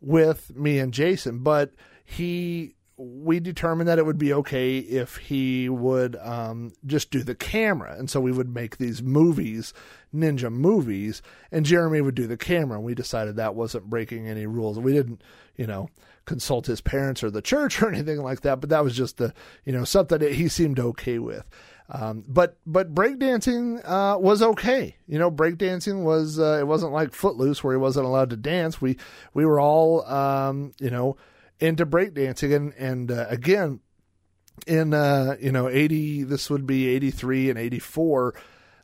with 0.00 0.54
me 0.56 0.80
and 0.80 0.92
Jason, 0.92 1.38
but 1.38 1.72
he 2.04 2.74
we 2.98 3.40
determined 3.40 3.88
that 3.88 3.98
it 3.98 4.06
would 4.06 4.18
be 4.18 4.32
okay 4.32 4.78
if 4.78 5.16
he 5.16 5.68
would 5.68 6.16
um, 6.16 6.72
just 6.86 7.10
do 7.10 7.22
the 7.22 7.34
camera. 7.34 7.94
And 7.98 8.08
so 8.08 8.20
we 8.20 8.32
would 8.32 8.54
make 8.54 8.78
these 8.78 9.02
movies, 9.02 9.74
ninja 10.14 10.50
movies, 10.50 11.20
and 11.52 11.66
Jeremy 11.66 12.00
would 12.00 12.14
do 12.14 12.26
the 12.26 12.38
camera. 12.38 12.78
And 12.78 12.86
we 12.86 12.94
decided 12.94 13.36
that 13.36 13.54
wasn't 13.54 13.90
breaking 13.90 14.26
any 14.26 14.46
rules. 14.46 14.78
We 14.78 14.94
didn't, 14.94 15.22
you 15.56 15.66
know, 15.66 15.90
consult 16.24 16.66
his 16.66 16.80
parents 16.80 17.22
or 17.22 17.30
the 17.30 17.42
church 17.42 17.82
or 17.82 17.88
anything 17.88 18.22
like 18.22 18.40
that, 18.42 18.60
but 18.60 18.70
that 18.70 18.82
was 18.82 18.96
just 18.96 19.18
the, 19.18 19.34
you 19.64 19.72
know, 19.72 19.84
something 19.84 20.18
that 20.18 20.32
he 20.32 20.48
seemed 20.48 20.80
okay 20.80 21.18
with. 21.18 21.44
Um, 21.88 22.24
but 22.26 22.58
but 22.66 22.94
breakdancing 22.94 23.80
uh, 23.84 24.18
was 24.18 24.42
okay. 24.42 24.96
You 25.06 25.20
know, 25.20 25.30
breakdancing 25.30 26.02
was 26.02 26.36
uh, 26.36 26.58
it 26.60 26.66
wasn't 26.66 26.92
like 26.92 27.12
Footloose 27.12 27.62
where 27.62 27.74
he 27.74 27.78
wasn't 27.78 28.06
allowed 28.06 28.30
to 28.30 28.36
dance. 28.36 28.80
We 28.80 28.96
we 29.34 29.46
were 29.46 29.60
all 29.60 30.04
um, 30.06 30.72
you 30.80 30.90
know 30.90 31.16
into 31.60 31.86
breakdancing. 31.86 32.54
And 32.54 32.74
and 32.74 33.10
uh, 33.10 33.26
again 33.28 33.80
in 34.66 34.94
uh, 34.94 35.36
you 35.40 35.52
know 35.52 35.68
80 35.68 36.24
this 36.24 36.48
would 36.48 36.66
be 36.66 36.88
83 36.88 37.50
and 37.50 37.58
84 37.58 38.34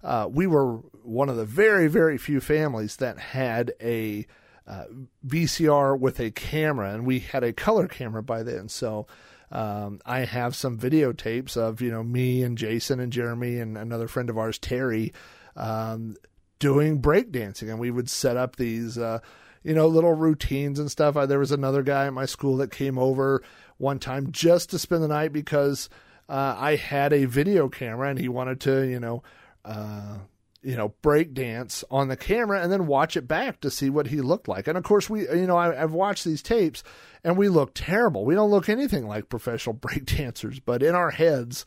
uh, 0.05 0.29
we 0.31 0.47
were 0.47 0.77
one 1.03 1.31
of 1.31 1.37
the 1.37 1.47
very 1.47 1.89
very 1.89 2.19
few 2.19 2.41
families 2.41 2.97
that 2.97 3.19
had 3.19 3.73
a 3.81 4.27
uh, 4.67 4.85
VCR 5.27 5.99
with 5.99 6.21
a 6.21 6.31
camera. 6.31 6.95
And 6.95 7.07
we 7.07 7.21
had 7.21 7.45
a 7.45 7.53
color 7.53 7.89
camera 7.89 8.23
by 8.23 8.43
then. 8.43 8.69
So 8.69 9.07
um, 9.51 10.01
I 10.07 10.21
have 10.21 10.55
some 10.55 10.79
videotapes 10.79 11.57
of 11.57 11.81
you 11.81 11.91
know 11.91 12.03
me 12.03 12.43
and 12.43 12.57
Jason 12.57 13.01
and 13.01 13.13
Jeremy 13.13 13.59
and 13.59 13.77
another 13.77 14.09
friend 14.09 14.31
of 14.31 14.39
ours 14.39 14.59
Terry 14.59 15.13
um, 15.57 16.17
doing 16.59 17.03
breakdancing. 17.03 17.69
And 17.69 17.79
we 17.79 17.91
would 17.91 18.09
set 18.09 18.37
up 18.37 18.57
these 18.57 18.97
uh, 18.97 19.21
you 19.63 19.75
know, 19.75 19.87
little 19.87 20.15
routines 20.15 20.79
and 20.79 20.91
stuff. 20.91 21.17
I, 21.17 21.27
there 21.27 21.39
was 21.39 21.53
another 21.53 21.83
guy 21.83 22.07
at 22.07 22.13
my 22.13 22.27
school 22.27 22.57
that 22.59 22.71
came 22.71 22.99
over 22.99 23.43
one 23.79 23.99
time 23.99 24.33
just 24.33 24.71
to 24.71 24.79
spend 24.79 25.03
the 25.03 25.09
night 25.09 25.33
because 25.33 25.89
uh, 26.29 26.57
I 26.59 26.77
had 26.77 27.13
a 27.13 27.25
video 27.25 27.69
camera 27.69 28.09
and 28.09 28.19
he 28.19 28.29
wanted 28.29 28.61
to, 28.63 28.83
you 28.83 29.01
know, 29.01 29.23
uh, 29.65 30.19
you 30.63 30.77
know, 30.77 30.95
break 31.03 31.35
dance 31.35 31.83
on 31.91 32.09
the 32.09 32.17
camera 32.17 32.63
and 32.63 32.71
then 32.71 32.87
watch 32.87 33.17
it 33.17 33.27
back 33.27 33.61
to 33.61 33.71
see 33.71 33.91
what 33.91 34.07
he 34.07 34.21
looked 34.21 34.47
like. 34.47 34.69
And 34.69 34.79
of 34.79 34.85
course, 34.85 35.11
we, 35.11 35.23
you 35.23 35.47
know, 35.47 35.57
I, 35.57 35.83
I've 35.83 35.93
watched 35.93 36.25
these 36.25 36.43
tapes 36.43 36.85
and 37.25 37.37
we 37.37 37.49
look 37.49 37.73
terrible. 37.75 38.25
We 38.25 38.35
don't 38.35 38.51
look 38.51 38.69
anything 38.69 39.07
like 39.07 39.29
professional 39.29 39.75
break 39.81 40.07
dancers, 40.07 40.61
but 40.61 40.83
in 40.83 40.95
our 40.95 41.11
heads, 41.11 41.65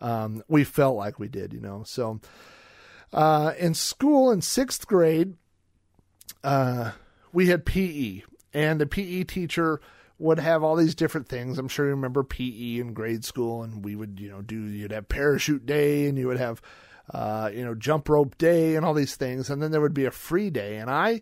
um, 0.00 0.42
we 0.48 0.64
felt 0.64 0.96
like 0.96 1.18
we 1.18 1.28
did, 1.28 1.52
you 1.52 1.60
know. 1.60 1.82
So, 1.86 2.20
uh, 3.12 3.52
in 3.58 3.74
school 3.74 4.30
in 4.30 4.42
sixth 4.42 4.86
grade, 4.86 5.34
uh, 6.42 6.92
we 7.34 7.48
had 7.48 7.66
PE, 7.66 8.22
and 8.54 8.80
the 8.80 8.86
PE 8.86 9.24
teacher 9.24 9.80
would 10.18 10.38
have 10.38 10.62
all 10.62 10.76
these 10.76 10.94
different 10.94 11.28
things. 11.28 11.58
I'm 11.58 11.68
sure 11.68 11.86
you 11.86 11.90
remember 11.90 12.22
PE 12.22 12.78
in 12.78 12.94
grade 12.94 13.24
school, 13.24 13.62
and 13.62 13.84
we 13.84 13.96
would, 13.96 14.20
you 14.20 14.30
know, 14.30 14.40
do 14.40 14.56
you'd 14.56 14.92
have 14.92 15.08
parachute 15.08 15.66
day, 15.66 16.06
and 16.06 16.16
you 16.16 16.28
would 16.28 16.38
have, 16.38 16.62
uh, 17.12 17.50
you 17.52 17.64
know, 17.64 17.74
jump 17.74 18.08
rope 18.08 18.38
day, 18.38 18.76
and 18.76 18.86
all 18.86 18.94
these 18.94 19.16
things, 19.16 19.50
and 19.50 19.60
then 19.60 19.72
there 19.72 19.80
would 19.80 19.92
be 19.92 20.04
a 20.04 20.12
free 20.12 20.48
day. 20.48 20.76
And 20.76 20.88
I, 20.88 21.20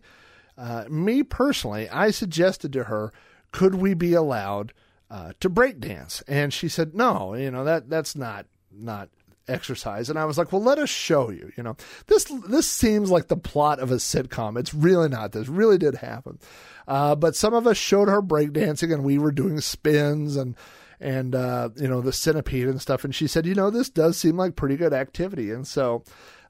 uh, 0.57 0.85
me 0.87 1.23
personally, 1.23 1.89
I 1.89 2.11
suggested 2.11 2.71
to 2.73 2.83
her, 2.85 3.11
could 3.51 3.75
we 3.75 3.95
be 3.95 4.13
allowed 4.13 4.73
uh, 5.09 5.33
to 5.39 5.49
break 5.49 5.79
dance? 5.79 6.23
And 6.27 6.53
she 6.53 6.69
said, 6.69 6.93
no, 6.93 7.33
you 7.33 7.49
know 7.49 7.63
that 7.63 7.89
that's 7.89 8.15
not 8.15 8.45
not 8.71 9.09
exercise. 9.47 10.09
And 10.09 10.17
i 10.17 10.25
was 10.25 10.37
like 10.37 10.51
well 10.51 10.61
let 10.61 10.79
us 10.79 10.89
show 10.89 11.29
you 11.29 11.51
you 11.57 11.63
know. 11.63 11.75
This 12.07 12.25
this 12.47 12.69
seems 12.69 13.11
like 13.11 13.27
the 13.27 13.37
plot 13.37 13.79
of 13.79 13.91
a 13.91 13.95
sitcom. 13.95 14.57
It's 14.57 14.73
really 14.73 15.09
not. 15.09 15.31
This 15.31 15.47
really 15.47 15.77
did 15.77 15.95
happen. 15.95 16.39
Uh, 16.87 17.15
but 17.15 17.35
some 17.35 17.53
of 17.53 17.67
us 17.67 17.77
showed 17.77 18.09
her 18.09 18.21
breakdancing 18.21 18.93
and 18.93 19.03
we 19.03 19.17
were 19.17 19.31
doing 19.31 19.59
spins 19.61 20.35
and 20.35 20.55
and 20.99 21.35
uh, 21.35 21.69
you 21.75 21.87
know 21.87 22.01
the 22.01 22.13
centipede 22.13 22.67
and 22.67 22.81
stuff. 22.81 23.03
And 23.03 23.13
she 23.13 23.27
said 23.27 23.45
you 23.45 23.55
know 23.55 23.69
this 23.69 23.89
does 23.89 24.17
seem 24.17 24.37
like 24.37 24.55
pretty 24.55 24.77
good 24.77 24.93
activity. 24.93 25.51
And 25.51 25.67
so 25.67 26.03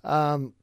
um, 0.04 0.54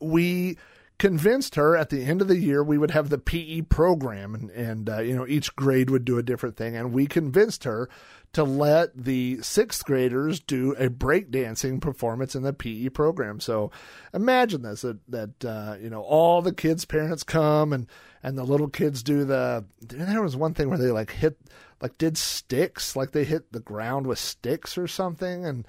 we 0.00 0.56
convinced 0.98 1.54
her 1.54 1.76
at 1.76 1.90
the 1.90 2.04
end 2.04 2.20
of 2.20 2.26
the 2.26 2.38
year 2.38 2.62
we 2.62 2.76
would 2.76 2.90
have 2.90 3.08
the 3.08 3.18
PE 3.18 3.62
program 3.62 4.34
and, 4.34 4.50
and 4.50 4.90
uh, 4.90 4.98
you 4.98 5.14
know 5.14 5.26
each 5.26 5.54
grade 5.54 5.90
would 5.90 6.04
do 6.04 6.18
a 6.18 6.22
different 6.22 6.56
thing. 6.56 6.76
And 6.76 6.92
we 6.92 7.06
convinced 7.06 7.64
her 7.64 7.88
to 8.32 8.44
let 8.44 8.96
the 8.96 9.38
sixth 9.42 9.84
graders 9.84 10.40
do 10.40 10.72
a 10.72 10.88
breakdancing 10.88 11.80
performance 11.80 12.34
in 12.34 12.42
the 12.42 12.52
PE 12.52 12.90
program. 12.90 13.40
So 13.40 13.70
imagine 14.12 14.62
this 14.62 14.82
that 14.82 14.98
that 15.08 15.44
uh, 15.44 15.76
you 15.80 15.90
know 15.90 16.02
all 16.02 16.42
the 16.42 16.52
kids' 16.52 16.84
parents 16.84 17.22
come 17.22 17.72
and 17.72 17.86
and 18.22 18.36
the 18.36 18.44
little 18.44 18.68
kids 18.68 19.02
do 19.02 19.24
the. 19.24 19.64
There 19.80 20.22
was 20.22 20.36
one 20.36 20.54
thing 20.54 20.68
where 20.68 20.78
they 20.78 20.90
like 20.90 21.12
hit 21.12 21.38
like 21.80 21.96
did 21.98 22.18
sticks 22.18 22.96
like 22.96 23.12
they 23.12 23.24
hit 23.24 23.52
the 23.52 23.60
ground 23.60 24.06
with 24.06 24.18
sticks 24.18 24.78
or 24.78 24.86
something 24.86 25.44
and. 25.44 25.66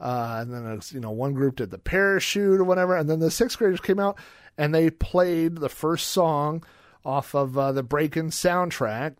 Uh, 0.00 0.38
and 0.40 0.52
then 0.52 0.80
you 0.90 0.98
know 0.98 1.12
one 1.12 1.32
group 1.32 1.54
did 1.54 1.70
the 1.70 1.78
parachute 1.78 2.58
or 2.58 2.64
whatever, 2.64 2.96
and 2.96 3.08
then 3.08 3.20
the 3.20 3.30
sixth 3.30 3.56
graders 3.56 3.78
came 3.78 4.00
out 4.00 4.18
and 4.58 4.74
they 4.74 4.90
played 4.90 5.56
the 5.58 5.68
first 5.68 6.08
song 6.08 6.64
off 7.04 7.34
of 7.34 7.56
uh, 7.58 7.72
the 7.72 7.82
Breakin' 7.82 8.30
soundtrack, 8.30 9.16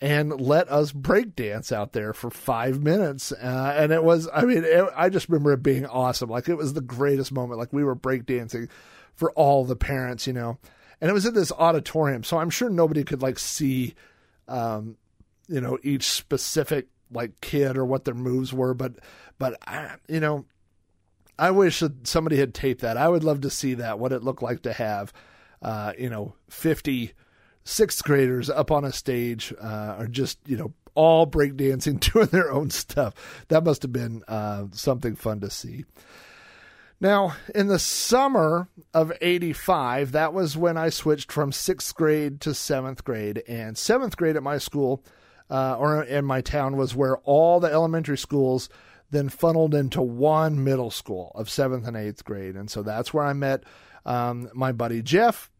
and 0.00 0.40
let 0.40 0.68
us 0.68 0.92
break 0.92 1.34
dance 1.34 1.72
out 1.72 1.92
there 1.92 2.12
for 2.12 2.30
five 2.30 2.82
minutes. 2.82 3.32
Uh, 3.32 3.74
and 3.76 3.92
it 3.92 4.04
was, 4.04 4.28
I 4.32 4.42
mean, 4.42 4.64
it, 4.64 4.84
I 4.94 5.08
just 5.08 5.28
remember 5.28 5.52
it 5.52 5.62
being 5.62 5.86
awesome. 5.86 6.28
Like 6.28 6.48
it 6.48 6.56
was 6.56 6.74
the 6.74 6.82
greatest 6.82 7.32
moment. 7.32 7.58
Like 7.58 7.72
we 7.72 7.84
were 7.84 7.94
break 7.94 8.26
dancing 8.26 8.68
for 9.14 9.32
all 9.32 9.64
the 9.64 9.76
parents, 9.76 10.26
you 10.26 10.34
know, 10.34 10.58
and 11.00 11.10
it 11.10 11.14
was 11.14 11.24
in 11.24 11.34
this 11.34 11.52
auditorium. 11.52 12.24
So 12.24 12.38
I'm 12.38 12.50
sure 12.50 12.68
nobody 12.68 13.04
could 13.04 13.22
like 13.22 13.38
see, 13.38 13.94
um, 14.48 14.96
you 15.48 15.60
know, 15.60 15.78
each 15.82 16.04
specific 16.04 16.88
like 17.10 17.40
kid 17.40 17.76
or 17.78 17.86
what 17.86 18.04
their 18.04 18.14
moves 18.14 18.52
were. 18.52 18.74
But, 18.74 18.96
but 19.38 19.56
I, 19.66 19.94
you 20.08 20.20
know, 20.20 20.44
I 21.38 21.52
wish 21.52 21.80
that 21.80 22.06
somebody 22.06 22.36
had 22.36 22.52
taped 22.52 22.82
that. 22.82 22.98
I 22.98 23.08
would 23.08 23.24
love 23.24 23.42
to 23.42 23.50
see 23.50 23.74
that, 23.74 23.98
what 23.98 24.12
it 24.12 24.22
looked 24.22 24.42
like 24.42 24.62
to 24.62 24.72
have, 24.74 25.12
uh, 25.62 25.92
you 25.98 26.10
know, 26.10 26.34
50 26.50 27.12
sixth 27.66 28.02
graders 28.04 28.48
up 28.48 28.70
on 28.70 28.84
a 28.84 28.92
stage, 28.92 29.52
uh, 29.60 29.96
or 29.98 30.06
just, 30.06 30.38
you 30.46 30.56
know, 30.56 30.72
all 30.94 31.26
breakdancing, 31.26 32.00
doing 32.12 32.28
their 32.28 32.50
own 32.50 32.70
stuff. 32.70 33.14
That 33.48 33.64
must 33.64 33.82
have 33.82 33.92
been 33.92 34.22
uh, 34.26 34.66
something 34.72 35.16
fun 35.16 35.40
to 35.40 35.50
see. 35.50 35.84
Now, 36.98 37.34
in 37.54 37.66
the 37.66 37.78
summer 37.78 38.68
of 38.94 39.12
85, 39.20 40.12
that 40.12 40.32
was 40.32 40.56
when 40.56 40.78
I 40.78 40.88
switched 40.88 41.30
from 41.30 41.52
sixth 41.52 41.94
grade 41.94 42.40
to 42.40 42.54
seventh 42.54 43.04
grade. 43.04 43.42
And 43.46 43.76
seventh 43.76 44.16
grade 44.16 44.36
at 44.36 44.42
my 44.42 44.56
school, 44.56 45.04
uh, 45.50 45.76
or 45.76 46.02
in 46.02 46.24
my 46.24 46.40
town, 46.40 46.78
was 46.78 46.94
where 46.94 47.18
all 47.18 47.60
the 47.60 47.70
elementary 47.70 48.16
schools 48.16 48.70
then 49.10 49.28
funneled 49.28 49.74
into 49.74 50.00
one 50.00 50.64
middle 50.64 50.90
school 50.90 51.32
of 51.34 51.50
seventh 51.50 51.86
and 51.86 51.96
eighth 51.96 52.24
grade. 52.24 52.56
And 52.56 52.70
so 52.70 52.82
that's 52.82 53.12
where 53.12 53.24
I 53.24 53.34
met 53.34 53.64
um, 54.06 54.48
my 54.54 54.72
buddy 54.72 55.02
Jeff. 55.02 55.50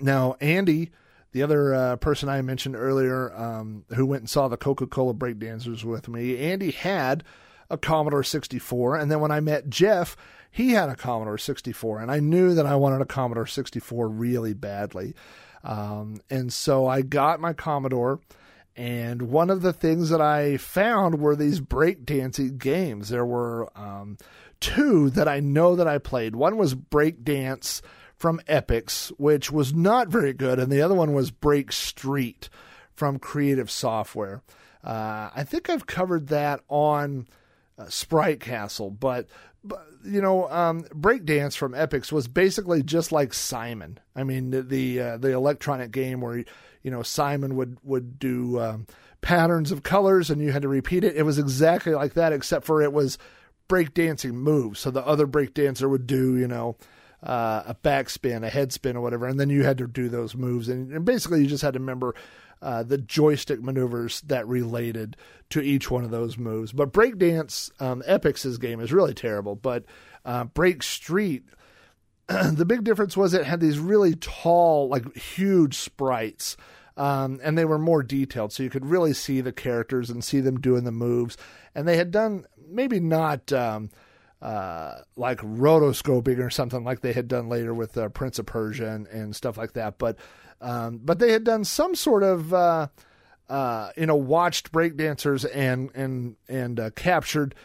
Now, 0.00 0.36
Andy, 0.40 0.92
the 1.32 1.42
other 1.42 1.74
uh, 1.74 1.96
person 1.96 2.28
I 2.28 2.40
mentioned 2.42 2.76
earlier, 2.76 3.34
um, 3.34 3.84
who 3.94 4.06
went 4.06 4.22
and 4.22 4.30
saw 4.30 4.48
the 4.48 4.56
Coca 4.56 4.86
Cola 4.86 5.14
breakdancers 5.14 5.84
with 5.84 6.08
me, 6.08 6.38
Andy 6.38 6.70
had 6.70 7.24
a 7.68 7.76
Commodore 7.76 8.22
64. 8.22 8.96
And 8.96 9.10
then 9.10 9.20
when 9.20 9.30
I 9.30 9.40
met 9.40 9.68
Jeff, 9.68 10.16
he 10.50 10.70
had 10.72 10.88
a 10.88 10.96
Commodore 10.96 11.38
64. 11.38 12.00
And 12.00 12.10
I 12.10 12.20
knew 12.20 12.54
that 12.54 12.66
I 12.66 12.76
wanted 12.76 13.02
a 13.02 13.06
Commodore 13.06 13.46
64 13.46 14.08
really 14.08 14.54
badly. 14.54 15.14
Um, 15.64 16.20
and 16.30 16.52
so 16.52 16.86
I 16.86 17.02
got 17.02 17.40
my 17.40 17.52
Commodore. 17.52 18.20
And 18.76 19.22
one 19.22 19.50
of 19.50 19.62
the 19.62 19.72
things 19.72 20.10
that 20.10 20.20
I 20.20 20.58
found 20.58 21.18
were 21.18 21.34
these 21.34 21.60
breakdancing 21.60 22.58
games. 22.58 23.08
There 23.08 23.24
were 23.24 23.70
um, 23.74 24.18
two 24.60 25.10
that 25.10 25.28
I 25.28 25.40
know 25.40 25.76
that 25.76 25.88
I 25.88 25.98
played. 25.98 26.36
One 26.36 26.56
was 26.56 26.74
Breakdance 26.74 27.80
from 28.16 28.40
Epyx, 28.48 29.08
which 29.18 29.52
was 29.52 29.74
not 29.74 30.08
very 30.08 30.32
good, 30.32 30.58
and 30.58 30.72
the 30.72 30.82
other 30.82 30.94
one 30.94 31.12
was 31.12 31.30
Break 31.30 31.70
Street 31.72 32.48
from 32.94 33.18
Creative 33.18 33.70
Software. 33.70 34.42
Uh, 34.82 35.30
I 35.34 35.44
think 35.44 35.68
I've 35.68 35.86
covered 35.86 36.28
that 36.28 36.60
on 36.68 37.26
uh, 37.78 37.88
Sprite 37.88 38.40
Castle, 38.40 38.90
but, 38.90 39.26
but 39.62 39.86
you 40.04 40.22
know, 40.22 40.48
um, 40.50 40.84
Breakdance 40.84 41.56
from 41.56 41.72
Epyx 41.72 42.10
was 42.10 42.28
basically 42.28 42.82
just 42.82 43.12
like 43.12 43.34
Simon. 43.34 43.98
I 44.14 44.24
mean, 44.24 44.50
the 44.50 44.62
the, 44.62 45.00
uh, 45.00 45.16
the 45.18 45.32
electronic 45.32 45.90
game 45.90 46.20
where 46.20 46.44
you 46.82 46.90
know 46.90 47.02
Simon 47.02 47.56
would 47.56 47.78
would 47.82 48.18
do 48.18 48.60
um, 48.60 48.86
patterns 49.20 49.72
of 49.72 49.82
colors 49.82 50.30
and 50.30 50.40
you 50.40 50.52
had 50.52 50.62
to 50.62 50.68
repeat 50.68 51.02
it. 51.04 51.16
It 51.16 51.24
was 51.24 51.38
exactly 51.38 51.92
like 51.94 52.14
that, 52.14 52.32
except 52.32 52.64
for 52.64 52.80
it 52.80 52.92
was 52.92 53.18
breakdancing 53.68 54.34
moves. 54.34 54.80
So 54.80 54.90
the 54.90 55.04
other 55.04 55.26
breakdancer 55.26 55.90
would 55.90 56.06
do, 56.06 56.36
you 56.36 56.46
know, 56.46 56.76
uh, 57.26 57.64
a 57.66 57.74
backspin, 57.74 58.46
a 58.46 58.50
headspin, 58.50 58.94
or 58.94 59.00
whatever, 59.00 59.26
and 59.26 59.38
then 59.38 59.50
you 59.50 59.64
had 59.64 59.78
to 59.78 59.88
do 59.88 60.08
those 60.08 60.36
moves. 60.36 60.68
And, 60.68 60.92
and 60.92 61.04
basically, 61.04 61.42
you 61.42 61.48
just 61.48 61.62
had 61.62 61.74
to 61.74 61.80
remember 61.80 62.14
uh, 62.62 62.82
the 62.84 62.98
joystick 62.98 63.62
maneuvers 63.62 64.20
that 64.22 64.46
related 64.46 65.16
to 65.50 65.60
each 65.60 65.90
one 65.90 66.04
of 66.04 66.10
those 66.10 66.38
moves. 66.38 66.72
But 66.72 66.92
Breakdance, 66.92 67.70
um, 67.82 68.02
Epyx's 68.06 68.58
game 68.58 68.80
is 68.80 68.92
really 68.92 69.12
terrible. 69.12 69.56
But 69.56 69.84
uh, 70.24 70.44
Break 70.44 70.82
Street, 70.82 71.44
the 72.28 72.64
big 72.64 72.84
difference 72.84 73.16
was 73.16 73.34
it 73.34 73.44
had 73.44 73.60
these 73.60 73.78
really 73.78 74.14
tall, 74.14 74.88
like 74.88 75.16
huge 75.16 75.76
sprites. 75.76 76.56
Um, 76.96 77.40
and 77.42 77.58
they 77.58 77.66
were 77.66 77.78
more 77.78 78.02
detailed, 78.02 78.54
so 78.54 78.62
you 78.62 78.70
could 78.70 78.86
really 78.86 79.12
see 79.12 79.42
the 79.42 79.52
characters 79.52 80.08
and 80.08 80.24
see 80.24 80.40
them 80.40 80.58
doing 80.58 80.84
the 80.84 80.92
moves. 80.92 81.36
And 81.74 81.86
they 81.86 81.98
had 81.98 82.10
done 82.10 82.46
maybe 82.70 83.00
not 83.00 83.52
um, 83.52 83.90
uh, 84.46 85.00
like 85.16 85.38
rotoscoping 85.40 86.38
or 86.38 86.50
something 86.50 86.84
like 86.84 87.00
they 87.00 87.12
had 87.12 87.26
done 87.26 87.48
later 87.48 87.74
with 87.74 87.98
uh, 87.98 88.08
Prince 88.10 88.38
of 88.38 88.46
Persia 88.46 88.86
and, 88.86 89.08
and, 89.08 89.34
stuff 89.34 89.58
like 89.58 89.72
that, 89.72 89.98
but 89.98 90.16
um, 90.60 91.00
but 91.02 91.18
they 91.18 91.32
had 91.32 91.42
done 91.42 91.64
some 91.64 91.96
sort 91.96 92.22
of 92.22 92.54
uh, 92.54 92.86
uh 93.48 93.90
you 93.96 94.06
know 94.06 94.14
watched 94.14 94.70
breakdancers 94.70 95.44
and 95.52 95.90
and 95.96 96.36
and 96.48 96.78
uh, 96.78 96.90
captured 96.90 97.56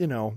you 0.00 0.08
know 0.08 0.34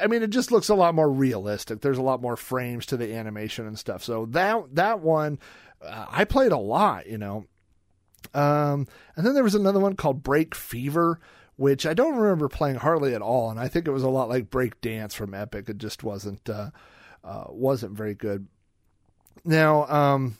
I 0.00 0.06
mean, 0.06 0.22
it 0.22 0.30
just 0.30 0.52
looks 0.52 0.68
a 0.68 0.74
lot 0.74 0.94
more 0.94 1.10
realistic. 1.10 1.80
There's 1.80 1.98
a 1.98 2.02
lot 2.02 2.22
more 2.22 2.36
frames 2.36 2.86
to 2.86 2.96
the 2.96 3.14
animation 3.14 3.66
and 3.66 3.76
stuff. 3.76 4.04
So 4.04 4.26
that 4.26 4.74
that 4.74 5.00
one, 5.00 5.40
uh, 5.82 6.06
I 6.08 6.24
played 6.24 6.52
a 6.52 6.58
lot, 6.58 7.08
you 7.08 7.18
know. 7.18 7.46
Um, 8.34 8.86
and 9.16 9.26
then 9.26 9.34
there 9.34 9.42
was 9.42 9.54
another 9.56 9.80
one 9.80 9.96
called 9.96 10.22
Break 10.22 10.54
Fever, 10.54 11.18
which 11.56 11.86
I 11.86 11.94
don't 11.94 12.16
remember 12.16 12.48
playing 12.48 12.76
hardly 12.76 13.14
at 13.14 13.22
all. 13.22 13.50
And 13.50 13.58
I 13.58 13.68
think 13.68 13.86
it 13.86 13.92
was 13.92 14.02
a 14.02 14.08
lot 14.08 14.28
like 14.28 14.50
Break 14.50 14.80
Dance 14.80 15.14
from 15.14 15.34
Epic. 15.34 15.68
It 15.68 15.78
just 15.78 16.04
wasn't 16.04 16.48
uh, 16.48 16.70
uh, 17.24 17.44
wasn't 17.48 17.92
very 17.92 18.14
good. 18.14 18.46
Now, 19.44 19.86
um, 19.86 20.36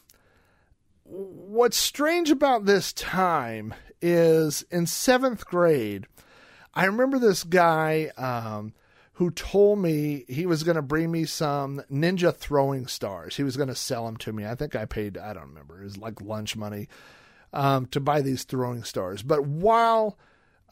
what's 1.04 1.76
strange 1.76 2.30
about 2.30 2.64
this 2.64 2.92
time 2.92 3.74
is 4.02 4.62
in 4.70 4.86
seventh 4.86 5.46
grade, 5.46 6.06
I 6.74 6.84
remember 6.84 7.18
this 7.18 7.44
guy. 7.44 8.10
Um, 8.16 8.74
who 9.16 9.30
told 9.30 9.78
me 9.78 10.26
he 10.28 10.44
was 10.44 10.62
going 10.62 10.76
to 10.76 10.82
bring 10.82 11.10
me 11.10 11.24
some 11.24 11.80
ninja 11.90 12.36
throwing 12.36 12.86
stars. 12.86 13.34
He 13.34 13.42
was 13.42 13.56
going 13.56 13.70
to 13.70 13.74
sell 13.74 14.04
them 14.04 14.18
to 14.18 14.32
me. 14.32 14.44
I 14.44 14.54
think 14.54 14.76
I 14.76 14.84
paid, 14.84 15.16
I 15.16 15.32
don't 15.32 15.48
remember, 15.48 15.80
it 15.80 15.84
was 15.84 15.96
like 15.96 16.20
lunch 16.20 16.54
money 16.54 16.86
um, 17.54 17.86
to 17.86 18.00
buy 18.00 18.20
these 18.20 18.44
throwing 18.44 18.84
stars. 18.84 19.22
But 19.22 19.46
while 19.46 20.18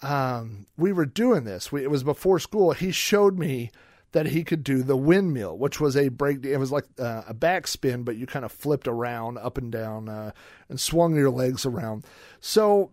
um, 0.03 0.67
we 0.77 0.93
were 0.93 1.07
doing 1.07 1.45
this, 1.45 1.73
we, 1.73 1.83
it 1.83 1.91
was 1.91 2.03
before 2.03 2.39
school, 2.39 2.73
he 2.73 2.91
showed 2.91 3.39
me 3.39 3.71
that 4.13 4.27
he 4.27 4.45
could 4.45 4.63
do 4.63 4.83
the 4.83 4.97
windmill, 4.97 5.59
which 5.59 5.81
was 5.81 5.97
a 5.97 6.09
break. 6.09 6.45
It 6.45 6.57
was 6.57 6.71
like 6.71 6.85
uh, 7.01 7.23
a 7.29 7.35
backspin, 7.35 8.05
but 8.05 8.17
you 8.17 8.27
kind 8.27 8.45
of 8.45 8.53
flipped 8.53 8.87
around, 8.87 9.39
up 9.39 9.59
and 9.59 9.73
down, 9.73 10.09
uh, 10.09 10.31
and 10.69 10.79
swung 10.79 11.17
your 11.17 11.31
legs 11.31 11.67
around. 11.67 12.05
So, 12.41 12.93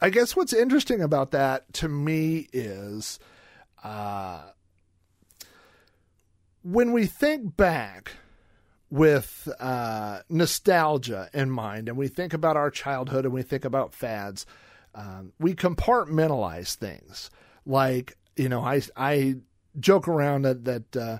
I 0.00 0.10
guess 0.10 0.36
what's 0.36 0.52
interesting 0.52 1.00
about 1.00 1.32
that 1.32 1.72
to 1.74 1.88
me 1.88 2.48
is 2.52 3.18
uh, 3.82 4.42
when 6.62 6.92
we 6.92 7.06
think 7.06 7.56
back 7.56 8.12
with 8.90 9.48
uh, 9.58 10.20
nostalgia 10.28 11.30
in 11.32 11.50
mind 11.50 11.88
and 11.88 11.96
we 11.96 12.08
think 12.08 12.32
about 12.32 12.56
our 12.56 12.70
childhood 12.70 13.24
and 13.24 13.34
we 13.34 13.42
think 13.42 13.64
about 13.64 13.94
fads, 13.94 14.46
um, 14.94 15.32
we 15.38 15.54
compartmentalize 15.54 16.74
things. 16.74 17.30
Like, 17.64 18.16
you 18.36 18.48
know, 18.48 18.60
I, 18.60 18.82
I 18.96 19.36
joke 19.78 20.08
around 20.08 20.42
that, 20.42 20.64
that 20.64 20.96
uh, 20.96 21.18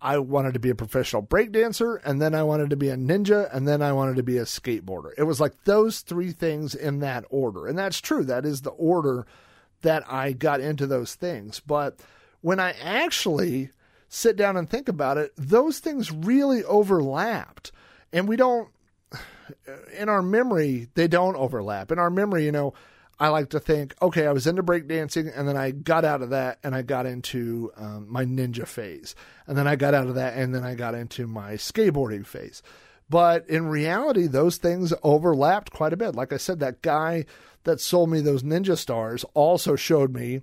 I 0.00 0.18
wanted 0.18 0.52
to 0.54 0.60
be 0.60 0.70
a 0.70 0.74
professional 0.74 1.22
breakdancer, 1.22 1.98
and 2.04 2.20
then 2.20 2.34
I 2.34 2.42
wanted 2.42 2.70
to 2.70 2.76
be 2.76 2.90
a 2.90 2.96
ninja, 2.96 3.48
and 3.54 3.66
then 3.66 3.80
I 3.80 3.92
wanted 3.92 4.16
to 4.16 4.22
be 4.22 4.36
a 4.36 4.44
skateboarder. 4.44 5.12
It 5.16 5.22
was 5.22 5.40
like 5.40 5.64
those 5.64 6.00
three 6.00 6.30
things 6.30 6.74
in 6.74 6.98
that 6.98 7.24
order. 7.30 7.66
And 7.66 7.78
that's 7.78 8.00
true. 8.00 8.24
That 8.24 8.44
is 8.44 8.60
the 8.60 8.70
order 8.70 9.26
that 9.80 10.04
I 10.06 10.32
got 10.32 10.60
into 10.60 10.86
those 10.86 11.14
things. 11.14 11.60
But 11.60 12.00
when 12.42 12.60
I 12.60 12.72
actually 12.82 13.70
sit 14.08 14.36
down 14.36 14.56
and 14.56 14.68
think 14.68 14.88
about 14.88 15.16
it, 15.16 15.32
those 15.36 15.78
things 15.78 16.12
really 16.12 16.62
overlapped. 16.64 17.72
And 18.12 18.28
we 18.28 18.36
don't, 18.36 18.68
in 19.96 20.08
our 20.08 20.22
memory, 20.22 20.88
they 20.94 21.08
don't 21.08 21.36
overlap. 21.36 21.90
In 21.90 21.98
our 21.98 22.10
memory, 22.10 22.44
you 22.44 22.52
know, 22.52 22.74
I 23.18 23.28
like 23.28 23.50
to 23.50 23.60
think, 23.60 23.94
okay, 24.02 24.26
I 24.26 24.32
was 24.32 24.46
into 24.46 24.62
breakdancing 24.62 25.32
and 25.36 25.46
then 25.46 25.56
I 25.56 25.70
got 25.70 26.04
out 26.04 26.22
of 26.22 26.30
that 26.30 26.58
and 26.64 26.74
I 26.74 26.82
got 26.82 27.06
into 27.06 27.72
um, 27.76 28.06
my 28.08 28.24
ninja 28.24 28.66
phase. 28.66 29.14
And 29.46 29.56
then 29.56 29.68
I 29.68 29.76
got 29.76 29.94
out 29.94 30.08
of 30.08 30.16
that 30.16 30.36
and 30.36 30.54
then 30.54 30.64
I 30.64 30.74
got 30.74 30.94
into 30.94 31.26
my 31.26 31.52
skateboarding 31.52 32.26
phase. 32.26 32.62
But 33.08 33.48
in 33.48 33.66
reality, 33.66 34.26
those 34.26 34.56
things 34.56 34.92
overlapped 35.02 35.70
quite 35.70 35.92
a 35.92 35.96
bit. 35.96 36.16
Like 36.16 36.32
I 36.32 36.38
said, 36.38 36.58
that 36.60 36.82
guy 36.82 37.26
that 37.64 37.80
sold 37.80 38.10
me 38.10 38.20
those 38.20 38.42
ninja 38.42 38.76
stars 38.76 39.24
also 39.34 39.76
showed 39.76 40.12
me 40.12 40.40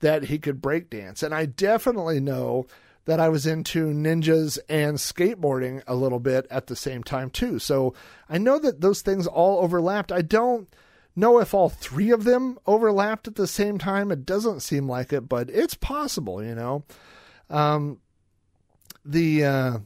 that 0.00 0.24
he 0.24 0.38
could 0.38 0.62
break 0.62 0.90
dance. 0.90 1.22
And 1.22 1.34
I 1.34 1.46
definitely 1.46 2.20
know 2.20 2.66
that 3.06 3.20
I 3.20 3.28
was 3.28 3.46
into 3.46 3.86
ninjas 3.88 4.58
and 4.68 4.96
skateboarding 4.96 5.82
a 5.86 5.94
little 5.94 6.20
bit 6.20 6.46
at 6.50 6.68
the 6.68 6.76
same 6.76 7.02
time 7.02 7.30
too. 7.30 7.58
So 7.58 7.94
I 8.28 8.38
know 8.38 8.58
that 8.58 8.80
those 8.80 9.02
things 9.02 9.26
all 9.26 9.58
overlapped. 9.62 10.10
I 10.10 10.22
don't 10.22 10.68
know 11.14 11.38
if 11.38 11.54
all 11.54 11.68
three 11.68 12.10
of 12.10 12.24
them 12.24 12.58
overlapped 12.66 13.28
at 13.28 13.36
the 13.36 13.46
same 13.46 13.78
time. 13.78 14.10
It 14.10 14.24
doesn't 14.24 14.60
seem 14.60 14.88
like 14.88 15.12
it, 15.12 15.28
but 15.28 15.50
it's 15.50 15.74
possible, 15.74 16.42
you 16.42 16.54
know. 16.54 16.84
Um, 17.50 18.00
the 19.04 19.44
uh, 19.44 19.78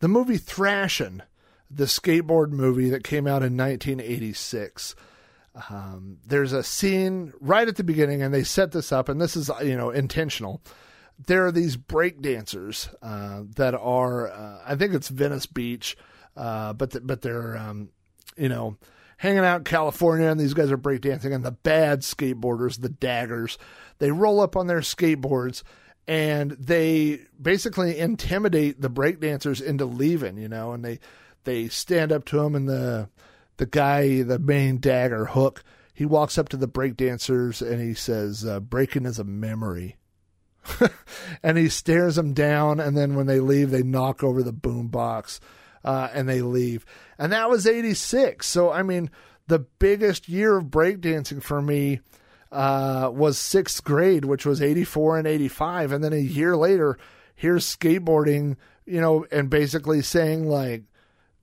the 0.00 0.08
movie 0.08 0.38
Thrashin', 0.38 1.22
the 1.70 1.84
skateboard 1.84 2.50
movie 2.50 2.90
that 2.90 3.04
came 3.04 3.26
out 3.26 3.42
in 3.42 3.56
1986. 3.56 4.94
um, 5.70 6.18
there's 6.26 6.52
a 6.52 6.62
scene 6.62 7.32
right 7.40 7.68
at 7.68 7.76
the 7.76 7.84
beginning, 7.84 8.22
and 8.22 8.32
they 8.32 8.42
set 8.42 8.72
this 8.72 8.90
up, 8.90 9.08
and 9.08 9.20
this 9.20 9.36
is 9.36 9.50
you 9.62 9.76
know 9.76 9.90
intentional. 9.90 10.62
There 11.26 11.46
are 11.46 11.52
these 11.52 11.76
break 11.76 12.20
dancers 12.20 12.88
uh, 13.02 13.42
that 13.56 13.74
are, 13.74 14.30
uh, 14.30 14.62
I 14.66 14.74
think 14.74 14.94
it's 14.94 15.08
Venice 15.08 15.46
Beach, 15.46 15.96
uh, 16.36 16.72
but 16.72 16.90
th- 16.90 17.06
but 17.06 17.22
they're 17.22 17.56
um, 17.56 17.90
you 18.36 18.48
know 18.48 18.76
hanging 19.18 19.44
out 19.44 19.58
in 19.58 19.64
California, 19.64 20.26
and 20.26 20.40
these 20.40 20.54
guys 20.54 20.72
are 20.72 20.78
breakdancing, 20.78 21.32
and 21.32 21.44
the 21.44 21.52
bad 21.52 22.00
skateboarders, 22.00 22.80
the 22.80 22.88
daggers, 22.88 23.58
they 23.98 24.10
roll 24.10 24.40
up 24.40 24.56
on 24.56 24.66
their 24.66 24.80
skateboards 24.80 25.62
and 26.06 26.52
they 26.52 27.20
basically 27.40 27.98
intimidate 27.98 28.80
the 28.80 28.90
breakdancers 28.90 29.62
into 29.62 29.86
leaving, 29.86 30.36
you 30.36 30.48
know, 30.48 30.72
and 30.72 30.84
they 30.84 30.98
they 31.44 31.68
stand 31.68 32.12
up 32.12 32.24
to 32.26 32.36
them, 32.36 32.54
and 32.54 32.68
the 32.68 33.08
the 33.56 33.66
guy, 33.66 34.22
the 34.22 34.38
main 34.38 34.78
dagger 34.78 35.26
Hook, 35.26 35.62
he 35.92 36.04
walks 36.04 36.36
up 36.36 36.48
to 36.50 36.56
the 36.56 36.68
breakdancers 36.68 37.62
and 37.66 37.80
he 37.80 37.94
says, 37.94 38.44
uh, 38.44 38.60
"Breaking 38.60 39.06
is 39.06 39.18
a 39.18 39.24
memory." 39.24 39.96
and 41.42 41.58
he 41.58 41.68
stares 41.68 42.16
them 42.16 42.32
down, 42.32 42.80
and 42.80 42.96
then 42.96 43.14
when 43.14 43.26
they 43.26 43.40
leave, 43.40 43.70
they 43.70 43.82
knock 43.82 44.22
over 44.22 44.42
the 44.42 44.52
boom 44.52 44.88
box 44.88 45.40
uh, 45.84 46.08
and 46.12 46.28
they 46.28 46.42
leave. 46.42 46.84
And 47.18 47.32
that 47.32 47.50
was 47.50 47.66
86. 47.66 48.46
So, 48.46 48.72
I 48.72 48.82
mean, 48.82 49.10
the 49.46 49.60
biggest 49.78 50.28
year 50.28 50.56
of 50.56 50.66
breakdancing 50.66 51.42
for 51.42 51.60
me 51.60 52.00
uh, 52.50 53.10
was 53.12 53.38
sixth 53.38 53.84
grade, 53.84 54.24
which 54.24 54.46
was 54.46 54.62
84 54.62 55.18
and 55.18 55.26
85. 55.26 55.92
And 55.92 56.04
then 56.04 56.12
a 56.12 56.16
year 56.16 56.56
later, 56.56 56.98
here's 57.34 57.64
skateboarding, 57.66 58.56
you 58.86 59.00
know, 59.00 59.26
and 59.30 59.50
basically 59.50 60.02
saying, 60.02 60.48
like, 60.48 60.84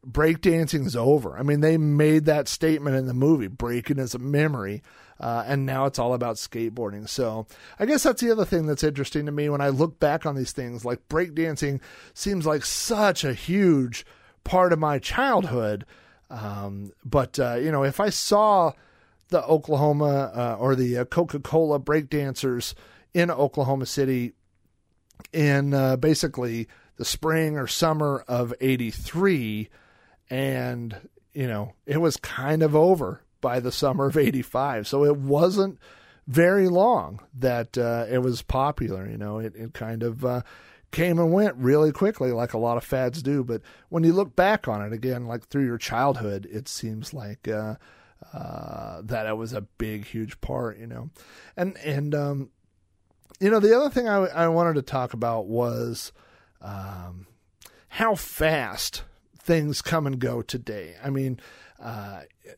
breakdancing 0.06 0.86
is 0.86 0.96
over. 0.96 1.38
I 1.38 1.44
mean, 1.44 1.62
they 1.62 1.78
made 1.78 2.26
that 2.26 2.48
statement 2.48 2.96
in 2.96 3.06
the 3.06 3.14
movie 3.14 3.48
breaking 3.48 4.00
is 4.00 4.16
a 4.16 4.20
memory. 4.20 4.82
Uh, 5.22 5.44
and 5.46 5.68
now 5.68 5.86
it's 5.86 6.00
all 6.00 6.16
about 6.16 6.38
skateboarding. 6.38 7.08
So 7.08 7.46
I 7.80 7.86
guess 7.86 8.02
that's 8.02 8.22
the 8.22 8.32
other 8.32 8.44
thing 8.44 8.66
that's 8.66 8.84
interesting 8.84 9.28
to 9.28 9.32
me 9.32 9.50
when 9.50 9.62
I 9.62 9.70
look 9.70 10.00
back 10.00 10.26
on 10.26 10.36
these 10.36 10.52
things. 10.52 10.84
Like 10.84 11.08
breakdancing 11.10 11.80
seems 12.16 12.48
like 12.48 12.66
such 12.66 13.24
a 13.24 13.36
huge 13.36 14.04
part 14.44 14.74
of 14.74 14.80
my 14.80 14.98
childhood. 14.98 15.86
Um, 16.32 16.92
but 17.06 17.40
uh, 17.40 17.56
you 17.56 17.72
know, 17.72 17.84
if 17.84 18.00
I 18.00 18.10
saw 18.10 18.72
the 19.30 19.46
Oklahoma 19.46 20.32
uh, 20.36 20.56
or 20.60 20.76
the 20.76 20.98
uh, 20.98 21.06
Coca 21.06 21.40
Cola 21.40 21.80
breakdancers 21.80 22.74
in 23.14 23.30
Oklahoma 23.30 23.86
City 23.86 24.34
in 25.32 25.76
uh, 25.76 25.98
basically 25.98 26.68
the 26.98 27.06
spring 27.06 27.58
or 27.58 27.68
summer 27.68 28.26
of 28.28 28.56
'83, 28.60 29.70
and 30.32 31.10
you 31.34 31.48
know, 31.48 31.74
it 31.86 31.98
was 31.98 32.18
kind 32.18 32.64
of 32.64 32.76
over 32.76 33.22
by 33.42 33.60
the 33.60 33.72
summer 33.72 34.06
of 34.08 34.18
85. 34.18 34.88
So 34.88 35.04
it 35.04 35.18
wasn't 35.18 35.80
very 36.28 36.68
long 36.68 37.20
that 37.38 37.78
uh, 37.78 38.06
it 38.10 38.20
was 38.20 38.42
popular. 38.42 39.08
You 39.08 39.18
know, 39.18 39.40
it, 39.40 39.56
it 39.56 39.74
kind 39.74 40.04
of 40.04 40.24
uh, 40.24 40.42
came 40.92 41.20
and 41.20 41.32
went 41.32 41.56
really 41.56 41.92
quickly, 41.92 42.32
like 42.32 42.54
a 42.54 42.60
lot 42.60 42.78
of 42.78 42.84
fads 42.84 43.22
do. 43.22 43.44
But 43.44 43.62
when 43.90 44.04
you 44.04 44.14
look 44.14 44.36
back 44.36 44.68
on 44.68 44.82
it 44.82 44.94
again, 44.94 45.28
like 45.28 45.48
through 45.48 45.66
your 45.66 45.78
childhood, 45.78 46.48
it 46.52 46.68
seems 46.68 47.14
like 47.14 47.48
uh, 47.48 47.76
uh, 48.34 49.02
that 49.04 49.26
it 49.26 49.38
was 49.38 49.54
a 49.54 49.62
big, 49.62 50.06
huge 50.06 50.40
part. 50.42 50.78
You 50.78 50.88
know, 50.88 51.10
and 51.58 51.78
and 51.78 52.14
um, 52.14 52.50
you 53.40 53.50
know 53.50 53.60
the 53.60 53.76
other 53.76 53.90
thing 53.90 54.08
I, 54.08 54.26
I 54.28 54.48
wanted 54.48 54.76
to 54.76 54.84
talk 54.84 55.14
about 55.14 55.48
was 55.48 56.12
um, 56.62 57.28
how 57.90 58.16
fast 58.16 59.04
things 59.38 59.82
come 59.82 60.06
and 60.06 60.20
go 60.20 60.42
today. 60.42 60.96
I 61.04 61.10
mean, 61.10 61.40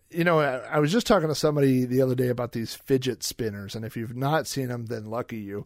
you 0.10 0.24
know, 0.24 0.40
I, 0.40 0.58
I, 0.58 0.80
was 0.80 0.92
just 0.92 1.08
talking 1.08 1.30
to 1.30 1.36
somebody 1.36 1.86
the 1.86 2.02
other 2.02 2.16
day 2.16 2.28
about 2.28 2.52
these 2.52 2.76
fidget 2.76 3.24
spinners, 3.24 3.76
and 3.76 3.86
if 3.86 3.96
you've 3.96 4.16
not 4.16 4.48
seen 4.48 4.68
them, 4.68 4.88
then 4.88 5.06
lucky 5.06 5.38
you. 5.38 5.66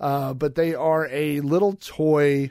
Uh, 0.00 0.34
but 0.34 0.54
they 0.54 0.74
are 0.74 1.06
a 1.10 1.40
little 1.40 1.74
toy 1.74 2.50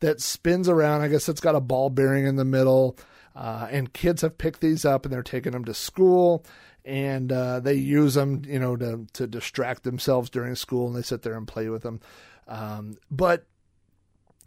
that 0.00 0.20
spins 0.20 0.68
around. 0.68 1.02
I 1.02 1.08
guess 1.08 1.28
it's 1.28 1.40
got 1.40 1.54
a 1.54 1.60
ball 1.60 1.90
bearing 1.90 2.26
in 2.26 2.36
the 2.36 2.44
middle, 2.44 2.96
uh, 3.36 3.68
and 3.70 3.92
kids 3.92 4.22
have 4.22 4.38
picked 4.38 4.60
these 4.60 4.84
up 4.84 5.04
and 5.04 5.12
they're 5.12 5.22
taking 5.22 5.52
them 5.52 5.64
to 5.66 5.74
school, 5.74 6.44
and 6.84 7.30
uh, 7.30 7.60
they 7.60 7.74
use 7.74 8.14
them, 8.14 8.42
you 8.46 8.58
know, 8.58 8.76
to 8.76 9.06
to 9.14 9.26
distract 9.26 9.82
themselves 9.82 10.30
during 10.30 10.54
school, 10.54 10.86
and 10.86 10.96
they 10.96 11.02
sit 11.02 11.22
there 11.22 11.36
and 11.36 11.46
play 11.46 11.68
with 11.68 11.82
them. 11.82 12.00
Um, 12.48 12.96
but 13.10 13.46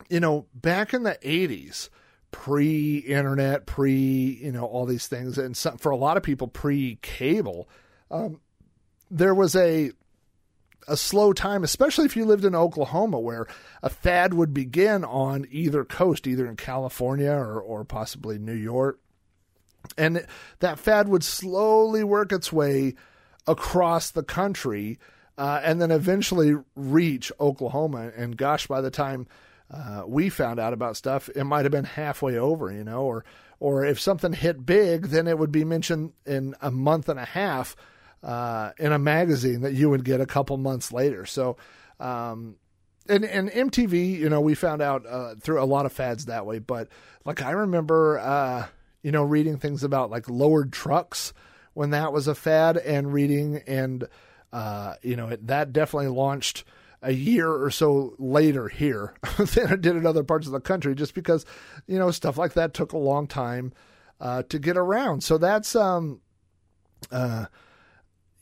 you 0.09 0.19
know, 0.19 0.47
back 0.53 0.93
in 0.93 1.03
the 1.03 1.17
'80s 1.23 1.89
pre-internet, 2.33 3.65
pre 3.65 3.93
you 3.93 4.51
know 4.51 4.65
all 4.65 4.85
these 4.85 5.07
things, 5.07 5.37
and 5.37 5.55
some, 5.55 5.77
for 5.77 5.91
a 5.91 5.95
lot 5.95 6.17
of 6.17 6.23
people 6.23 6.47
pre-cable, 6.49 7.69
um, 8.11 8.41
there 9.09 9.33
was 9.33 9.55
a 9.55 9.91
a 10.89 10.97
slow 10.97 11.31
time, 11.31 11.63
especially 11.63 12.03
if 12.03 12.17
you 12.17 12.25
lived 12.25 12.43
in 12.43 12.55
Oklahoma, 12.55 13.17
where 13.17 13.47
a 13.81 13.89
fad 13.89 14.33
would 14.33 14.53
begin 14.53 15.05
on 15.05 15.47
either 15.49 15.85
coast, 15.85 16.27
either 16.27 16.45
in 16.45 16.57
California 16.57 17.31
or 17.31 17.61
or 17.61 17.85
possibly 17.85 18.37
New 18.37 18.51
York, 18.51 18.99
and 19.97 20.25
that 20.59 20.79
fad 20.79 21.07
would 21.07 21.23
slowly 21.23 22.03
work 22.03 22.33
its 22.33 22.51
way 22.51 22.95
across 23.47 24.11
the 24.11 24.23
country. 24.23 24.99
Uh, 25.35 25.59
and 25.63 25.81
then 25.81 25.89
eventually 25.89 26.55
reach 26.75 27.31
Oklahoma. 27.39 28.11
And 28.15 28.37
gosh, 28.37 28.67
by 28.67 28.81
the 28.81 28.91
time 28.91 29.25
uh, 29.73 30.03
we 30.05 30.29
found 30.29 30.59
out 30.59 30.71
about 30.71 30.95
stuff, 30.95 31.29
it 31.35 31.43
might 31.45 31.65
have 31.65 31.71
been 31.71 31.83
halfway 31.83 32.37
over, 32.37 32.71
you 32.71 32.83
know, 32.83 33.01
or 33.01 33.25
or 33.59 33.85
if 33.85 33.99
something 33.99 34.33
hit 34.33 34.65
big, 34.65 35.07
then 35.07 35.27
it 35.27 35.39
would 35.39 35.51
be 35.51 35.63
mentioned 35.63 36.11
in 36.25 36.53
a 36.61 36.69
month 36.69 37.09
and 37.09 37.19
a 37.19 37.25
half 37.25 37.75
uh, 38.21 38.71
in 38.77 38.91
a 38.91 38.99
magazine 38.99 39.61
that 39.61 39.73
you 39.73 39.89
would 39.89 40.03
get 40.03 40.21
a 40.21 40.25
couple 40.25 40.57
months 40.57 40.91
later. 40.91 41.25
So, 41.25 41.57
um, 41.99 42.57
and 43.07 43.25
and 43.25 43.49
MTV, 43.49 44.19
you 44.19 44.29
know, 44.29 44.41
we 44.41 44.53
found 44.53 44.81
out 44.81 45.05
uh, 45.07 45.35
through 45.41 45.61
a 45.61 45.65
lot 45.65 45.85
of 45.85 45.91
fads 45.91 46.25
that 46.25 46.45
way. 46.45 46.59
But 46.59 46.89
like 47.25 47.41
I 47.41 47.51
remember, 47.51 48.19
uh, 48.19 48.67
you 49.01 49.11
know, 49.11 49.23
reading 49.23 49.57
things 49.57 49.83
about 49.83 50.11
like 50.11 50.29
lowered 50.29 50.71
trucks 50.71 51.33
when 51.73 51.89
that 51.89 52.13
was 52.13 52.27
a 52.27 52.35
fad, 52.35 52.77
and 52.77 53.11
reading 53.11 53.63
and 53.65 54.07
uh, 54.51 54.95
you 55.01 55.15
know 55.15 55.29
it, 55.29 55.47
that 55.47 55.73
definitely 55.73 56.09
launched 56.09 56.63
a 57.03 57.11
year 57.11 57.51
or 57.51 57.69
so 57.69 58.15
later 58.17 58.67
here 58.67 59.13
than 59.37 59.71
it 59.71 59.81
did 59.81 59.95
in 59.95 60.05
other 60.05 60.23
parts 60.23 60.47
of 60.47 60.53
the 60.53 60.59
country, 60.59 60.95
just 60.95 61.13
because 61.13 61.45
you 61.85 61.99
know 61.99 62.11
stuff 62.11 62.37
like 62.37 62.53
that 62.53 62.73
took 62.73 62.93
a 62.93 62.97
long 62.97 63.27
time 63.27 63.73
uh, 64.19 64.43
to 64.43 64.57
get 64.57 64.77
around. 64.77 65.23
So 65.23 65.37
that's 65.37 65.75
um, 65.75 66.21
uh, 67.11 67.45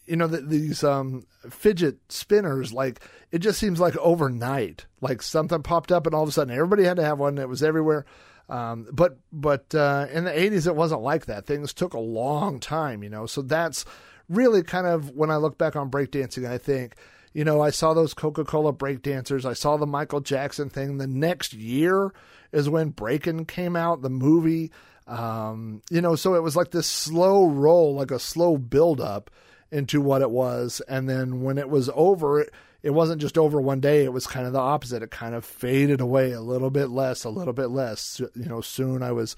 you 0.06 0.16
know 0.16 0.28
the, 0.28 0.42
these 0.42 0.84
um 0.84 1.26
fidget 1.50 1.98
spinners, 2.10 2.72
like 2.72 3.02
it 3.32 3.40
just 3.40 3.60
seems 3.60 3.80
like 3.80 3.98
overnight, 3.98 4.86
like 5.02 5.22
something 5.22 5.64
popped 5.64 5.92
up 5.92 6.06
and 6.06 6.16
all 6.16 6.24
of 6.24 6.30
a 6.30 6.32
sudden 6.32 6.54
everybody 6.54 6.84
had 6.84 6.98
to 6.98 7.04
have 7.04 7.20
one. 7.20 7.38
It 7.38 7.50
was 7.50 7.64
everywhere. 7.64 8.06
Um, 8.50 8.88
but 8.92 9.18
but 9.32 9.74
uh, 9.74 10.08
in 10.12 10.26
the 10.26 10.32
'80s, 10.32 10.68
it 10.68 10.76
wasn't 10.76 11.02
like 11.02 11.26
that. 11.28 11.46
Things 11.46 11.74
took 11.74 11.94
a 11.94 12.00
long 12.00 12.60
time, 12.60 13.02
you 13.02 13.10
know. 13.10 13.26
So 13.26 13.42
that's 13.42 13.86
really 14.28 14.64
kind 14.64 14.88
of 14.88 15.12
when 15.12 15.32
I 15.32 15.38
look 15.38 15.58
back 15.58 15.76
on 15.76 15.90
breakdancing, 15.90 16.50
I 16.50 16.58
think 16.58 16.96
you 17.34 17.44
know, 17.44 17.62
I 17.62 17.70
saw 17.70 17.94
those 17.94 18.14
Coca 18.14 18.44
Cola 18.44 18.74
breakdancers. 18.74 19.46
I 19.46 19.54
saw 19.54 19.78
the 19.78 19.88
Michael 19.88 20.20
Jackson 20.20 20.70
thing. 20.70 20.98
The 20.98 21.08
next 21.08 21.54
year 21.54 22.14
is 22.52 22.70
when 22.70 22.90
Breakin' 22.90 23.46
came 23.46 23.76
out, 23.76 24.02
the 24.02 24.10
movie. 24.10 24.72
Um, 25.08 25.82
you 25.90 26.02
know, 26.02 26.16
so 26.16 26.36
it 26.36 26.44
was 26.44 26.56
like 26.56 26.72
this 26.72 26.88
slow 26.88 27.46
roll, 27.48 27.96
like 27.96 28.12
a 28.12 28.20
slow 28.20 28.58
build 28.58 29.00
up 29.00 29.30
into 29.72 30.02
what 30.02 30.22
it 30.22 30.32
was. 30.32 30.82
And 30.88 31.10
then 31.10 31.42
when 31.42 31.58
it 31.58 31.70
was 31.70 31.90
over, 31.94 32.42
it, 32.42 32.54
it 32.84 32.92
wasn't 32.92 33.22
just 33.22 33.38
over 33.38 33.62
one 33.62 33.80
day. 33.80 34.04
It 34.04 34.14
was 34.14 34.28
kind 34.28 34.46
of 34.46 34.54
the 34.54 34.60
opposite. 34.60 35.04
It 35.04 35.12
kind 35.12 35.36
of 35.36 35.46
faded 35.46 36.02
away 36.02 36.32
a 36.32 36.42
little 36.42 36.70
bit 36.70 36.90
less, 36.90 37.24
a 37.24 37.30
little 37.30 37.54
bit 37.54 37.68
less. 37.68 38.20
You 38.36 38.46
know, 38.46 38.62
soon 38.62 39.04
I 39.04 39.12
was 39.12 39.36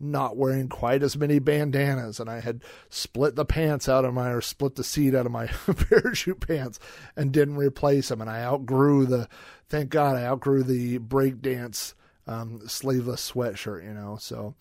not 0.00 0.36
wearing 0.36 0.68
quite 0.68 1.02
as 1.02 1.16
many 1.16 1.38
bandanas 1.38 2.20
and 2.20 2.28
I 2.28 2.40
had 2.40 2.62
split 2.88 3.36
the 3.36 3.44
pants 3.44 3.88
out 3.88 4.04
of 4.04 4.14
my 4.14 4.30
or 4.30 4.40
split 4.40 4.74
the 4.74 4.84
seat 4.84 5.14
out 5.14 5.26
of 5.26 5.32
my 5.32 5.46
parachute 5.88 6.40
pants 6.40 6.78
and 7.16 7.32
didn't 7.32 7.56
replace 7.56 8.08
them 8.08 8.20
and 8.20 8.30
I 8.30 8.42
outgrew 8.42 9.06
the 9.06 9.28
thank 9.68 9.90
God 9.90 10.16
I 10.16 10.24
outgrew 10.24 10.62
the 10.62 10.98
breakdance 10.98 11.94
um, 12.28 12.66
sleeveless 12.66 13.30
sweatshirt, 13.30 13.84
you 13.84 13.94
know. 13.94 14.16
So 14.20 14.54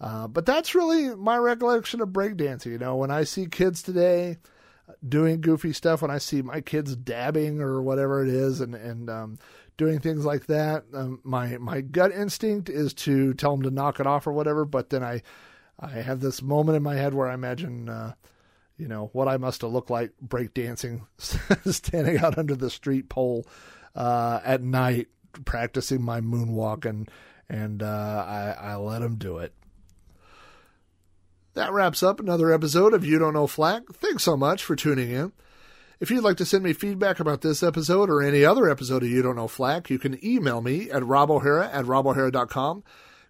uh, 0.00 0.26
but 0.26 0.46
that's 0.46 0.74
really 0.74 1.14
my 1.14 1.36
recollection 1.36 2.00
of 2.00 2.08
breakdancing, 2.08 2.72
you 2.72 2.78
know, 2.78 2.96
when 2.96 3.10
I 3.10 3.24
see 3.24 3.46
kids 3.46 3.82
today 3.82 4.38
doing 5.06 5.42
goofy 5.42 5.74
stuff, 5.74 6.00
when 6.02 6.10
I 6.10 6.18
see 6.18 6.40
my 6.40 6.62
kids 6.62 6.96
dabbing 6.96 7.60
or 7.60 7.82
whatever 7.82 8.22
it 8.22 8.28
is 8.28 8.60
and 8.60 8.74
and 8.74 9.10
um, 9.10 9.38
doing 9.80 9.98
things 9.98 10.26
like 10.26 10.44
that. 10.46 10.84
Um, 10.92 11.20
my 11.24 11.56
my 11.56 11.80
gut 11.80 12.12
instinct 12.12 12.68
is 12.68 12.92
to 12.94 13.32
tell 13.32 13.54
him 13.54 13.62
to 13.62 13.70
knock 13.70 13.98
it 13.98 14.06
off 14.06 14.26
or 14.26 14.32
whatever, 14.32 14.66
but 14.66 14.90
then 14.90 15.02
I 15.02 15.22
I 15.80 15.88
have 15.88 16.20
this 16.20 16.42
moment 16.42 16.76
in 16.76 16.82
my 16.82 16.96
head 16.96 17.14
where 17.14 17.26
I 17.26 17.34
imagine 17.34 17.88
uh, 17.88 18.12
you 18.76 18.88
know 18.88 19.08
what 19.14 19.26
I 19.26 19.38
must 19.38 19.62
have 19.62 19.72
looked 19.72 19.88
like 19.88 20.12
breakdancing, 20.22 21.06
standing 21.18 22.18
out 22.18 22.36
under 22.36 22.54
the 22.54 22.68
street 22.68 23.08
pole 23.08 23.46
uh, 23.96 24.40
at 24.44 24.62
night 24.62 25.08
practicing 25.46 26.02
my 26.02 26.20
moonwalk 26.20 26.84
and 26.84 27.10
and 27.48 27.82
uh, 27.82 28.24
I, 28.28 28.72
I 28.72 28.76
let 28.76 29.00
him 29.00 29.16
do 29.16 29.38
it. 29.38 29.54
That 31.54 31.72
wraps 31.72 32.02
up 32.02 32.20
another 32.20 32.52
episode 32.52 32.92
of 32.92 33.04
You 33.04 33.18
Don't 33.18 33.34
Know 33.34 33.46
Flack. 33.46 33.82
Thanks 33.94 34.22
so 34.24 34.36
much 34.36 34.62
for 34.62 34.76
tuning 34.76 35.10
in. 35.10 35.32
If 36.00 36.10
you'd 36.10 36.24
like 36.24 36.38
to 36.38 36.46
send 36.46 36.64
me 36.64 36.72
feedback 36.72 37.20
about 37.20 37.42
this 37.42 37.62
episode 37.62 38.08
or 38.08 38.22
any 38.22 38.42
other 38.42 38.70
episode 38.70 39.02
of 39.02 39.10
You 39.10 39.20
Don't 39.20 39.36
Know 39.36 39.48
Flack, 39.48 39.90
you 39.90 39.98
can 39.98 40.18
email 40.24 40.62
me 40.62 40.90
at 40.90 41.02
robohara 41.02 41.70
at 41.74 41.84
robohara.com. 41.84 42.82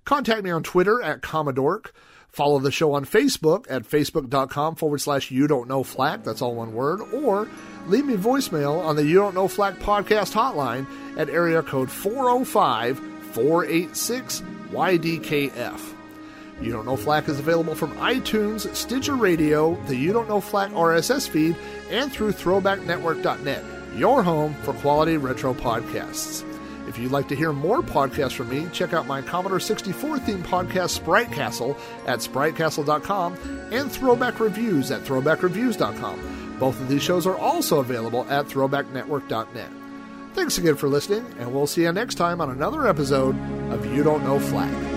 Contact 0.05 0.45
me 0.45 0.51
on 0.51 0.63
Twitter 0.63 1.03
at 1.03 1.21
Commodork. 1.21 1.87
Follow 2.29 2.61
the 2.61 2.71
show 2.71 2.93
on 2.93 3.05
Facebook 3.05 3.67
at 3.69 3.83
facebook.com 3.83 4.77
forward 4.77 5.01
slash 5.01 5.33
You 5.33 5.49
Don't 5.49 5.67
Know 5.67 5.83
Flack. 5.83 6.23
That's 6.23 6.43
all 6.43 6.55
one 6.55 6.73
word. 6.73 7.01
Or 7.13 7.49
leave 7.89 8.07
me 8.07 8.15
voicemail 8.15 8.85
on 8.85 8.95
the 8.95 9.05
You 9.05 9.17
Don't 9.17 9.35
Know 9.35 9.49
Flack 9.49 9.81
podcast 9.81 10.33
hotline 10.33 10.87
at 11.19 11.29
area 11.29 11.65
code 11.65 11.91
405 11.91 12.99
486 13.35 14.43
YDKF. 14.71 16.00
You 16.61 16.73
Don't 16.73 16.85
Know 16.85 16.97
Flack 16.97 17.29
is 17.29 17.39
available 17.39 17.75
from 17.75 17.93
iTunes, 17.97 18.73
Stitcher 18.75 19.15
Radio, 19.17 19.75
the 19.87 19.97
You 19.97 20.13
Don't 20.13 20.29
Know 20.29 20.41
Flack 20.41 20.71
RSS 20.73 21.29
feed, 21.29 21.57
and 21.91 22.13
through 22.13 22.33
ThrowbackNetwork.net, 22.33 23.65
your 23.97 24.23
home 24.23 24.55
for 24.63 24.75
quality 24.75 25.17
retro 25.17 25.55
podcasts. 25.55 26.45
If 26.87 26.99
you'd 26.99 27.13
like 27.13 27.29
to 27.29 27.37
hear 27.37 27.53
more 27.53 27.83
podcasts 27.83 28.33
from 28.35 28.49
me, 28.49 28.69
check 28.73 28.93
out 28.93 29.07
my 29.07 29.23
Commodore 29.23 29.61
64 29.61 30.19
themed 30.19 30.43
podcast, 30.43 30.91
Sprite 30.91 31.31
Castle, 31.31 31.77
at 32.07 32.19
spritecastle.com, 32.19 33.35
and 33.71 33.91
Throwback 33.91 34.41
Reviews 34.41 34.91
at 34.91 35.03
throwbackreviews.com. 35.03 36.57
Both 36.59 36.81
of 36.81 36.89
these 36.89 37.03
shows 37.03 37.27
are 37.27 37.39
also 37.39 37.79
available 37.79 38.27
at 38.29 38.47
throwbacknetwork.net. 38.47 39.71
Thanks 40.35 40.59
again 40.59 40.77
for 40.77 40.89
listening, 40.89 41.25
and 41.39 41.55
we'll 41.55 41.67
see 41.67 41.83
you 41.83 41.93
next 41.93 42.17
time 42.17 42.41
on 42.41 42.51
another 42.51 42.87
episode 42.87 43.37
of 43.73 43.87
You 43.95 44.03
Don't 44.03 44.25
Know 44.25 44.39
Flack. 44.39 44.90